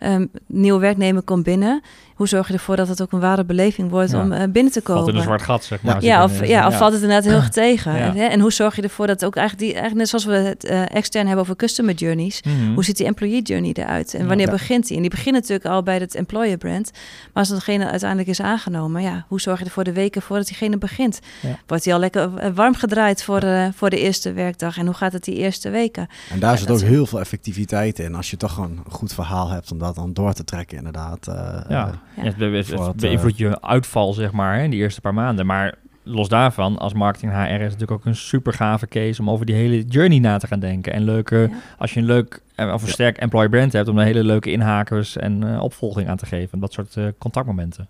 um, 0.00 0.30
nieuwe 0.46 0.80
werknemer 0.80 1.22
komt 1.22 1.44
binnen, 1.44 1.82
hoe 2.20 2.28
zorg 2.28 2.46
je 2.46 2.52
ervoor 2.52 2.76
dat 2.76 2.88
het 2.88 3.02
ook 3.02 3.12
een 3.12 3.20
ware 3.20 3.44
beleving 3.44 3.90
wordt 3.90 4.14
om 4.14 4.32
uh, 4.32 4.42
binnen 4.52 4.72
te 4.72 4.80
komen? 4.80 5.02
Valt 5.02 5.12
in 5.12 5.16
een 5.16 5.26
zwart 5.26 5.42
gat, 5.42 5.64
zeg 5.64 5.82
maar. 5.82 6.02
Ja, 6.02 6.24
of, 6.24 6.46
ja, 6.46 6.66
of 6.66 6.76
valt 6.76 6.92
het 6.92 7.02
inderdaad 7.02 7.24
heel 7.24 7.36
erg 7.36 7.48
tegen. 7.48 7.94
En, 7.94 8.16
hè? 8.16 8.24
en 8.24 8.40
hoe 8.40 8.52
zorg 8.52 8.76
je 8.76 8.82
ervoor 8.82 9.06
dat 9.06 9.24
ook 9.24 9.36
eigenlijk, 9.36 9.66
die, 9.66 9.80
eigenlijk 9.80 10.10
net 10.12 10.22
zoals 10.22 10.24
we 10.24 10.48
het 10.48 10.64
uh, 10.64 10.94
extern 10.96 11.26
hebben 11.26 11.44
over 11.44 11.56
customer 11.56 11.94
journeys, 11.94 12.42
mm 12.42 12.52
-hmm. 12.52 12.74
hoe 12.74 12.84
ziet 12.84 12.96
die 12.96 13.06
employee 13.06 13.42
journey 13.42 13.72
eruit? 13.72 14.14
En 14.14 14.26
wanneer 14.26 14.50
begint 14.50 14.86
die? 14.86 14.96
En 14.96 15.02
die 15.02 15.10
begint 15.10 15.34
natuurlijk 15.34 15.64
al 15.64 15.82
bij 15.82 15.98
het 15.98 16.14
employer 16.14 16.56
brand. 16.56 16.90
Maar 16.92 17.30
als 17.32 17.48
degene 17.48 17.90
uiteindelijk 17.90 18.28
is 18.28 18.40
aangenomen, 18.40 19.02
ja, 19.02 19.24
hoe 19.28 19.40
zorg 19.40 19.58
je 19.58 19.64
ervoor 19.64 19.84
de 19.84 19.92
weken 19.92 20.22
voordat 20.22 20.46
diegene 20.46 20.78
begint? 20.78 21.20
Wordt 21.66 21.84
hij 21.84 21.94
al 21.94 22.00
lekker 22.00 22.36
eh, 22.36 22.50
warm 22.54 22.74
gedraaid 22.74 23.22
voor, 23.22 23.44
uh, 23.44 23.66
voor 23.74 23.90
de 23.90 24.00
eerste 24.00 24.32
werkdag? 24.32 24.78
En 24.78 24.86
hoe 24.86 24.94
gaat 24.94 25.12
het 25.12 25.24
die 25.24 25.36
eerste 25.36 25.70
weken? 25.70 26.08
En 26.30 26.38
daar 26.38 26.58
zit 26.58 26.70
ook 26.70 26.80
heel 26.80 27.06
veel 27.06 27.20
effectiviteit 27.20 27.98
in. 27.98 28.14
Als 28.14 28.30
je 28.30 28.36
toch 28.36 28.52
gewoon 28.52 28.70
een 28.84 28.92
goed 28.92 29.12
verhaal 29.12 29.48
hebt 29.48 29.72
om 29.72 29.78
dat 29.78 29.94
dan 29.94 30.12
door 30.12 30.32
te 30.32 30.44
trekken, 30.44 30.76
inderdaad. 30.76 31.26
ja. 31.68 32.00
Ja. 32.22 32.32
het, 32.38 32.68
het 32.68 32.96
beïnvloedt 32.96 33.36
je 33.36 33.62
uitval, 33.62 34.12
zeg 34.12 34.32
maar, 34.32 34.62
in 34.62 34.70
die 34.70 34.80
eerste 34.80 35.00
paar 35.00 35.14
maanden. 35.14 35.46
Maar 35.46 35.74
los 36.02 36.28
daarvan, 36.28 36.78
als 36.78 36.92
marketing 36.92 37.32
HR 37.32 37.38
is 37.38 37.50
het 37.50 37.60
natuurlijk 37.60 37.90
ook 37.90 38.04
een 38.04 38.16
super 38.16 38.52
gave 38.52 38.86
case 38.86 39.20
om 39.20 39.30
over 39.30 39.46
die 39.46 39.54
hele 39.54 39.84
journey 39.84 40.18
na 40.18 40.38
te 40.38 40.46
gaan 40.46 40.60
denken. 40.60 40.92
En 40.92 41.04
leuke, 41.04 41.50
als 41.78 41.94
je 41.94 42.00
een 42.00 42.06
leuk 42.06 42.42
of 42.56 42.82
een 42.82 42.88
sterk 42.88 43.16
employee 43.18 43.48
brand 43.48 43.72
hebt, 43.72 43.88
om 43.88 43.98
een 43.98 44.04
hele 44.04 44.24
leuke 44.24 44.50
inhakers 44.50 45.16
en 45.16 45.44
uh, 45.44 45.62
opvolging 45.62 46.08
aan 46.08 46.16
te 46.16 46.26
geven. 46.26 46.60
Dat 46.60 46.72
soort 46.72 46.96
uh, 46.96 47.06
contactmomenten. 47.18 47.88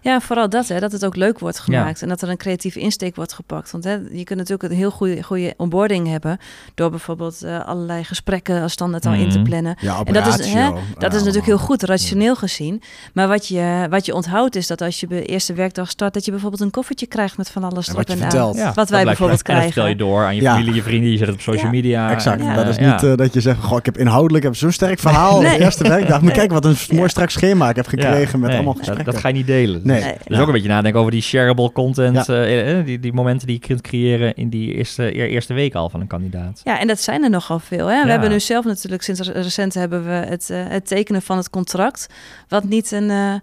Ja, 0.00 0.20
vooral 0.20 0.48
dat, 0.48 0.68
hè, 0.68 0.80
dat 0.80 0.92
het 0.92 1.04
ook 1.04 1.16
leuk 1.16 1.38
wordt 1.38 1.58
gemaakt 1.58 2.02
en 2.02 2.08
dat 2.08 2.22
er 2.22 2.28
een 2.28 2.36
creatieve 2.36 2.80
insteek 2.80 3.16
wordt 3.16 3.32
gepakt. 3.32 3.70
Want 3.70 3.84
hè, 3.84 3.92
je 3.92 4.24
kunt 4.24 4.38
natuurlijk 4.38 4.62
een 4.62 4.78
heel 4.78 4.90
goede, 4.90 5.22
goede 5.22 5.54
onboarding 5.56 6.08
hebben 6.08 6.38
door 6.74 6.90
bijvoorbeeld 6.90 7.44
uh, 7.44 7.66
allerlei 7.66 8.04
gesprekken 8.04 8.62
als 8.62 8.72
standaard 8.72 9.06
al 9.06 9.12
mm 9.12 9.16
-hmm. 9.16 9.26
in 9.26 9.32
te 9.32 9.38
mhm. 9.38 9.48
plannen. 9.48 9.76
Ja, 9.80 10.00
en 10.04 10.12
dat 10.12 10.38
is, 10.38 10.52
hè, 10.52 10.70
dat 10.98 11.12
is 11.12 11.18
natuurlijk 11.18 11.46
heel 11.46 11.58
goed, 11.58 11.82
rationeel 11.82 12.36
gezien. 12.36 12.82
Maar 13.12 13.28
wat 13.28 13.48
je, 13.48 13.86
wat 13.90 14.06
je 14.06 14.14
onthoudt 14.14 14.56
is 14.56 14.66
dat 14.66 14.80
als 14.80 15.00
je 15.00 15.06
de 15.06 15.24
eerste 15.24 15.52
werkdag 15.52 15.90
start, 15.90 16.14
dat 16.14 16.24
je 16.24 16.30
bijvoorbeeld 16.30 16.62
een 16.62 16.70
koffertje 16.70 17.06
krijgt 17.06 17.36
met 17.36 17.50
van 17.50 17.64
alles 17.64 17.88
erop 17.88 18.08
en, 18.08 18.22
aan. 18.22 18.52
Ja, 18.54 18.72
wat 18.74 18.88
wij 18.88 19.04
bijvoorbeeld 19.04 19.42
krijgen. 19.42 19.64
En 19.64 19.74
dat 19.74 19.84
vertel 19.84 20.06
je 20.06 20.12
door 20.12 20.24
aan 20.24 20.36
je 20.36 20.42
familie, 20.42 20.74
je 20.74 20.82
vrienden, 20.82 21.10
je 21.10 21.16
zet 21.16 21.26
het 21.26 21.36
op 21.36 21.42
social 21.42 21.70
media. 21.70 22.10
Exact. 22.10 22.54
Dat 22.54 22.68
is 22.68 22.78
niet 22.78 23.02
uh, 23.02 23.16
dat 23.16 23.34
je 23.34 23.40
zegt, 23.40 23.62
goh, 23.62 23.78
ik 23.78 23.84
heb 23.84 23.98
inhoudelijk 23.98 24.44
heb 24.44 24.56
zo'n 24.56 24.72
sterk 24.72 24.98
verhaal 24.98 25.40
nee. 25.40 25.58
de 25.58 25.64
eerste 25.64 25.88
werkdag. 25.88 26.20
Moet 26.20 26.32
kijken 26.32 26.54
wat 26.54 26.64
een 26.64 26.76
mooi 26.90 27.08
strak 27.08 27.30
schema 27.30 27.68
ik 27.68 27.76
heb 27.76 27.86
gekregen 27.86 28.40
met 28.40 28.50
allemaal 28.54 28.72
gesprekken. 28.72 29.04
Dat, 29.04 29.14
dat 29.14 29.22
ga 29.22 29.28
je 29.28 29.34
niet 29.34 29.46
delen. 29.46 29.57
Nee. 29.66 30.14
Dus 30.24 30.38
ook 30.38 30.46
een 30.46 30.52
beetje 30.52 30.68
nadenken 30.68 31.00
over 31.00 31.12
die 31.12 31.22
shareable 31.22 31.72
content, 31.72 32.26
ja. 32.26 32.78
uh, 32.78 32.84
die, 32.84 32.98
die 32.98 33.12
momenten 33.12 33.46
die 33.46 33.58
je 33.60 33.66
kunt 33.66 33.80
creëren 33.80 34.34
in 34.34 34.48
die 34.48 34.74
eerste, 34.74 35.12
eerste 35.12 35.54
week 35.54 35.74
al 35.74 35.90
van 35.90 36.00
een 36.00 36.06
kandidaat. 36.06 36.60
Ja, 36.64 36.80
en 36.80 36.86
dat 36.86 37.00
zijn 37.00 37.22
er 37.22 37.30
nogal 37.30 37.58
veel. 37.58 37.86
Hè? 37.86 38.04
We 38.04 38.10
hebben 38.10 38.30
nu 38.30 38.40
zelf 38.40 38.64
natuurlijk 38.64 39.02
sinds 39.02 39.20
recent 39.20 39.74
hebben 39.74 40.04
we 40.04 40.10
het, 40.10 40.48
uh, 40.50 40.68
het 40.68 40.86
tekenen 40.86 41.22
van 41.22 41.36
het 41.36 41.50
contract, 41.50 42.06
wat 42.48 42.64
niet 42.64 42.92
een 42.92 43.10
uh, 43.10 43.34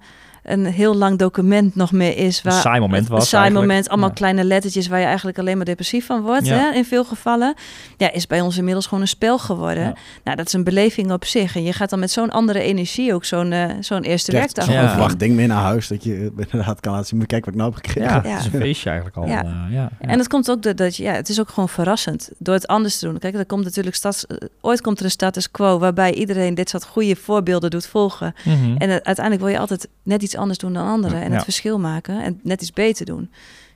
een 0.46 0.66
heel 0.66 0.96
lang 0.96 1.18
document 1.18 1.76
nog 1.76 1.92
meer 1.92 2.18
is. 2.18 2.42
Waar, 2.42 2.54
een 2.54 2.60
saai 2.60 2.80
moment 2.80 3.08
was. 3.08 3.22
Een 3.22 3.28
saai 3.28 3.52
moment, 3.52 3.90
allemaal 3.90 4.12
kleine 4.12 4.44
lettertjes 4.44 4.88
waar 4.88 5.00
je 5.00 5.06
eigenlijk 5.06 5.40
alleen 5.40 5.56
maar 5.58 5.66
depressief 5.66 6.06
van 6.06 6.22
wordt. 6.22 6.46
Ja. 6.46 6.58
Hè, 6.58 6.72
in 6.72 6.86
veel 6.86 7.04
gevallen. 7.04 7.54
Ja, 7.98 8.12
is 8.12 8.28
bij 8.28 8.42
ons 8.42 8.58
inmiddels 8.58 8.86
gewoon 8.86 9.02
een 9.02 9.08
spel 9.08 9.40
geworden. 9.40 9.84
Ja. 9.84 9.96
Nou, 10.24 10.38
dat 10.38 10.48
is 10.48 10.54
een 10.54 10.64
beleving 10.64 11.12
op 11.12 11.26
zich. 11.26 11.56
En 11.56 11.64
je 11.64 11.74
gaat 11.74 11.90
dan 11.90 12.00
met 12.00 12.12
zo'n 12.12 12.32
andere 12.32 12.60
energie 12.60 13.14
ook 13.14 13.26
zo'n 13.26 13.52
uh, 13.52 13.66
zo'n 13.80 14.04
eerste 14.04 14.32
werkdag. 14.32 14.66
Zo'n 14.66 14.74
ja. 14.74 14.90
verwacht 14.90 15.20
ding 15.20 15.36
mee 15.36 15.48
naar 15.48 15.62
huis. 15.62 15.88
Dat 15.88 16.04
je 16.04 16.32
inderdaad 16.52 16.80
kan 16.80 16.92
laten 16.92 17.08
zien. 17.08 17.26
Kijken 17.26 17.40
wat 17.46 17.54
ik 17.54 17.60
nou 17.60 17.74
heb 17.74 17.86
gekregen. 17.86 18.30
Ja, 18.30 18.36
het 18.36 18.46
is 18.46 18.54
een 18.54 18.60
feestje 18.60 18.90
eigenlijk 18.90 19.18
al. 19.18 19.28
Ja. 19.28 19.44
Uh, 19.44 19.74
ja. 19.74 19.90
En 20.00 20.18
dat 20.18 20.28
komt 20.28 20.52
ook 20.52 20.62
dat, 20.62 20.78
dat 20.78 20.96
ja, 20.96 21.14
het 21.14 21.30
is 21.30 21.40
ook 21.40 21.50
gewoon 21.50 21.70
verrassend 21.70 22.30
door 22.38 22.54
het 22.54 22.68
anders 22.68 23.00
te 23.00 23.06
doen. 23.06 23.20
Kijk, 23.20 23.36
er 23.36 23.46
komt 23.46 23.64
natuurlijk 23.64 23.96
stads, 23.96 24.26
uh, 24.28 24.38
ooit 24.62 24.82
komt 24.82 25.00
er 25.00 25.06
een 25.06 25.12
status 25.12 25.52
quo 25.52 25.80
waarbij 25.80 26.14
iedereen 26.14 26.56
dit 26.56 26.70
soort 26.70 26.86
goede 26.86 27.16
voorbeelden 27.16 27.70
doet 27.70 27.88
volgen. 27.88 28.36
Mm 28.44 28.54
-hmm. 28.54 28.78
En 28.78 28.90
uiteindelijk 28.90 29.40
wil 29.40 29.54
je 29.54 29.60
altijd 29.60 29.88
net 30.04 30.24
iets 30.24 30.35
anders 30.38 30.60
doen 30.60 30.74
dan 30.74 30.88
anderen 30.88 31.22
en 31.22 31.32
het 31.32 31.44
verschil 31.44 31.80
maken 31.80 32.24
en 32.24 32.40
net 32.44 32.62
iets 32.62 32.74
beter 32.74 33.06
doen. 33.06 33.32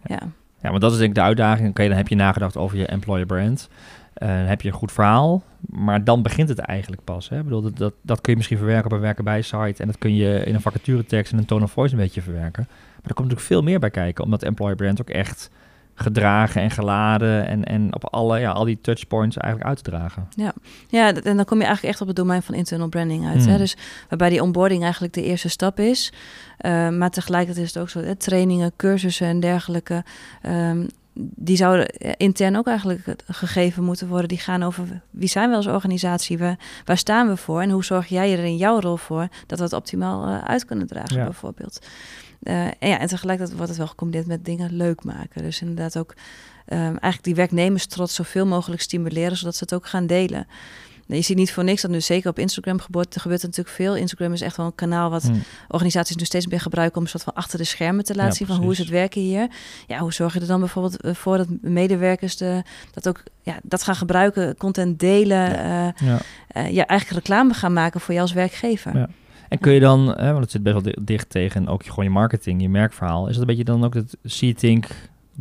Ja. 0.06 0.20
Ja, 0.62 0.72
maar 0.72 0.80
dat 0.80 0.92
is 0.92 0.98
denk 0.98 1.10
ik 1.10 1.16
de 1.16 1.22
uitdaging. 1.22 1.70
Oké, 1.70 1.88
dan 1.88 1.98
heb 1.98 2.08
je 2.08 2.16
nagedacht 2.16 2.58
over 2.58 2.78
je 2.78 2.86
employer 2.86 3.26
brand. 3.26 3.70
Uh, 4.24 4.30
heb 4.48 4.62
je 4.62 4.68
een 4.68 4.74
goed 4.74 4.92
verhaal, 4.92 5.44
maar 5.60 6.04
dan 6.04 6.22
begint 6.22 6.50
het 6.50 6.60
eigenlijk 6.60 7.04
pas. 7.04 7.30
Hè? 7.30 7.38
Ik 7.38 7.44
bedoel, 7.44 7.62
dat, 7.62 7.78
dat, 7.78 7.94
dat 8.02 8.22
kun 8.22 8.32
je 8.32 8.38
misschien 8.38 8.58
verwerken 8.58 8.86
op 8.86 8.92
een 8.92 9.00
werken 9.00 9.24
bij 9.24 9.42
site 9.42 9.82
en 9.82 9.88
dat 9.88 9.98
kun 9.98 10.16
je 10.16 10.44
in 10.44 10.54
een 10.54 10.62
vacature 10.62 11.06
tekst 11.06 11.32
en 11.32 11.38
een 11.38 11.46
tone 11.46 11.64
of 11.64 11.72
voice 11.72 11.94
een 11.94 12.00
beetje 12.00 12.22
verwerken. 12.22 12.66
Maar 12.68 13.10
er 13.10 13.14
komt 13.14 13.28
natuurlijk 13.28 13.48
veel 13.48 13.62
meer 13.62 13.80
bij 13.80 13.90
kijken, 13.90 14.24
omdat 14.24 14.44
employer 14.44 14.76
brand 14.76 15.02
ook 15.02 15.10
echt 15.10 15.50
gedragen 16.00 16.62
en 16.62 16.72
geladen 16.72 17.48
en, 17.48 17.64
en 17.64 17.96
op 17.96 18.06
alle, 18.06 18.40
ja, 18.40 18.52
al 18.52 18.64
die 18.64 18.82
touchpoints 18.82 19.38
eigenlijk 19.38 19.70
uit 19.70 19.84
te 19.84 19.90
dragen. 19.90 20.28
Ja. 20.36 20.54
ja, 20.88 21.14
en 21.14 21.36
dan 21.36 21.46
kom 21.46 21.58
je 21.58 21.66
eigenlijk 21.66 21.94
echt 21.94 22.02
op 22.02 22.08
het 22.08 22.16
domein 22.16 22.44
van 22.44 22.56
internal 22.56 22.88
branding 22.88 23.28
uit. 23.28 23.44
Hmm. 23.44 23.52
Hè? 23.52 23.58
Dus 23.58 23.78
waarbij 24.10 24.30
die 24.30 24.44
onboarding 24.44 24.84
eigenlijk 24.84 25.14
de 25.14 25.24
eerste 25.24 25.50
stap 25.50 25.80
is. 25.80 26.14
Uh, 26.62 26.90
maar 26.90 27.10
tegelijkertijd 27.10 27.66
is 27.66 27.74
het 27.74 27.84
ook 27.84 27.90
zo, 27.90 28.00
hè, 28.00 28.16
trainingen, 28.16 28.72
cursussen 28.76 29.28
en 29.28 29.40
dergelijke. 29.40 30.04
Um, 30.46 30.88
die 31.20 31.58
zouden 31.58 31.88
intern 32.18 32.58
ook 32.58 32.68
eigenlijk 32.68 33.16
gegeven 33.28 33.84
moeten 33.84 34.08
worden. 34.08 34.28
Die 34.28 34.38
gaan 34.38 34.64
over 34.64 35.02
wie 35.10 35.28
zijn 35.28 35.50
we 35.50 35.56
als 35.56 35.68
organisatie, 35.68 36.38
we, 36.38 36.56
waar 36.86 36.98
staan 36.98 37.28
we 37.28 37.38
voor 37.38 37.62
en 37.62 37.70
hoe 37.70 37.84
zorg 37.84 38.08
jij 38.08 38.34
er 38.38 38.44
in 38.44 38.58
jouw 38.58 38.80
rol 38.80 38.98
voor 38.98 39.28
dat 39.48 39.58
we 39.58 39.64
het 39.64 39.74
optimaal 39.74 40.28
uh, 40.28 40.44
uit 40.44 40.66
kunnen 40.66 40.88
dragen, 40.88 41.18
ja. 41.18 41.24
bijvoorbeeld. 41.24 41.80
Uh, 42.44 42.66
en, 42.66 42.90
ja, 42.90 43.00
en 43.00 43.08
tegelijkertijd 43.08 43.58
wordt 43.58 43.72
het 43.72 43.80
wel 43.80 43.90
gecombineerd 43.90 44.28
met 44.28 44.46
dingen 44.46 44.76
leuk 44.76 45.04
maken. 45.04 45.42
Dus 45.42 45.62
inderdaad 45.62 45.98
ook 45.98 46.14
um, 46.68 46.78
eigenlijk 46.78 47.24
die 47.24 47.36
werknemers 47.36 47.86
trots 47.86 48.16
zoveel 48.16 48.46
mogelijk 48.46 48.82
stimuleren, 48.82 49.38
zodat 49.38 49.56
ze 49.56 49.64
het 49.64 49.74
ook 49.74 49.88
gaan 49.88 50.08
delen. 50.08 50.48
Je 51.06 51.22
ziet 51.22 51.38
niet 51.38 51.54
voor 51.54 51.64
niks 51.64 51.82
dat 51.82 51.92
nu 51.92 52.02
zeker 52.02 52.30
op 52.30 52.40
Instagram 52.40 52.80
gebeurt. 52.80 53.16
Er 53.16 53.22
gebeurt 53.22 53.42
natuurlijk 53.42 53.76
veel. 53.76 53.96
Instagram 53.96 54.34
is 54.34 54.42
echt 54.42 54.58
wel 54.58 54.66
een 54.66 54.76
kanaal 54.76 55.10
wat 55.10 55.24
hmm. 55.24 55.44
organisaties 55.68 56.16
nu 56.16 56.26
steeds 56.26 56.48
meer 56.48 56.60
gebruiken 56.60 56.98
om 56.98 57.04
een 57.04 57.10
soort 57.10 57.24
van 57.24 57.34
achter 57.34 57.58
de 57.58 57.64
schermen 57.64 58.04
te 58.04 58.16
laten 58.16 58.30
ja, 58.30 58.36
zien 58.38 58.48
van 58.48 58.58
hoe 58.58 58.72
is 58.72 58.78
het 58.78 58.90
werken 58.90 59.22
hier. 59.22 59.48
Ja, 59.88 60.00
hoe 60.00 60.14
zorg 60.14 60.34
je 60.34 60.40
er 60.40 60.48
dan 60.48 60.60
bijvoorbeeld 60.60 61.18
voor 61.18 61.38
dat 61.38 61.48
medewerkers 61.62 62.38
de, 62.38 62.64
dat 62.92 63.08
ook 63.08 63.24
ja, 63.42 63.60
dat 63.64 63.84
gaan 63.84 63.96
gebruiken, 63.96 64.58
content 64.58 65.00
delen, 65.00 65.52
ja. 65.52 65.88
Uh, 65.88 66.08
ja. 66.08 66.20
Uh, 66.58 66.72
ja, 66.72 66.86
eigenlijk 66.86 67.20
reclame 67.26 67.54
gaan 67.54 67.74
maken 67.74 68.00
voor 68.00 68.14
jou 68.14 68.26
als 68.26 68.36
werkgever. 68.36 69.10
En 69.50 69.60
kun 69.60 69.74
je 69.74 69.80
dan, 69.80 70.06
want 70.06 70.40
het 70.40 70.52
zit 70.52 70.64
best 70.64 70.82
wel 70.82 70.94
dicht 71.02 71.30
tegen 71.30 71.68
ook 71.68 71.86
gewoon 71.86 72.06
je 72.06 72.12
marketing, 72.12 72.62
je 72.62 72.70
merkverhaal. 72.70 73.28
Is 73.28 73.32
dat 73.32 73.42
een 73.42 73.48
beetje 73.48 73.64
dan 73.64 73.84
ook 73.84 73.94
het 73.94 74.18
see-think 74.24 74.88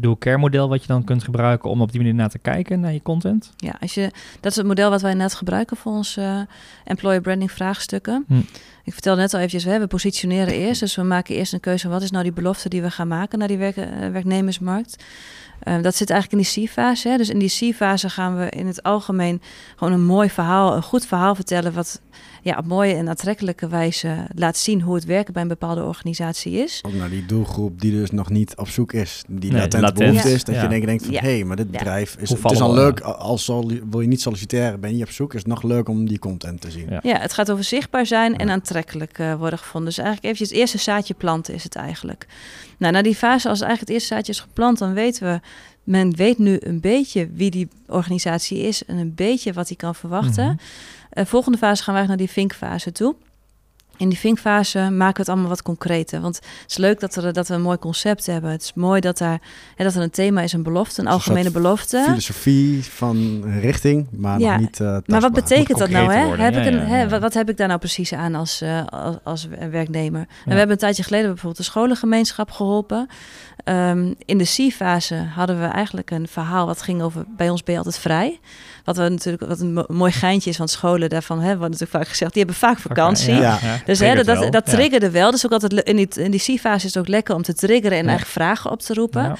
do-care 0.00 0.38
model 0.38 0.68
wat 0.68 0.80
je 0.80 0.86
dan 0.86 1.04
kunt 1.04 1.24
gebruiken 1.24 1.70
om 1.70 1.80
op 1.80 1.90
die 1.90 2.00
manier 2.00 2.14
naar 2.14 2.28
te 2.28 2.38
kijken 2.38 2.80
naar 2.80 2.92
je 2.92 3.02
content? 3.02 3.52
Ja, 3.56 3.76
als 3.80 3.94
je, 3.94 4.10
dat 4.40 4.50
is 4.50 4.56
het 4.56 4.66
model 4.66 4.90
wat 4.90 5.02
wij 5.02 5.14
net 5.14 5.34
gebruiken 5.34 5.76
voor 5.76 5.92
onze 5.92 6.20
uh, 6.20 6.40
employer 6.84 7.20
branding 7.20 7.52
vraagstukken. 7.52 8.24
Hm. 8.26 8.40
Ik 8.88 8.94
vertelde 8.94 9.20
net 9.20 9.34
al 9.34 9.38
eventjes, 9.38 9.64
we, 9.64 9.78
we 9.78 9.86
positioneren 9.86 10.54
eerst. 10.54 10.80
Dus 10.80 10.96
we 10.96 11.02
maken 11.02 11.34
eerst 11.34 11.52
een 11.52 11.60
keuze. 11.60 11.88
Wat 11.88 12.02
is 12.02 12.10
nou 12.10 12.22
die 12.22 12.32
belofte 12.32 12.68
die 12.68 12.82
we 12.82 12.90
gaan 12.90 13.08
maken 13.08 13.38
naar 13.38 13.48
die 13.48 13.58
werk, 13.58 13.76
uh, 13.76 13.84
werknemersmarkt? 14.12 15.04
Uh, 15.64 15.82
dat 15.82 15.94
zit 15.94 16.10
eigenlijk 16.10 16.42
in 16.42 16.50
die 16.52 16.66
C-fase. 16.66 17.14
Dus 17.16 17.28
in 17.28 17.38
die 17.38 17.72
C-fase 17.72 18.10
gaan 18.10 18.36
we 18.38 18.48
in 18.50 18.66
het 18.66 18.82
algemeen 18.82 19.42
gewoon 19.76 19.92
een 19.92 20.04
mooi 20.04 20.30
verhaal, 20.30 20.76
een 20.76 20.82
goed 20.82 21.06
verhaal 21.06 21.34
vertellen. 21.34 21.72
Wat 21.72 22.00
ja, 22.42 22.56
op 22.58 22.66
mooie 22.66 22.94
en 22.94 23.08
aantrekkelijke 23.08 23.68
wijze 23.68 24.26
laat 24.34 24.56
zien 24.56 24.80
hoe 24.80 24.94
het 24.94 25.04
werken 25.04 25.32
bij 25.32 25.42
een 25.42 25.48
bepaalde 25.48 25.84
organisatie 25.84 26.52
is. 26.52 26.82
Ook 26.86 26.92
naar 26.92 27.10
die 27.10 27.26
doelgroep 27.26 27.80
die 27.80 27.92
dus 27.92 28.10
nog 28.10 28.30
niet 28.30 28.56
op 28.56 28.68
zoek 28.68 28.92
is, 28.92 29.24
die 29.28 29.50
nee, 29.50 29.60
latent, 29.60 29.82
latent 29.82 30.08
behoefte 30.08 30.32
is. 30.32 30.44
Dat 30.44 30.54
ja. 30.54 30.62
je 30.62 30.68
denkt, 30.68 30.86
denkt 30.86 31.04
van, 31.04 31.14
hé, 31.14 31.20
hey, 31.20 31.44
maar 31.44 31.56
dit 31.56 31.70
bedrijf 31.70 32.16
is, 32.18 32.30
het 32.30 32.50
is 32.50 32.60
al 32.60 32.74
leuk, 32.74 33.00
als 33.00 33.44
zal, 33.44 33.72
wil 33.90 34.00
je 34.00 34.08
niet 34.08 34.20
solliciteren, 34.20 34.80
ben 34.80 34.96
je 34.96 35.04
op 35.04 35.10
zoek, 35.10 35.34
is 35.34 35.38
het 35.38 35.48
nog 35.48 35.62
leuk 35.62 35.88
om 35.88 36.08
die 36.08 36.18
content 36.18 36.60
te 36.60 36.70
zien. 36.70 36.86
Ja, 36.90 37.00
ja 37.02 37.18
het 37.18 37.32
gaat 37.32 37.50
over 37.50 37.64
zichtbaar 37.64 38.06
zijn 38.06 38.36
en 38.36 38.50
aantrekkelijk 38.50 38.77
uh, 39.20 39.34
worden 39.34 39.58
gevonden. 39.58 39.88
Dus 39.88 39.98
eigenlijk 39.98 40.26
eventjes 40.26 40.48
het 40.48 40.58
eerste 40.58 40.78
zaadje 40.78 41.14
planten 41.14 41.54
is 41.54 41.64
het 41.64 41.74
eigenlijk. 41.74 42.26
Nou, 42.78 42.92
na 42.92 43.02
die 43.02 43.14
fase, 43.14 43.48
als 43.48 43.60
eigenlijk 43.60 43.80
het 43.80 43.98
eerste 43.98 44.14
zaadje 44.14 44.32
is 44.32 44.40
geplant, 44.40 44.78
dan 44.78 44.94
weten 44.94 45.32
we 45.32 45.40
men 45.88 46.16
weet 46.16 46.38
nu 46.38 46.56
een 46.60 46.80
beetje 46.80 47.30
wie 47.32 47.50
die 47.50 47.68
organisatie 47.86 48.58
is 48.58 48.84
en 48.84 48.96
een 48.96 49.14
beetje 49.14 49.52
wat 49.52 49.68
hij 49.68 49.76
kan 49.76 49.94
verwachten. 49.94 50.44
Mm 50.44 50.48
-hmm. 50.48 51.22
uh, 51.22 51.24
volgende 51.24 51.58
fase 51.58 51.82
gaan 51.82 51.94
wij 51.94 52.06
naar 52.06 52.16
die 52.16 52.30
vinkfase 52.30 52.92
toe. 52.92 53.14
In 53.98 54.08
die 54.08 54.18
vinkfase 54.18 54.78
maken 54.78 55.14
we 55.14 55.20
het 55.20 55.28
allemaal 55.28 55.48
wat 55.48 55.62
concreter. 55.62 56.20
Want 56.20 56.36
het 56.36 56.70
is 56.70 56.76
leuk 56.76 57.00
dat, 57.00 57.14
er, 57.16 57.32
dat 57.32 57.48
we 57.48 57.54
een 57.54 57.62
mooi 57.62 57.78
concept 57.78 58.26
hebben. 58.26 58.50
Het 58.50 58.62
is 58.62 58.74
mooi 58.74 59.00
dat, 59.00 59.18
daar, 59.18 59.40
hè, 59.76 59.84
dat 59.84 59.94
er 59.94 60.02
een 60.02 60.10
thema 60.10 60.40
is, 60.40 60.52
een 60.52 60.62
belofte, 60.62 61.00
een 61.00 61.06
een 61.06 61.12
algemene 61.12 61.50
belofte. 61.50 62.02
Filosofie 62.06 62.84
van 62.84 63.42
richting, 63.60 64.06
maar 64.10 64.38
Ja, 64.40 64.50
nog 64.52 64.60
niet 64.60 64.80
eh, 64.80 64.96
Maar 65.06 65.20
wat 65.20 65.32
betekent 65.32 65.78
dat 65.78 65.90
nou? 65.90 66.12
Hè? 66.12 66.24
worden. 66.26 66.44
Heb 66.44 66.54
Ja, 66.54 66.60
ik 66.60 66.66
een, 66.66 66.78
ja, 66.78 66.84
hè, 66.84 67.08
wat, 67.08 67.20
wat 67.20 67.34
heb 67.34 67.48
ik 67.48 67.56
daar 67.56 67.68
nou 67.68 67.78
precies 67.80 68.12
aan 68.12 68.34
als, 68.34 68.60
eh, 68.60 68.86
als, 68.86 69.16
als 69.22 69.48
werknemer? 69.70 70.20
En 70.20 70.26
Ja. 70.44 70.50
we 70.52 70.54
hebben 70.54 70.70
een 70.70 70.78
tijdje 70.78 71.02
geleden 71.02 71.26
bijvoorbeeld 71.26 71.56
de 71.56 71.62
scholengemeenschap 71.62 72.50
geholpen. 72.50 73.06
Ehm, 73.64 74.12
in 74.24 74.38
de 74.38 74.44
C-fase 74.44 75.14
hadden 75.14 75.60
we 75.60 75.66
eigenlijk 75.66 76.10
een 76.10 76.28
verhaal 76.28 76.66
wat 76.66 76.82
ging 76.82 77.02
over 77.02 77.24
bij 77.36 77.50
ons 77.50 77.62
ben 77.62 77.72
je 77.72 77.78
altijd 77.80 77.98
vrij. 77.98 78.40
Wat, 78.88 78.96
we 78.96 79.08
natuurlijk, 79.08 79.46
wat 79.46 79.60
een 79.60 79.72
mo- 79.72 79.84
mooi 79.88 80.12
geintje 80.12 80.50
is, 80.50 80.56
want 80.58 80.70
scholen 80.70 81.08
daarvan 81.08 81.38
hè, 81.40 81.46
wordt 81.56 81.60
natuurlijk 81.72 81.90
vaak 81.90 82.08
gezegd, 82.08 82.32
die 82.32 82.42
hebben 82.42 82.60
vaak 82.60 82.78
vakantie. 82.78 83.34
Ja. 83.34 83.58
Dus 83.84 83.98
hè, 83.98 84.14
dat, 84.14 84.26
dat 84.26 84.52
Ja. 84.52 84.60
triggerde 84.60 85.10
wel. 85.10 85.30
Dus 85.30 85.46
ook 85.46 85.52
altijd 85.52 85.72
in 85.72 85.96
die, 85.96 86.08
in 86.14 86.30
die 86.30 86.40
C-fase 86.40 86.86
is 86.86 86.94
het 86.94 86.98
ook 86.98 87.08
lekker 87.08 87.34
om 87.34 87.42
te 87.42 87.54
triggeren 87.54 87.98
en 87.98 88.04
Ja. 88.04 88.10
eigen 88.10 88.26
vragen 88.26 88.70
op 88.70 88.80
te 88.80 88.94
roepen. 88.94 89.36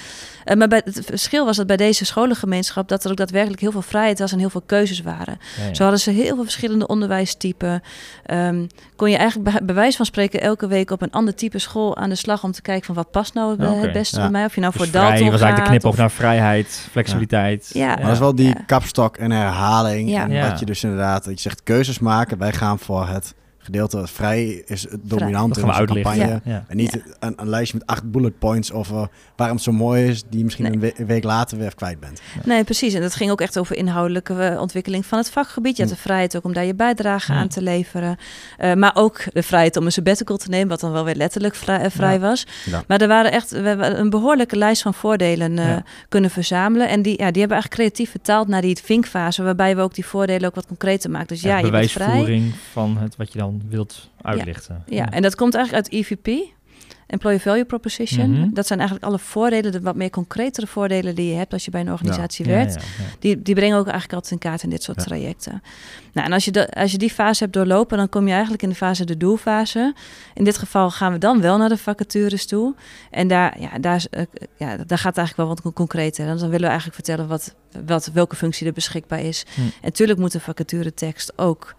Eh, 0.49 0.57
maar 0.57 0.69
bij, 0.69 0.81
het 0.85 1.01
verschil 1.05 1.45
was 1.45 1.57
dat 1.57 1.67
bij 1.67 1.77
deze 1.77 2.05
scholengemeenschap 2.05 2.89
dat 2.89 3.05
er 3.05 3.11
ook 3.11 3.17
daadwerkelijk 3.17 3.61
heel 3.61 3.71
veel 3.73 3.83
vrijheid 3.83 4.19
was 4.19 4.33
en 4.33 4.39
heel 4.39 4.51
veel 4.51 4.63
keuzes 4.67 5.01
waren. 5.03 5.39
Ja, 5.59 5.65
ja. 5.67 5.75
Zo 5.75 5.83
hadden 5.83 6.01
ze 6.01 6.11
heel 6.11 6.35
veel 6.35 6.43
verschillende 6.43 6.87
onderwijstypen. 6.87 7.83
Ehm, 8.27 8.67
kon 8.97 9.11
je 9.11 9.17
eigenlijk 9.17 9.51
bij, 9.51 9.65
bij 9.65 9.75
wijze 9.75 9.97
van 9.97 10.07
spreken 10.07 10.41
elke 10.41 10.67
week 10.67 10.91
op 10.91 11.03
een 11.03 11.11
ander 11.11 11.35
type 11.35 11.59
school 11.59 11.97
aan 11.97 12.09
de 12.09 12.15
slag 12.15 12.45
om 12.45 12.53
te 12.53 12.63
kijken 12.63 12.85
van 12.87 12.95
wat 12.95 13.11
past 13.11 13.35
nou 13.35 13.63
Ja, 13.63 13.73
het 13.75 13.93
beste 13.93 14.17
Ja. 14.17 14.23
bij 14.23 14.31
mij. 14.31 14.45
Of 14.45 14.55
je 14.55 14.61
nou 14.61 14.73
Dus 14.73 14.83
voor 14.83 14.93
Dalton 14.93 15.31
was 15.31 15.41
eigenlijk 15.41 15.57
de 15.57 15.71
knipoog 15.71 15.93
of- 15.93 15.99
naar 15.99 16.11
vrijheid, 16.11 16.87
flexibiliteit. 16.91 17.71
Ja. 17.73 17.87
Maar 17.87 18.03
dat 18.03 18.13
is 18.13 18.19
wel 18.19 18.35
die 18.35 18.49
Ja. 18.49 18.63
kapstok 18.67 19.17
en 19.17 19.31
herhaling. 19.31 20.11
Ja. 20.11 20.23
En 20.23 20.31
Ja. 20.31 20.49
wat 20.51 20.59
je 20.59 20.67
dus 20.67 20.83
inderdaad, 20.85 21.25
dat 21.25 21.35
je 21.35 21.41
zegt 21.41 21.63
keuzes 21.63 21.99
maken. 21.99 22.39
Wij 22.39 22.53
gaan 22.53 22.79
voor 22.79 23.09
het 23.09 23.35
gedeelte 23.73 23.97
wat 23.97 24.11
vrij 24.11 24.63
is 24.67 24.83
het 24.83 25.01
dominant 25.03 25.57
in 25.57 25.63
we 25.63 25.69
onze 25.69 25.79
uitlichten. 25.81 26.13
campagne. 26.19 26.41
Ja. 26.45 26.65
En 26.69 26.77
niet 26.77 27.01
een, 27.19 27.33
een 27.37 27.49
lijstje 27.49 27.79
met 27.79 27.87
acht 27.87 28.11
bullet 28.11 28.39
points 28.39 28.73
over 28.73 29.09
waarom 29.37 29.57
het 29.57 29.65
zo 29.65 29.73
mooi 29.73 30.07
is, 30.07 30.23
die 30.29 30.39
je 30.39 30.45
misschien 30.45 30.65
Nee. 30.65 30.73
een, 30.75 30.81
we- 30.81 30.93
een 30.97 31.07
week 31.07 31.25
later 31.25 31.59
weer 31.59 31.75
kwijt 31.75 32.01
bent. 32.01 32.21
Nee, 32.45 32.65
precies. 32.65 32.95
En 32.95 33.01
dat 33.01 33.15
ging 33.15 33.31
ook 33.31 33.41
echt 33.41 33.59
over 33.59 33.77
inhoudelijke 33.77 34.35
eh, 34.35 34.61
ontwikkeling 34.61 35.07
van 35.07 35.19
het 35.19 35.31
vakgebied. 35.31 35.77
Je 35.77 35.83
had 35.83 35.93
de 35.93 35.99
vrijheid 35.99 36.37
ook 36.37 36.45
om 36.45 36.53
daar 36.53 36.65
je 36.65 36.75
bijdrage 36.75 37.33
Hmm. 37.33 37.41
aan 37.41 37.49
te 37.49 37.63
leveren. 37.63 38.17
Eh, 38.59 38.75
maar 38.75 38.91
ook 38.95 39.21
de 39.33 39.43
vrijheid 39.43 39.77
om 39.77 39.85
een 39.85 39.93
sabbatical 39.93 40.37
te 40.37 40.49
nemen, 40.49 40.69
wat 40.69 40.81
dan 40.81 40.93
wel 40.93 41.05
weer 41.05 41.15
letterlijk 41.17 41.55
vrij, 41.55 41.81
eh, 41.81 41.91
vrij 41.91 42.13
Ja. 42.15 42.19
was. 42.21 42.47
Ja. 42.65 42.83
Maar 42.87 43.01
er 43.01 43.09
waren 43.09 43.33
echt 43.33 43.51
we 43.51 43.59
hebben 43.69 43.99
een 43.99 44.11
behoorlijke 44.11 44.57
lijst 44.57 44.83
van 44.83 44.95
voordelen 44.95 45.59
eh, 45.59 45.67
Ja. 45.69 45.83
kunnen 46.09 46.31
verzamelen. 46.31 46.89
En 46.89 47.03
die, 47.03 47.13
ja, 47.19 47.31
die 47.31 47.41
hebben 47.41 47.59
eigenlijk 47.59 47.71
creatief 47.91 48.11
vertaald 48.11 48.49
naar 48.49 48.61
die 48.63 48.77
vinkfase, 48.85 49.43
waarbij 49.43 49.77
we 49.77 49.83
ook 49.83 49.95
die 49.95 50.07
voordelen 50.07 50.49
ook 50.49 50.55
wat 50.55 50.67
concreter 50.67 51.11
maken. 51.11 51.27
Dus 51.29 51.41
ja, 51.41 51.59
Ja, 51.59 51.65
je 51.65 51.71
bent 51.71 51.91
vrij. 51.91 52.07
bewijsvoering 52.07 52.53
van 52.73 52.97
het 52.99 53.17
wat 53.17 53.33
je 53.33 53.39
dan 53.39 53.58
wilt 53.69 54.11
uitlichten. 54.23 54.83
Ja, 54.87 55.11
en 55.11 55.23
dat 55.23 55.35
komt 55.35 55.55
eigenlijk 55.55 55.85
uit 55.85 55.95
EVP. 55.95 56.57
Employee 57.09 57.41
Value 57.41 57.65
Proposition. 57.65 58.31
Mhm. 58.31 58.49
Dat 58.53 58.67
zijn 58.67 58.79
eigenlijk 58.79 59.09
alle 59.09 59.19
voordelen, 59.19 59.73
de 59.73 59.81
wat 59.81 59.97
meer 59.97 60.11
concretere 60.11 60.67
voordelen 60.67 61.15
die 61.15 61.31
je 61.31 61.35
hebt 61.35 61.53
als 61.53 61.65
je 61.65 61.71
bij 61.71 61.81
een 61.81 61.91
organisatie 61.91 62.47
Ja, 62.47 62.51
werkt. 62.51 62.75
ja. 62.75 62.81
Die, 63.19 63.43
die 63.43 63.55
brengen 63.55 63.79
ook 63.79 63.87
eigenlijk 63.87 64.15
altijd 64.15 64.33
in 64.33 64.39
kaart 64.39 64.63
in 64.63 64.71
dit 64.71 64.83
soort 64.83 64.99
trajecten. 64.99 65.63
Nou, 66.13 66.27
en 66.27 66.33
als 66.33 66.45
je, 66.45 66.51
de, 66.51 66.71
als 66.71 66.93
je 66.93 66.99
die 66.99 67.11
fase 67.11 67.43
hebt 67.43 67.55
doorlopen, 67.55 67.99
dan 67.99 68.09
kom 68.09 68.27
je 68.27 68.33
eigenlijk 68.33 68.63
in 68.63 68.69
de 68.69 68.75
fase 68.75 69.05
de 69.05 69.17
doelfase. 69.17 69.95
In 70.35 70.45
dit 70.45 70.59
geval 70.59 70.91
gaan 70.91 71.13
we 71.13 71.19
dan 71.19 71.41
wel 71.41 71.59
naar 71.59 71.69
de 71.69 71.77
vacatures 71.77 72.47
toe. 72.47 72.75
En 73.11 73.29
daar, 73.29 73.61
ja, 73.61 73.79
daar, 73.79 74.05
eh, 74.11 74.23
ja, 74.57 74.77
daar 74.77 74.99
gaat 74.99 75.17
het 75.17 75.19
eigenlijk 75.19 75.37
wel 75.37 75.47
wat 75.47 75.75
concreter. 75.75 76.27
Dan 76.27 76.37
willen 76.39 76.61
we 76.61 76.67
eigenlijk 76.67 76.95
vertellen 76.95 77.29
wat, 77.29 77.55
wat, 77.87 78.11
welke 78.13 78.37
functie 78.37 78.67
er 78.67 78.73
beschikbaar 78.73 79.21
is. 79.21 79.45
Hm. 79.55 79.61
En 79.61 79.71
natuurlijk 79.83 80.19
moet 80.19 80.33
de 80.33 80.41
vacaturetekst 80.41 81.33
ook 81.39 81.75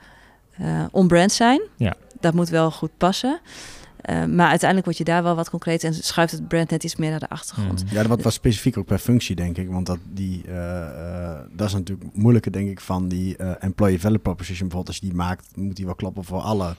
eh 0.60 0.86
on-brand 0.92 1.32
zijn. 1.32 1.62
Ja. 1.76 1.96
Dat 2.20 2.34
moet 2.34 2.50
wel 2.50 2.72
goed 2.72 2.92
passen. 2.98 3.40
Eh, 4.02 4.26
maar 4.26 4.48
uiteindelijk 4.48 4.86
word 4.86 4.98
je 4.98 5.04
daar 5.04 5.24
wel 5.24 5.36
wat 5.36 5.50
concreet 5.50 5.84
en 5.84 5.94
schuift 5.94 6.32
het 6.32 6.48
brand 6.48 6.70
net 6.70 6.84
iets 6.84 6.96
meer 6.96 7.10
naar 7.10 7.20
de 7.20 7.30
achtergrond. 7.30 7.86
Mhm. 7.86 7.94
Ja, 7.94 8.04
dat 8.04 8.22
was 8.22 8.34
specifiek 8.34 8.78
ook 8.78 8.86
per 8.86 9.00
functie, 9.00 9.36
denk 9.36 9.58
ik. 9.58 9.70
Want 9.70 9.86
dat, 9.86 10.00
die, 10.14 10.44
eh, 10.48 10.82
eh, 10.82 11.40
dat 11.52 11.68
is 11.68 11.74
natuurlijk 11.74 12.10
moeilijker, 12.14 12.52
denk 12.52 12.70
ik, 12.70 12.80
van 12.80 13.08
die 13.08 13.38
eh, 13.38 13.52
employee 13.60 14.00
value 14.00 14.18
proposition. 14.18 14.68
Bijvoorbeeld, 14.68 14.88
als 14.88 14.98
je 14.98 15.06
die 15.06 15.16
maakt, 15.16 15.48
moet 15.56 15.76
die 15.76 15.86
wel 15.86 15.96
kloppen 15.96 16.24
voor 16.24 16.40
alle, 16.40 16.76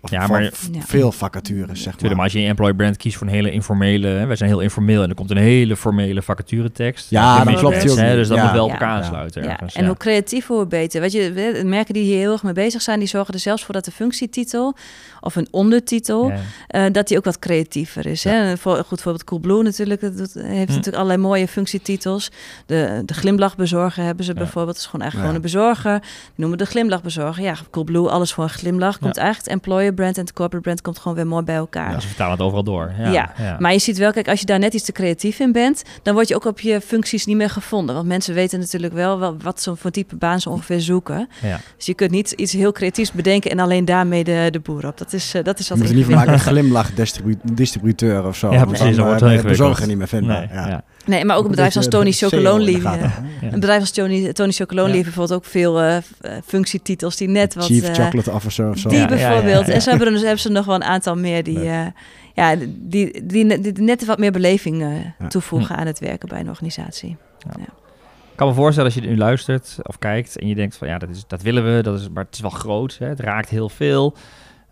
of 0.00 0.10
Ja, 0.10 0.26
maar- 0.26 0.42
Ja. 0.42 0.50
veel 0.80 1.12
vacatures, 1.12 1.82
zeg 1.82 1.92
Tuurlijk, 1.92 2.00
maar. 2.02 2.14
maar 2.14 2.24
als 2.24 2.32
je 2.32 2.38
een 2.38 2.46
employer 2.46 2.74
brand 2.74 2.96
kiest 2.96 3.16
voor 3.16 3.26
een 3.26 3.32
hele 3.32 3.50
informele, 3.50 4.06
hè, 4.08 4.26
wij 4.26 4.36
zijn 4.36 4.50
heel 4.50 4.60
informeel 4.60 5.02
en 5.02 5.08
er 5.08 5.14
komt 5.14 5.30
een 5.30 5.36
hele 5.36 5.76
formele 5.76 6.22
vacaturetekst. 6.22 7.10
Ja, 7.10 7.36
dat 7.36 7.44
mis 7.44 7.58
klopt 7.58 7.82
hè. 7.96 8.14
Dus 8.14 8.28
dat 8.28 8.36
Ja. 8.36 8.42
moet 8.44 8.52
wel 8.52 8.64
op 8.64 8.70
elkaar 8.70 8.88
aansluiten. 8.88 9.48
Ergens, 9.48 9.74
en 9.74 9.86
hoe 9.86 9.96
creatiever, 9.96 10.54
hoe 10.54 10.66
beter. 10.66 11.00
Weet 11.00 11.12
je, 11.12 11.62
merken 11.64 11.94
die 11.94 12.02
hier 12.02 12.18
heel 12.18 12.32
erg 12.32 12.42
mee 12.42 12.52
bezig 12.52 12.82
zijn, 12.82 12.98
die 12.98 13.08
zorgen 13.08 13.34
er 13.34 13.40
zelfs 13.40 13.64
voor 13.64 13.74
dat 13.74 13.84
de 13.84 13.90
functietitel 13.90 14.74
of 15.20 15.36
een 15.36 15.48
ondertitel, 15.50 16.28
Ja. 16.28 16.36
eh, 16.66 16.84
dat 16.92 17.08
die 17.08 17.16
ook 17.16 17.24
wat 17.24 17.38
creatiever 17.38 18.06
is. 18.06 18.24
Hè? 18.24 18.50
Een 18.50 18.58
voor, 18.58 18.84
goed 18.86 19.00
voorbeeld 19.02 19.24
Coolblue 19.24 19.62
natuurlijk, 19.62 20.00
dat 20.00 20.12
heeft 20.16 20.34
Hm. 20.34 20.58
natuurlijk 20.58 20.96
allerlei 20.96 21.18
mooie 21.18 21.48
functietitels. 21.48 22.30
De, 22.66 23.02
de 23.04 23.14
glimlachbezorger 23.14 24.04
hebben 24.04 24.24
ze 24.24 24.32
Ja. 24.32 24.38
bijvoorbeeld. 24.38 24.74
Dat 24.74 24.84
is 24.84 24.90
gewoon 24.90 25.00
eigenlijk 25.00 25.32
Ja. 25.32 25.40
gewoon 25.40 25.62
een 25.62 25.72
bezorger. 25.74 26.00
Die 26.00 26.08
noemen 26.34 26.58
de 26.58 26.66
glimlachbezorger. 26.66 27.42
Ja, 27.42 27.54
Coolblue, 27.70 28.08
alles 28.08 28.32
voor 28.32 28.44
een 28.44 28.50
glimlach. 28.50 28.98
Komt 28.98 29.16
eigenlijk 29.16 29.48
het 29.48 29.54
employer 29.56 29.89
brand 29.92 30.16
en 30.16 30.22
het 30.22 30.32
corporate 30.32 30.64
brand 30.64 30.80
komt 30.82 30.98
gewoon 30.98 31.16
weer 31.16 31.26
mooi 31.26 31.44
bij 31.44 31.54
elkaar. 31.56 31.90
Ja, 31.92 32.00
ze 32.00 32.06
vertalen 32.06 32.32
het 32.32 32.40
overal 32.42 32.64
door. 32.64 32.92
Ja, 32.98 33.10
Ja, 33.10 33.32
ja. 33.38 33.56
Maar 33.58 33.72
je 33.72 33.78
ziet 33.78 33.98
wel, 33.98 34.12
kijk, 34.12 34.28
als 34.28 34.40
je 34.40 34.46
daar 34.46 34.58
net 34.58 34.74
iets 34.74 34.84
te 34.84 34.92
creatief 34.92 35.38
in 35.38 35.52
bent, 35.52 35.82
dan 36.02 36.14
word 36.14 36.28
je 36.28 36.34
ook 36.34 36.44
op 36.44 36.60
je 36.60 36.80
functies 36.80 37.26
niet 37.26 37.36
meer 37.36 37.50
gevonden. 37.50 37.94
Want 37.94 38.06
mensen 38.06 38.34
weten 38.34 38.58
natuurlijk 38.58 38.92
wel, 38.92 39.18
wel 39.18 39.36
wat 39.42 39.60
ze 39.62 39.76
voor 39.76 39.90
type 39.90 40.16
baan 40.16 40.40
ze 40.40 40.50
ongeveer 40.50 40.80
zoeken. 40.80 41.28
Ja. 41.42 41.60
Dus 41.76 41.86
je 41.86 41.94
kunt 41.94 42.10
niet 42.10 42.30
iets 42.30 42.52
heel 42.52 42.72
creatiefs 42.72 43.12
bedenken 43.12 43.50
en 43.50 43.58
alleen 43.58 43.84
daarmee 43.84 44.24
de, 44.24 44.48
de 44.50 44.60
boer 44.60 44.86
op. 44.86 44.98
Dat 44.98 45.12
is, 45.12 45.34
eh, 45.34 45.44
dat 45.44 45.58
is 45.58 45.64
Je 45.68 45.70
wat 45.74 45.78
moet 45.82 45.88
er 45.90 45.94
niet 45.96 46.04
van 46.04 46.14
maken 46.14 46.32
een 46.32 46.38
glimlach 46.50 46.90
distribu- 46.94 47.38
distributeur 47.52 48.26
of 48.26 48.36
zo. 48.36 48.52
Ja, 48.52 48.64
precies, 48.64 48.78
Dan, 48.78 48.88
dat 48.96 48.98
eh, 48.98 49.04
wordt 49.04 49.20
ben 49.20 49.30
heel 49.30 49.40
je 49.42 49.46
bezorger 49.48 49.88
ingewikkeld. 49.90 50.20
niet 50.22 50.30
meer. 50.30 50.48
Nee, 50.62 50.68
ja. 50.70 50.82
Nee, 51.06 51.24
maar 51.24 51.36
ook 51.36 51.44
een 51.44 51.50
bedrijf 51.50 51.76
als 51.76 51.88
Tony 51.88 52.12
Chocolonely. 52.12 52.74
eh. 52.74 52.82
Ja. 52.82 53.22
Een 53.42 53.50
bedrijf 53.60 53.80
als 53.80 53.90
Tony, 53.90 54.32
Tony 54.32 54.52
Chocolonely 54.52 54.96
Ja. 54.96 55.02
bijvoorbeeld 55.02 55.38
ook 55.38 55.44
veel 55.44 55.80
eh, 55.80 55.96
eh, 55.96 56.02
functietitels 56.46 57.16
die 57.16 57.28
net 57.28 57.54
wat... 57.54 57.64
Chief 57.64 57.84
Chocolate 57.92 58.30
Officer 58.30 58.68
of 58.70 58.78
zo. 58.78 58.88
Die 58.88 58.98
Ja, 58.98 59.04
ja, 59.08 59.16
ja, 59.16 59.16
bijvoorbeeld. 59.28 59.66
ja. 59.66 59.72
En 59.72 59.82
zo 59.82 59.88
hebben, 59.90 60.06
er 60.06 60.12
dus, 60.12 60.22
hebben 60.22 60.40
ze 60.40 60.48
nog 60.50 60.64
wel 60.64 60.74
een 60.74 60.84
aantal 60.84 61.16
meer 61.16 61.42
die, 61.44 61.68
eh, 61.68 61.86
ja, 62.34 62.56
die, 62.68 63.26
die, 63.26 63.44
net 63.82 64.04
wat 64.04 64.18
meer 64.18 64.32
beleving 64.32 64.82
eh, 64.82 64.88
Ja. 65.18 65.26
toevoegen 65.28 65.74
Hm. 65.74 65.80
aan 65.80 65.86
het 65.86 65.98
werken 65.98 66.28
bij 66.28 66.40
een 66.40 66.48
organisatie. 66.48 67.16
Ik 67.56 68.46
kan 68.46 68.48
me 68.48 68.54
voorstellen 68.54 68.92
als 68.94 69.02
je 69.02 69.08
nu 69.08 69.16
luistert 69.16 69.76
of 69.82 69.98
kijkt 69.98 70.38
en 70.38 70.46
je 70.48 70.54
denkt 70.54 70.76
van 70.76 70.88
ja, 70.88 70.98
dat, 70.98 71.08
is, 71.08 71.24
dat 71.26 71.42
willen 71.42 71.76
we, 71.76 71.82
dat 71.82 72.00
is, 72.00 72.08
maar 72.08 72.24
het 72.24 72.34
is 72.34 72.40
wel 72.40 72.50
groot, 72.50 72.96
hè, 72.98 73.06
het 73.06 73.20
raakt 73.20 73.48
heel 73.48 73.68
veel. 73.68 74.14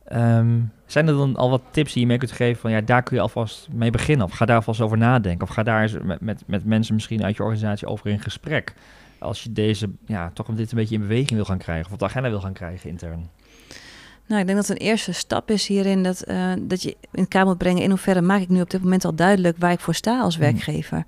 Ehm, 0.05 0.49
zijn 0.89 1.09
er 1.09 1.15
dan 1.15 1.37
al 1.37 1.51
wat 1.51 1.63
tips 1.71 1.93
die 1.93 2.03
je 2.03 2.09
mee 2.09 2.19
kunt 2.19 2.33
geven 2.33 2.61
van 2.61 2.71
ja, 2.71 2.81
daar 2.81 3.03
kun 3.03 3.17
je 3.17 3.23
alvast 3.23 3.69
mee 3.73 3.91
beginnen 3.91 4.27
of 4.27 4.33
ga 4.33 4.45
daar 4.45 4.57
alvast 4.57 4.81
over 4.81 4.99
nadenken 4.99 5.49
of 5.49 5.55
ga 5.55 5.63
daar 5.63 5.83
eens 5.83 5.97
met, 6.03 6.21
met, 6.21 6.43
met 6.47 6.65
mensen 6.65 6.95
misschien 6.95 7.25
uit 7.25 7.37
je 7.37 7.43
organisatie 7.43 7.87
over 7.87 8.07
in 8.11 8.21
gesprek 8.21 8.75
als 9.19 9.43
je 9.43 9.53
deze, 9.53 9.91
ja, 10.07 10.31
toch 10.35 10.49
om 10.49 10.57
dit 10.57 10.71
een 10.71 10.79
beetje 10.79 10.95
in 10.95 11.01
beweging 11.01 11.31
wil 11.31 11.45
gaan 11.45 11.59
krijgen 11.59 11.87
of 11.87 11.93
op 11.93 11.99
de 11.99 12.05
agenda 12.05 12.29
wil 12.29 12.41
gaan 12.41 12.53
krijgen 12.53 12.91
intern. 12.91 13.29
Nou, 14.27 14.41
ik 14.41 14.47
denk 14.47 14.59
dat 14.59 14.69
een 14.69 14.77
eerste 14.77 15.13
stap 15.13 15.51
is 15.51 15.67
hierin 15.67 16.03
dat, 16.03 16.21
eh, 16.21 16.53
dat 16.61 16.83
je 16.83 16.97
in 17.13 17.29
kaart 17.29 17.47
moet 17.47 17.59
brengen 17.59 17.83
in 17.83 17.89
hoeverre 17.91 18.21
maak 18.21 18.41
ik 18.41 18.49
nu 18.49 18.61
op 18.61 18.71
dit 18.71 18.83
moment 18.83 19.05
al 19.05 19.15
duidelijk 19.15 19.57
waar 19.59 19.73
ik 19.73 19.81
voor 19.81 19.95
sta 19.95 20.21
als 20.21 20.37
Hmm. 20.37 20.45
werkgever. 20.45 21.05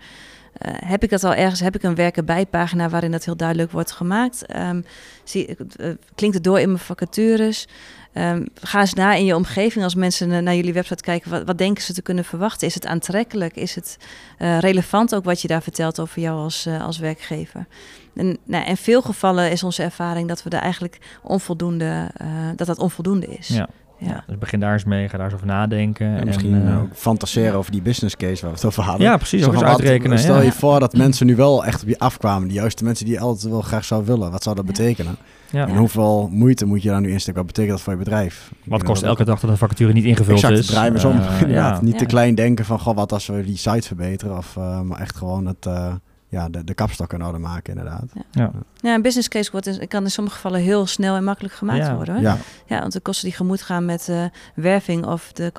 Eh, 0.52 0.72
heb 0.76 1.02
ik 1.02 1.10
dat 1.10 1.24
al 1.24 1.34
ergens? 1.34 1.60
Heb 1.60 1.74
ik 1.74 1.82
een 1.82 1.94
werken 1.94 2.24
bij 2.24 2.46
pagina 2.46 2.88
waarin 2.88 3.10
dat 3.10 3.24
heel 3.24 3.36
duidelijk 3.36 3.70
wordt 3.70 3.92
gemaakt? 3.92 4.46
Ehm, 4.46 4.80
zie, 5.24 5.46
eh, 5.46 5.90
klinkt 6.14 6.36
het 6.36 6.44
door 6.44 6.60
in 6.60 6.66
mijn 6.66 6.78
vacatures? 6.78 7.68
Ehm, 8.12 8.44
ga 8.54 8.80
eens 8.80 8.94
na 8.94 9.14
in 9.14 9.24
je 9.24 9.36
omgeving 9.36 9.84
als 9.84 9.94
mensen 9.94 10.44
naar 10.44 10.54
jullie 10.54 10.72
website 10.72 11.02
kijken. 11.02 11.30
Wat, 11.30 11.44
wat 11.44 11.58
denken 11.58 11.82
ze 11.82 11.92
te 11.92 12.02
kunnen 12.02 12.24
verwachten? 12.24 12.66
Is 12.66 12.74
het 12.74 12.86
aantrekkelijk? 12.86 13.56
Is 13.56 13.74
het 13.74 13.96
eh, 14.38 14.58
relevant 14.58 15.14
ook 15.14 15.24
wat 15.24 15.42
je 15.42 15.48
daar 15.48 15.62
vertelt 15.62 16.00
over 16.00 16.20
jou 16.20 16.38
als, 16.38 16.66
eh, 16.66 16.84
als 16.84 16.98
werkgever? 16.98 17.66
En 18.14 18.38
nou, 18.44 18.64
in 18.64 18.76
veel 18.76 19.02
gevallen 19.02 19.50
is 19.50 19.62
onze 19.62 19.82
ervaring 19.82 20.28
dat 20.28 20.42
we 20.42 20.50
daar 20.50 20.62
eigenlijk 20.62 20.98
onvoldoende, 21.22 22.10
eh, 22.14 22.26
dat 22.56 22.66
dat 22.66 22.78
onvoldoende 22.78 23.26
is. 23.26 23.48
Ja. 23.48 23.68
Ja. 24.00 24.24
Dus 24.26 24.38
begin 24.38 24.60
daar 24.60 24.72
eens 24.72 24.84
mee, 24.84 25.08
ga 25.08 25.16
daar 25.16 25.26
eens 25.26 25.34
over 25.34 25.46
nadenken. 25.46 26.06
En 26.06 26.18
en, 26.18 26.26
misschien 26.26 26.66
eh, 26.66 26.80
ook 26.80 26.88
fantaseren 26.94 27.54
over 27.54 27.72
die 27.72 27.82
business 27.82 28.16
case 28.16 28.40
waar 28.42 28.50
we 28.50 28.56
het 28.56 28.64
over 28.66 28.82
hadden. 28.82 29.06
ja, 29.06 29.16
precies, 29.16 29.44
ook 29.44 29.52
eens 29.52 29.62
wat- 29.62 29.70
uitrekenen. 29.70 30.18
Stel 30.18 30.36
ja. 30.36 30.42
je 30.42 30.52
voor 30.52 30.80
dat 30.80 30.92
mensen 30.96 31.26
nu 31.26 31.36
wel 31.36 31.64
echt 31.64 31.82
op 31.82 31.88
je 31.88 31.98
afkwamen. 31.98 32.48
De 32.48 32.54
juiste 32.54 32.84
mensen 32.84 33.04
die 33.04 33.14
je 33.14 33.20
altijd 33.20 33.52
wel 33.52 33.60
graag 33.60 33.84
zou 33.84 34.04
willen. 34.04 34.30
Wat 34.30 34.42
zou 34.42 34.56
dat 34.56 34.64
Ja. 34.64 34.70
betekenen? 34.72 35.16
Ja. 35.50 35.68
En 35.68 35.76
hoeveel 35.76 36.28
moeite 36.32 36.64
moet 36.66 36.82
je 36.82 36.88
daar 36.88 37.00
nu 37.00 37.10
insteken? 37.10 37.38
Wat 37.38 37.46
betekent 37.46 37.72
dat 37.72 37.80
voor 37.82 37.92
je 37.92 37.98
bedrijf? 37.98 38.50
Wat 38.64 38.82
kost 38.82 39.02
elke 39.02 39.24
dag 39.24 39.40
dat 39.40 39.50
een 39.50 39.56
vacature 39.56 39.92
niet 39.92 40.04
ingevuld 40.04 40.38
exact, 40.42 40.58
is? 40.58 40.66
draai 40.66 40.90
maar 40.90 41.00
zo 41.00 41.08
om. 41.08 41.20
Ja. 41.48 41.78
Niet 41.82 41.98
te 41.98 42.06
klein 42.06 42.34
denken 42.34 42.64
van, 42.64 42.78
goh, 42.80 42.96
wat 42.96 43.12
als 43.12 43.26
we 43.26 43.44
die 43.44 43.56
site 43.56 43.86
verbeteren. 43.86 44.36
Of, 44.36 44.56
eh, 44.56 44.80
maar 44.80 45.00
echt 45.00 45.16
gewoon 45.16 45.46
het, 45.46 45.66
eh, 45.66 45.92
ja, 46.30 46.48
de, 46.48 46.64
de 46.64 46.74
kapstok 46.74 47.12
in 47.12 47.24
orde 47.24 47.38
maken, 47.38 47.76
inderdaad. 47.76 48.04
Ja, 48.30 48.50
een 48.94 49.02
business 49.02 49.28
case 49.28 49.50
wordt 49.50 49.66
in, 49.66 49.88
kan 49.88 50.04
in 50.04 50.10
sommige 50.10 50.36
gevallen 50.36 50.60
heel 50.60 50.86
snel 50.86 51.16
en 51.16 51.24
makkelijk 51.24 51.54
gemaakt 51.54 51.86
Ja. 51.86 51.94
worden. 51.94 52.14
Hoor. 52.14 52.22
Ja, 52.22 52.36
Ja, 52.66 52.80
want 52.80 52.92
de 52.92 53.00
kosten 53.00 53.24
die 53.28 53.36
gemoed 53.36 53.62
gaan 53.62 53.84
met 53.84 54.08
eh, 54.08 54.24
werving 54.54 55.06
of 55.06 55.32
de, 55.32 55.52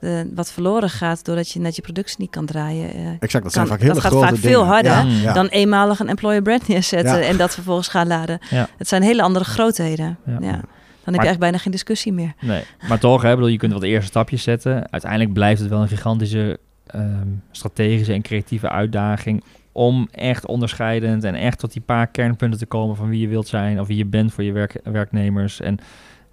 de, 0.00 0.30
wat 0.34 0.52
verloren 0.52 0.90
gaat 0.90 1.24
doordat 1.24 1.50
je 1.50 1.60
net 1.60 1.76
je 1.76 1.82
productie 1.82 2.16
niet 2.20 2.30
kan 2.30 2.46
draaien. 2.46 2.94
eh, 2.94 3.08
exact. 3.20 3.44
Dat 3.44 3.52
zijn 3.52 3.66
vaak 3.66 3.80
hele 3.80 3.92
dat 3.92 4.02
gaat 4.02 4.10
grote 4.12 4.26
vaak 4.26 4.34
dingen. 4.34 4.50
veel 4.50 4.64
harder, 4.64 4.92
Ja, 4.92 5.02
ja. 5.02 5.32
Dan 5.32 5.46
eenmalig 5.46 5.98
een 6.00 6.08
employer 6.08 6.42
brand 6.42 6.68
neerzetten 6.68 7.18
Ja. 7.18 7.24
en 7.26 7.36
dat 7.36 7.54
vervolgens 7.54 7.88
gaan 7.88 8.06
laden. 8.06 8.38
Ja. 8.50 8.68
Het 8.78 8.88
zijn 8.88 9.02
hele 9.02 9.22
andere 9.22 9.44
grootheden. 9.44 10.18
Ja. 10.26 10.32
Ja. 10.40 10.50
heb 10.50 10.60
je 11.04 11.10
eigenlijk 11.20 11.38
bijna 11.38 11.58
geen 11.58 11.72
discussie 11.72 12.12
meer. 12.12 12.32
Nee, 12.40 12.64
maar 12.88 12.98
toch, 12.98 13.22
hè, 13.22 13.34
bedoel, 13.34 13.46
je 13.48 13.56
kunt 13.58 13.72
wat 13.72 13.82
eerste 13.82 14.06
stapjes 14.06 14.42
zetten. 14.42 14.90
Uiteindelijk 14.90 15.32
blijft 15.32 15.60
het 15.60 15.70
wel 15.70 15.80
een 15.82 15.88
gigantische 15.88 16.58
ehm, 16.86 17.28
strategische 17.50 18.12
en 18.12 18.22
creatieve 18.22 18.68
uitdaging 18.68 19.44
om 19.74 20.08
echt 20.10 20.46
onderscheidend 20.46 21.24
en 21.24 21.34
echt 21.34 21.58
tot 21.58 21.72
die 21.72 21.82
paar 21.82 22.06
kernpunten 22.06 22.58
te 22.58 22.66
komen 22.66 22.96
van 22.96 23.08
wie 23.08 23.20
je 23.20 23.28
wilt 23.28 23.48
zijn 23.48 23.80
of 23.80 23.86
wie 23.86 23.96
je 23.96 24.06
bent 24.06 24.32
voor 24.32 24.44
je 24.44 24.52
werk, 24.52 24.80
werknemers. 24.84 25.60
En 25.60 25.78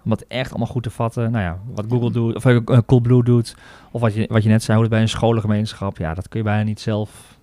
om 0.04 0.10
dat 0.10 0.24
echt 0.28 0.50
allemaal 0.50 0.68
goed 0.68 0.82
te 0.82 0.90
vatten. 0.90 1.30
Nou 1.30 1.44
ja, 1.44 1.58
wat 1.74 1.84
Google 1.88 2.12
doet, 2.12 2.34
of 2.34 2.44
uh, 2.44 2.78
Coolblue 2.86 3.24
doet, 3.24 3.54
of 3.90 4.00
wat 4.00 4.14
je, 4.14 4.26
wat 4.28 4.42
je 4.42 4.48
net 4.48 4.62
zei, 4.62 4.76
hoe 4.76 4.86
het 4.86 4.94
bij 4.94 5.02
een 5.02 5.08
scholengemeenschap, 5.08 5.98
ja, 5.98 6.14
dat 6.14 6.28
kun 6.28 6.38
je 6.38 6.44
bijna 6.44 6.62
niet 6.62 6.80
zelf 6.80 7.38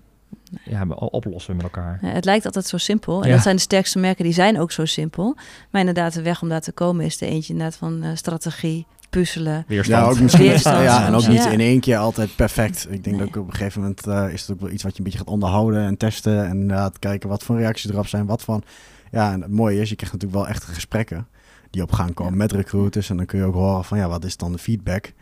ja, 0.64 0.86
oplossen 0.88 1.56
met 1.56 1.64
elkaar. 1.64 1.98
Ja, 2.02 2.08
het 2.08 2.24
lijkt 2.24 2.44
altijd 2.44 2.66
zo 2.66 2.76
simpel. 2.76 3.22
En 3.22 3.28
ja. 3.28 3.34
dat 3.34 3.42
zijn 3.42 3.56
de 3.56 3.62
sterkste 3.62 3.98
merken, 3.98 4.24
die 4.24 4.32
zijn 4.32 4.60
ook 4.60 4.72
zo 4.72 4.84
simpel. 4.84 5.36
Maar 5.70 5.80
inderdaad, 5.80 6.12
de 6.12 6.22
weg 6.22 6.42
om 6.42 6.48
daar 6.48 6.60
te 6.60 6.72
komen 6.72 7.04
is 7.04 7.18
de 7.18 7.26
eentje 7.26 7.52
inderdaad 7.52 7.76
van 7.76 8.04
uh, 8.04 8.10
strategie, 8.14 8.86
puzzelen. 9.10 9.64
Weerstand. 9.68 10.04
Ja, 10.04 10.10
ook 10.10 10.20
misschien, 10.20 10.46
Weerstand. 10.46 10.82
ja, 10.82 11.06
en 11.06 11.14
ook 11.14 11.28
niet 11.28 11.44
in 11.44 11.60
één 11.60 11.80
keer 11.80 11.96
altijd 11.96 12.36
perfect. 12.36 12.86
Ik 12.90 13.04
denk 13.04 13.18
dat 13.18 13.28
ook 13.28 13.36
op 13.36 13.46
een 13.46 13.54
gegeven 13.54 13.80
moment 13.80 14.06
uh, 14.06 14.32
is 14.32 14.40
het 14.40 14.50
ook 14.50 14.60
wel 14.60 14.70
iets 14.70 14.82
wat 14.82 14.92
je 14.92 14.98
een 14.98 15.04
beetje 15.04 15.18
gaat 15.18 15.28
onderhouden 15.28 15.82
en 15.82 15.96
testen. 15.96 16.44
En 16.44 16.60
inderdaad 16.60 16.98
kijken 16.98 17.28
wat 17.28 17.42
voor 17.42 17.56
reacties 17.56 17.90
erop 17.90 18.06
zijn, 18.06 18.26
wat 18.26 18.42
van. 18.42 18.62
Ja, 19.10 19.32
en 19.32 19.40
het 19.40 19.50
mooie 19.50 19.80
is, 19.80 19.88
je 19.88 19.96
krijgt 19.96 20.14
natuurlijk 20.14 20.42
wel 20.42 20.50
echt 20.50 20.64
gesprekken 20.64 21.26
die 21.70 21.82
op 21.82 21.92
gaan 21.92 22.14
komen 22.14 22.36
met 22.36 22.52
recruiters. 22.52 23.10
En 23.10 23.16
dan 23.16 23.26
kun 23.26 23.38
je 23.38 23.44
ook 23.44 23.54
horen 23.54 23.84
van, 23.84 23.98
ja, 23.98 24.08
wat 24.08 24.24
is 24.24 24.36
dan 24.36 24.52
de 24.52 24.58
feedback? 24.58 25.12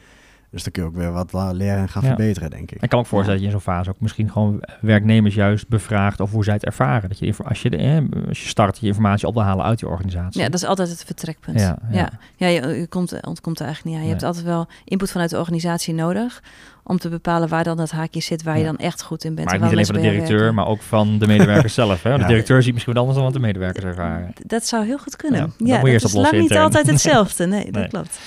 Dus 0.50 0.62
dan 0.62 0.72
kun 0.72 0.82
je 0.82 0.88
ook 0.88 0.94
weer 0.94 1.12
wat 1.12 1.52
leren 1.52 1.78
en 1.78 1.88
gaan 1.88 2.02
verbeteren, 2.02 2.50
denk 2.50 2.70
ik. 2.70 2.82
Ik 2.82 2.88
kan 2.88 2.98
me 2.98 3.04
ook 3.04 3.06
voorstellen 3.06 3.40
dat 3.40 3.48
je 3.48 3.54
in 3.54 3.60
zo'n 3.62 3.74
fase 3.74 3.90
ook 3.90 4.00
misschien 4.00 4.30
gewoon 4.30 4.62
werknemers 4.80 5.34
juist 5.34 5.68
bevraagt 5.68 6.20
of 6.20 6.30
hoe 6.30 6.44
zij 6.44 6.54
het 6.54 6.64
ervaren. 6.64 7.08
Dat 7.08 7.18
je 7.18 7.34
als 7.44 7.62
je, 7.62 7.70
de, 7.70 8.08
als 8.28 8.42
je 8.42 8.48
start, 8.48 8.78
je 8.78 8.86
informatie 8.86 9.26
op 9.26 9.34
wil 9.34 9.42
halen 9.42 9.64
uit 9.64 9.80
je 9.80 9.88
organisatie. 9.88 10.40
Ja, 10.40 10.48
dat 10.48 10.60
is 10.60 10.66
altijd 10.66 10.88
het 10.88 11.04
vertrekpunt. 11.04 11.60
Ja, 11.60 11.78
ja. 11.90 12.10
ja. 12.36 12.46
je, 12.46 12.66
je 12.66 12.86
komt, 12.86 13.26
ontkomt 13.26 13.58
er 13.58 13.64
eigenlijk 13.64 13.94
niet 13.94 14.04
aan. 14.04 14.08
Je 14.08 14.14
hebt 14.16 14.26
altijd 14.26 14.44
wel 14.44 14.66
input 14.84 15.10
vanuit 15.10 15.30
de 15.30 15.38
organisatie 15.38 15.94
nodig 15.94 16.42
om 16.82 16.98
te 16.98 17.08
bepalen 17.08 17.48
waar 17.48 17.64
dan 17.64 17.76
dat 17.76 17.90
haakje 17.90 18.20
zit, 18.20 18.42
waar 18.42 18.58
je 18.58 18.64
dan 18.64 18.76
echt 18.76 19.02
goed 19.02 19.24
in 19.24 19.34
bent. 19.34 19.48
Maar 19.48 19.60
niet 19.60 19.70
alleen 19.72 19.86
van 19.86 19.94
de 19.94 20.00
directeur, 20.00 20.54
maar 20.54 20.66
ook 20.66 20.82
van 20.82 21.18
de 21.18 21.26
medewerkers 21.26 21.74
zelf. 21.84 22.02
Hè? 22.02 22.18
De 22.18 22.26
directeur 22.26 22.62
ziet 22.62 22.72
misschien 22.72 22.94
wat 22.94 23.02
anders 23.02 23.22
dan 23.22 23.32
wat 23.32 23.40
de 23.40 23.46
medewerkers 23.46 23.84
ervaren. 23.84 24.32
Dat 24.46 24.66
zou 24.66 24.84
heel 24.84 24.98
goed 24.98 25.16
kunnen. 25.16 25.52
Ja, 25.58 25.82
dat, 25.82 26.04
is 26.04 26.12
lang 26.12 26.38
niet 26.38 26.56
altijd 26.56 26.86
hetzelfde. 26.92 27.46
Nee, 27.46 27.70
dat 27.70 27.88
klopt. 27.88 28.18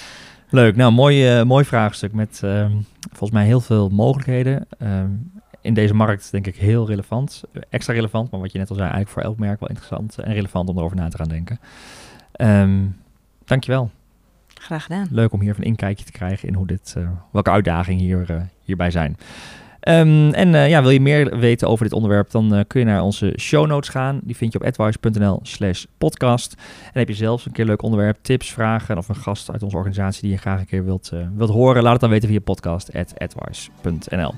Leuk, 0.51 0.75
nou 0.75 0.91
mooi, 0.91 1.39
uh, 1.39 1.43
mooi 1.43 1.65
vraagstuk 1.65 2.13
met 2.13 2.41
uh, 2.45 2.65
volgens 3.09 3.31
mij 3.31 3.45
heel 3.45 3.61
veel 3.61 3.89
mogelijkheden. 3.89 4.67
Uh, 4.79 5.03
in 5.61 5.73
deze 5.73 5.93
markt 5.93 6.31
denk 6.31 6.47
ik 6.47 6.55
heel 6.55 6.87
relevant, 6.87 7.43
extra 7.69 7.93
relevant, 7.93 8.31
maar 8.31 8.39
wat 8.39 8.51
je 8.51 8.57
net 8.57 8.69
al 8.69 8.75
zei, 8.75 8.87
eigenlijk 8.87 9.13
voor 9.13 9.23
elk 9.23 9.39
merk 9.39 9.59
wel 9.59 9.69
interessant 9.69 10.17
en 10.17 10.33
relevant 10.33 10.69
om 10.69 10.77
erover 10.77 10.97
na 10.97 11.07
te 11.07 11.17
gaan 11.17 11.27
denken. 11.27 11.59
Um, 12.37 12.97
dankjewel. 13.45 13.91
Graag 14.53 14.83
gedaan. 14.83 15.07
Leuk 15.11 15.33
om 15.33 15.41
hier 15.41 15.55
een 15.57 15.63
inkijkje 15.63 16.05
te 16.05 16.11
krijgen 16.11 16.47
in 16.47 16.53
hoe 16.53 16.67
dit, 16.67 16.95
uh, 16.97 17.09
welke 17.31 17.51
uitdagingen 17.51 18.03
hier, 18.03 18.31
uh, 18.31 18.41
hierbij 18.63 18.91
zijn. 18.91 19.17
Um, 19.87 20.33
en 20.33 20.53
uh, 20.53 20.69
ja, 20.69 20.81
wil 20.81 20.89
je 20.89 21.01
meer 21.01 21.39
weten 21.39 21.67
over 21.67 21.83
dit 21.83 21.93
onderwerp, 21.93 22.31
dan 22.31 22.55
uh, 22.55 22.61
kun 22.67 22.79
je 22.79 22.85
naar 22.85 23.01
onze 23.01 23.33
show 23.39 23.67
notes 23.67 23.89
gaan. 23.89 24.19
Die 24.23 24.35
vind 24.35 24.53
je 24.53 24.59
op 24.59 24.65
advice.nl 24.65 25.39
slash 25.43 25.85
podcast. 25.97 26.55
En 26.83 26.99
heb 26.99 27.07
je 27.07 27.13
zelfs 27.13 27.45
een 27.45 27.51
keer 27.51 27.65
leuk 27.65 27.81
onderwerp, 27.81 28.17
tips, 28.21 28.51
vragen 28.51 28.97
of 28.97 29.09
een 29.09 29.15
gast 29.15 29.51
uit 29.51 29.63
onze 29.63 29.75
organisatie 29.75 30.21
die 30.21 30.31
je 30.31 30.37
graag 30.37 30.59
een 30.59 30.65
keer 30.65 30.85
wilt, 30.85 31.11
uh, 31.13 31.27
wilt 31.35 31.49
horen, 31.49 31.83
laat 31.83 31.91
het 31.91 32.01
dan 32.01 32.09
weten 32.09 32.29
via 32.29 32.39
podcast.advice.nl. 32.39 34.33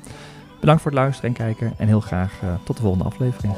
Bedankt 0.60 0.82
voor 0.82 0.92
het 0.92 1.00
luisteren 1.00 1.30
en 1.30 1.36
kijken 1.36 1.74
en 1.78 1.88
heel 1.88 2.00
graag 2.00 2.40
tot 2.64 2.76
de 2.76 2.82
volgende 2.82 3.06
aflevering. 3.06 3.54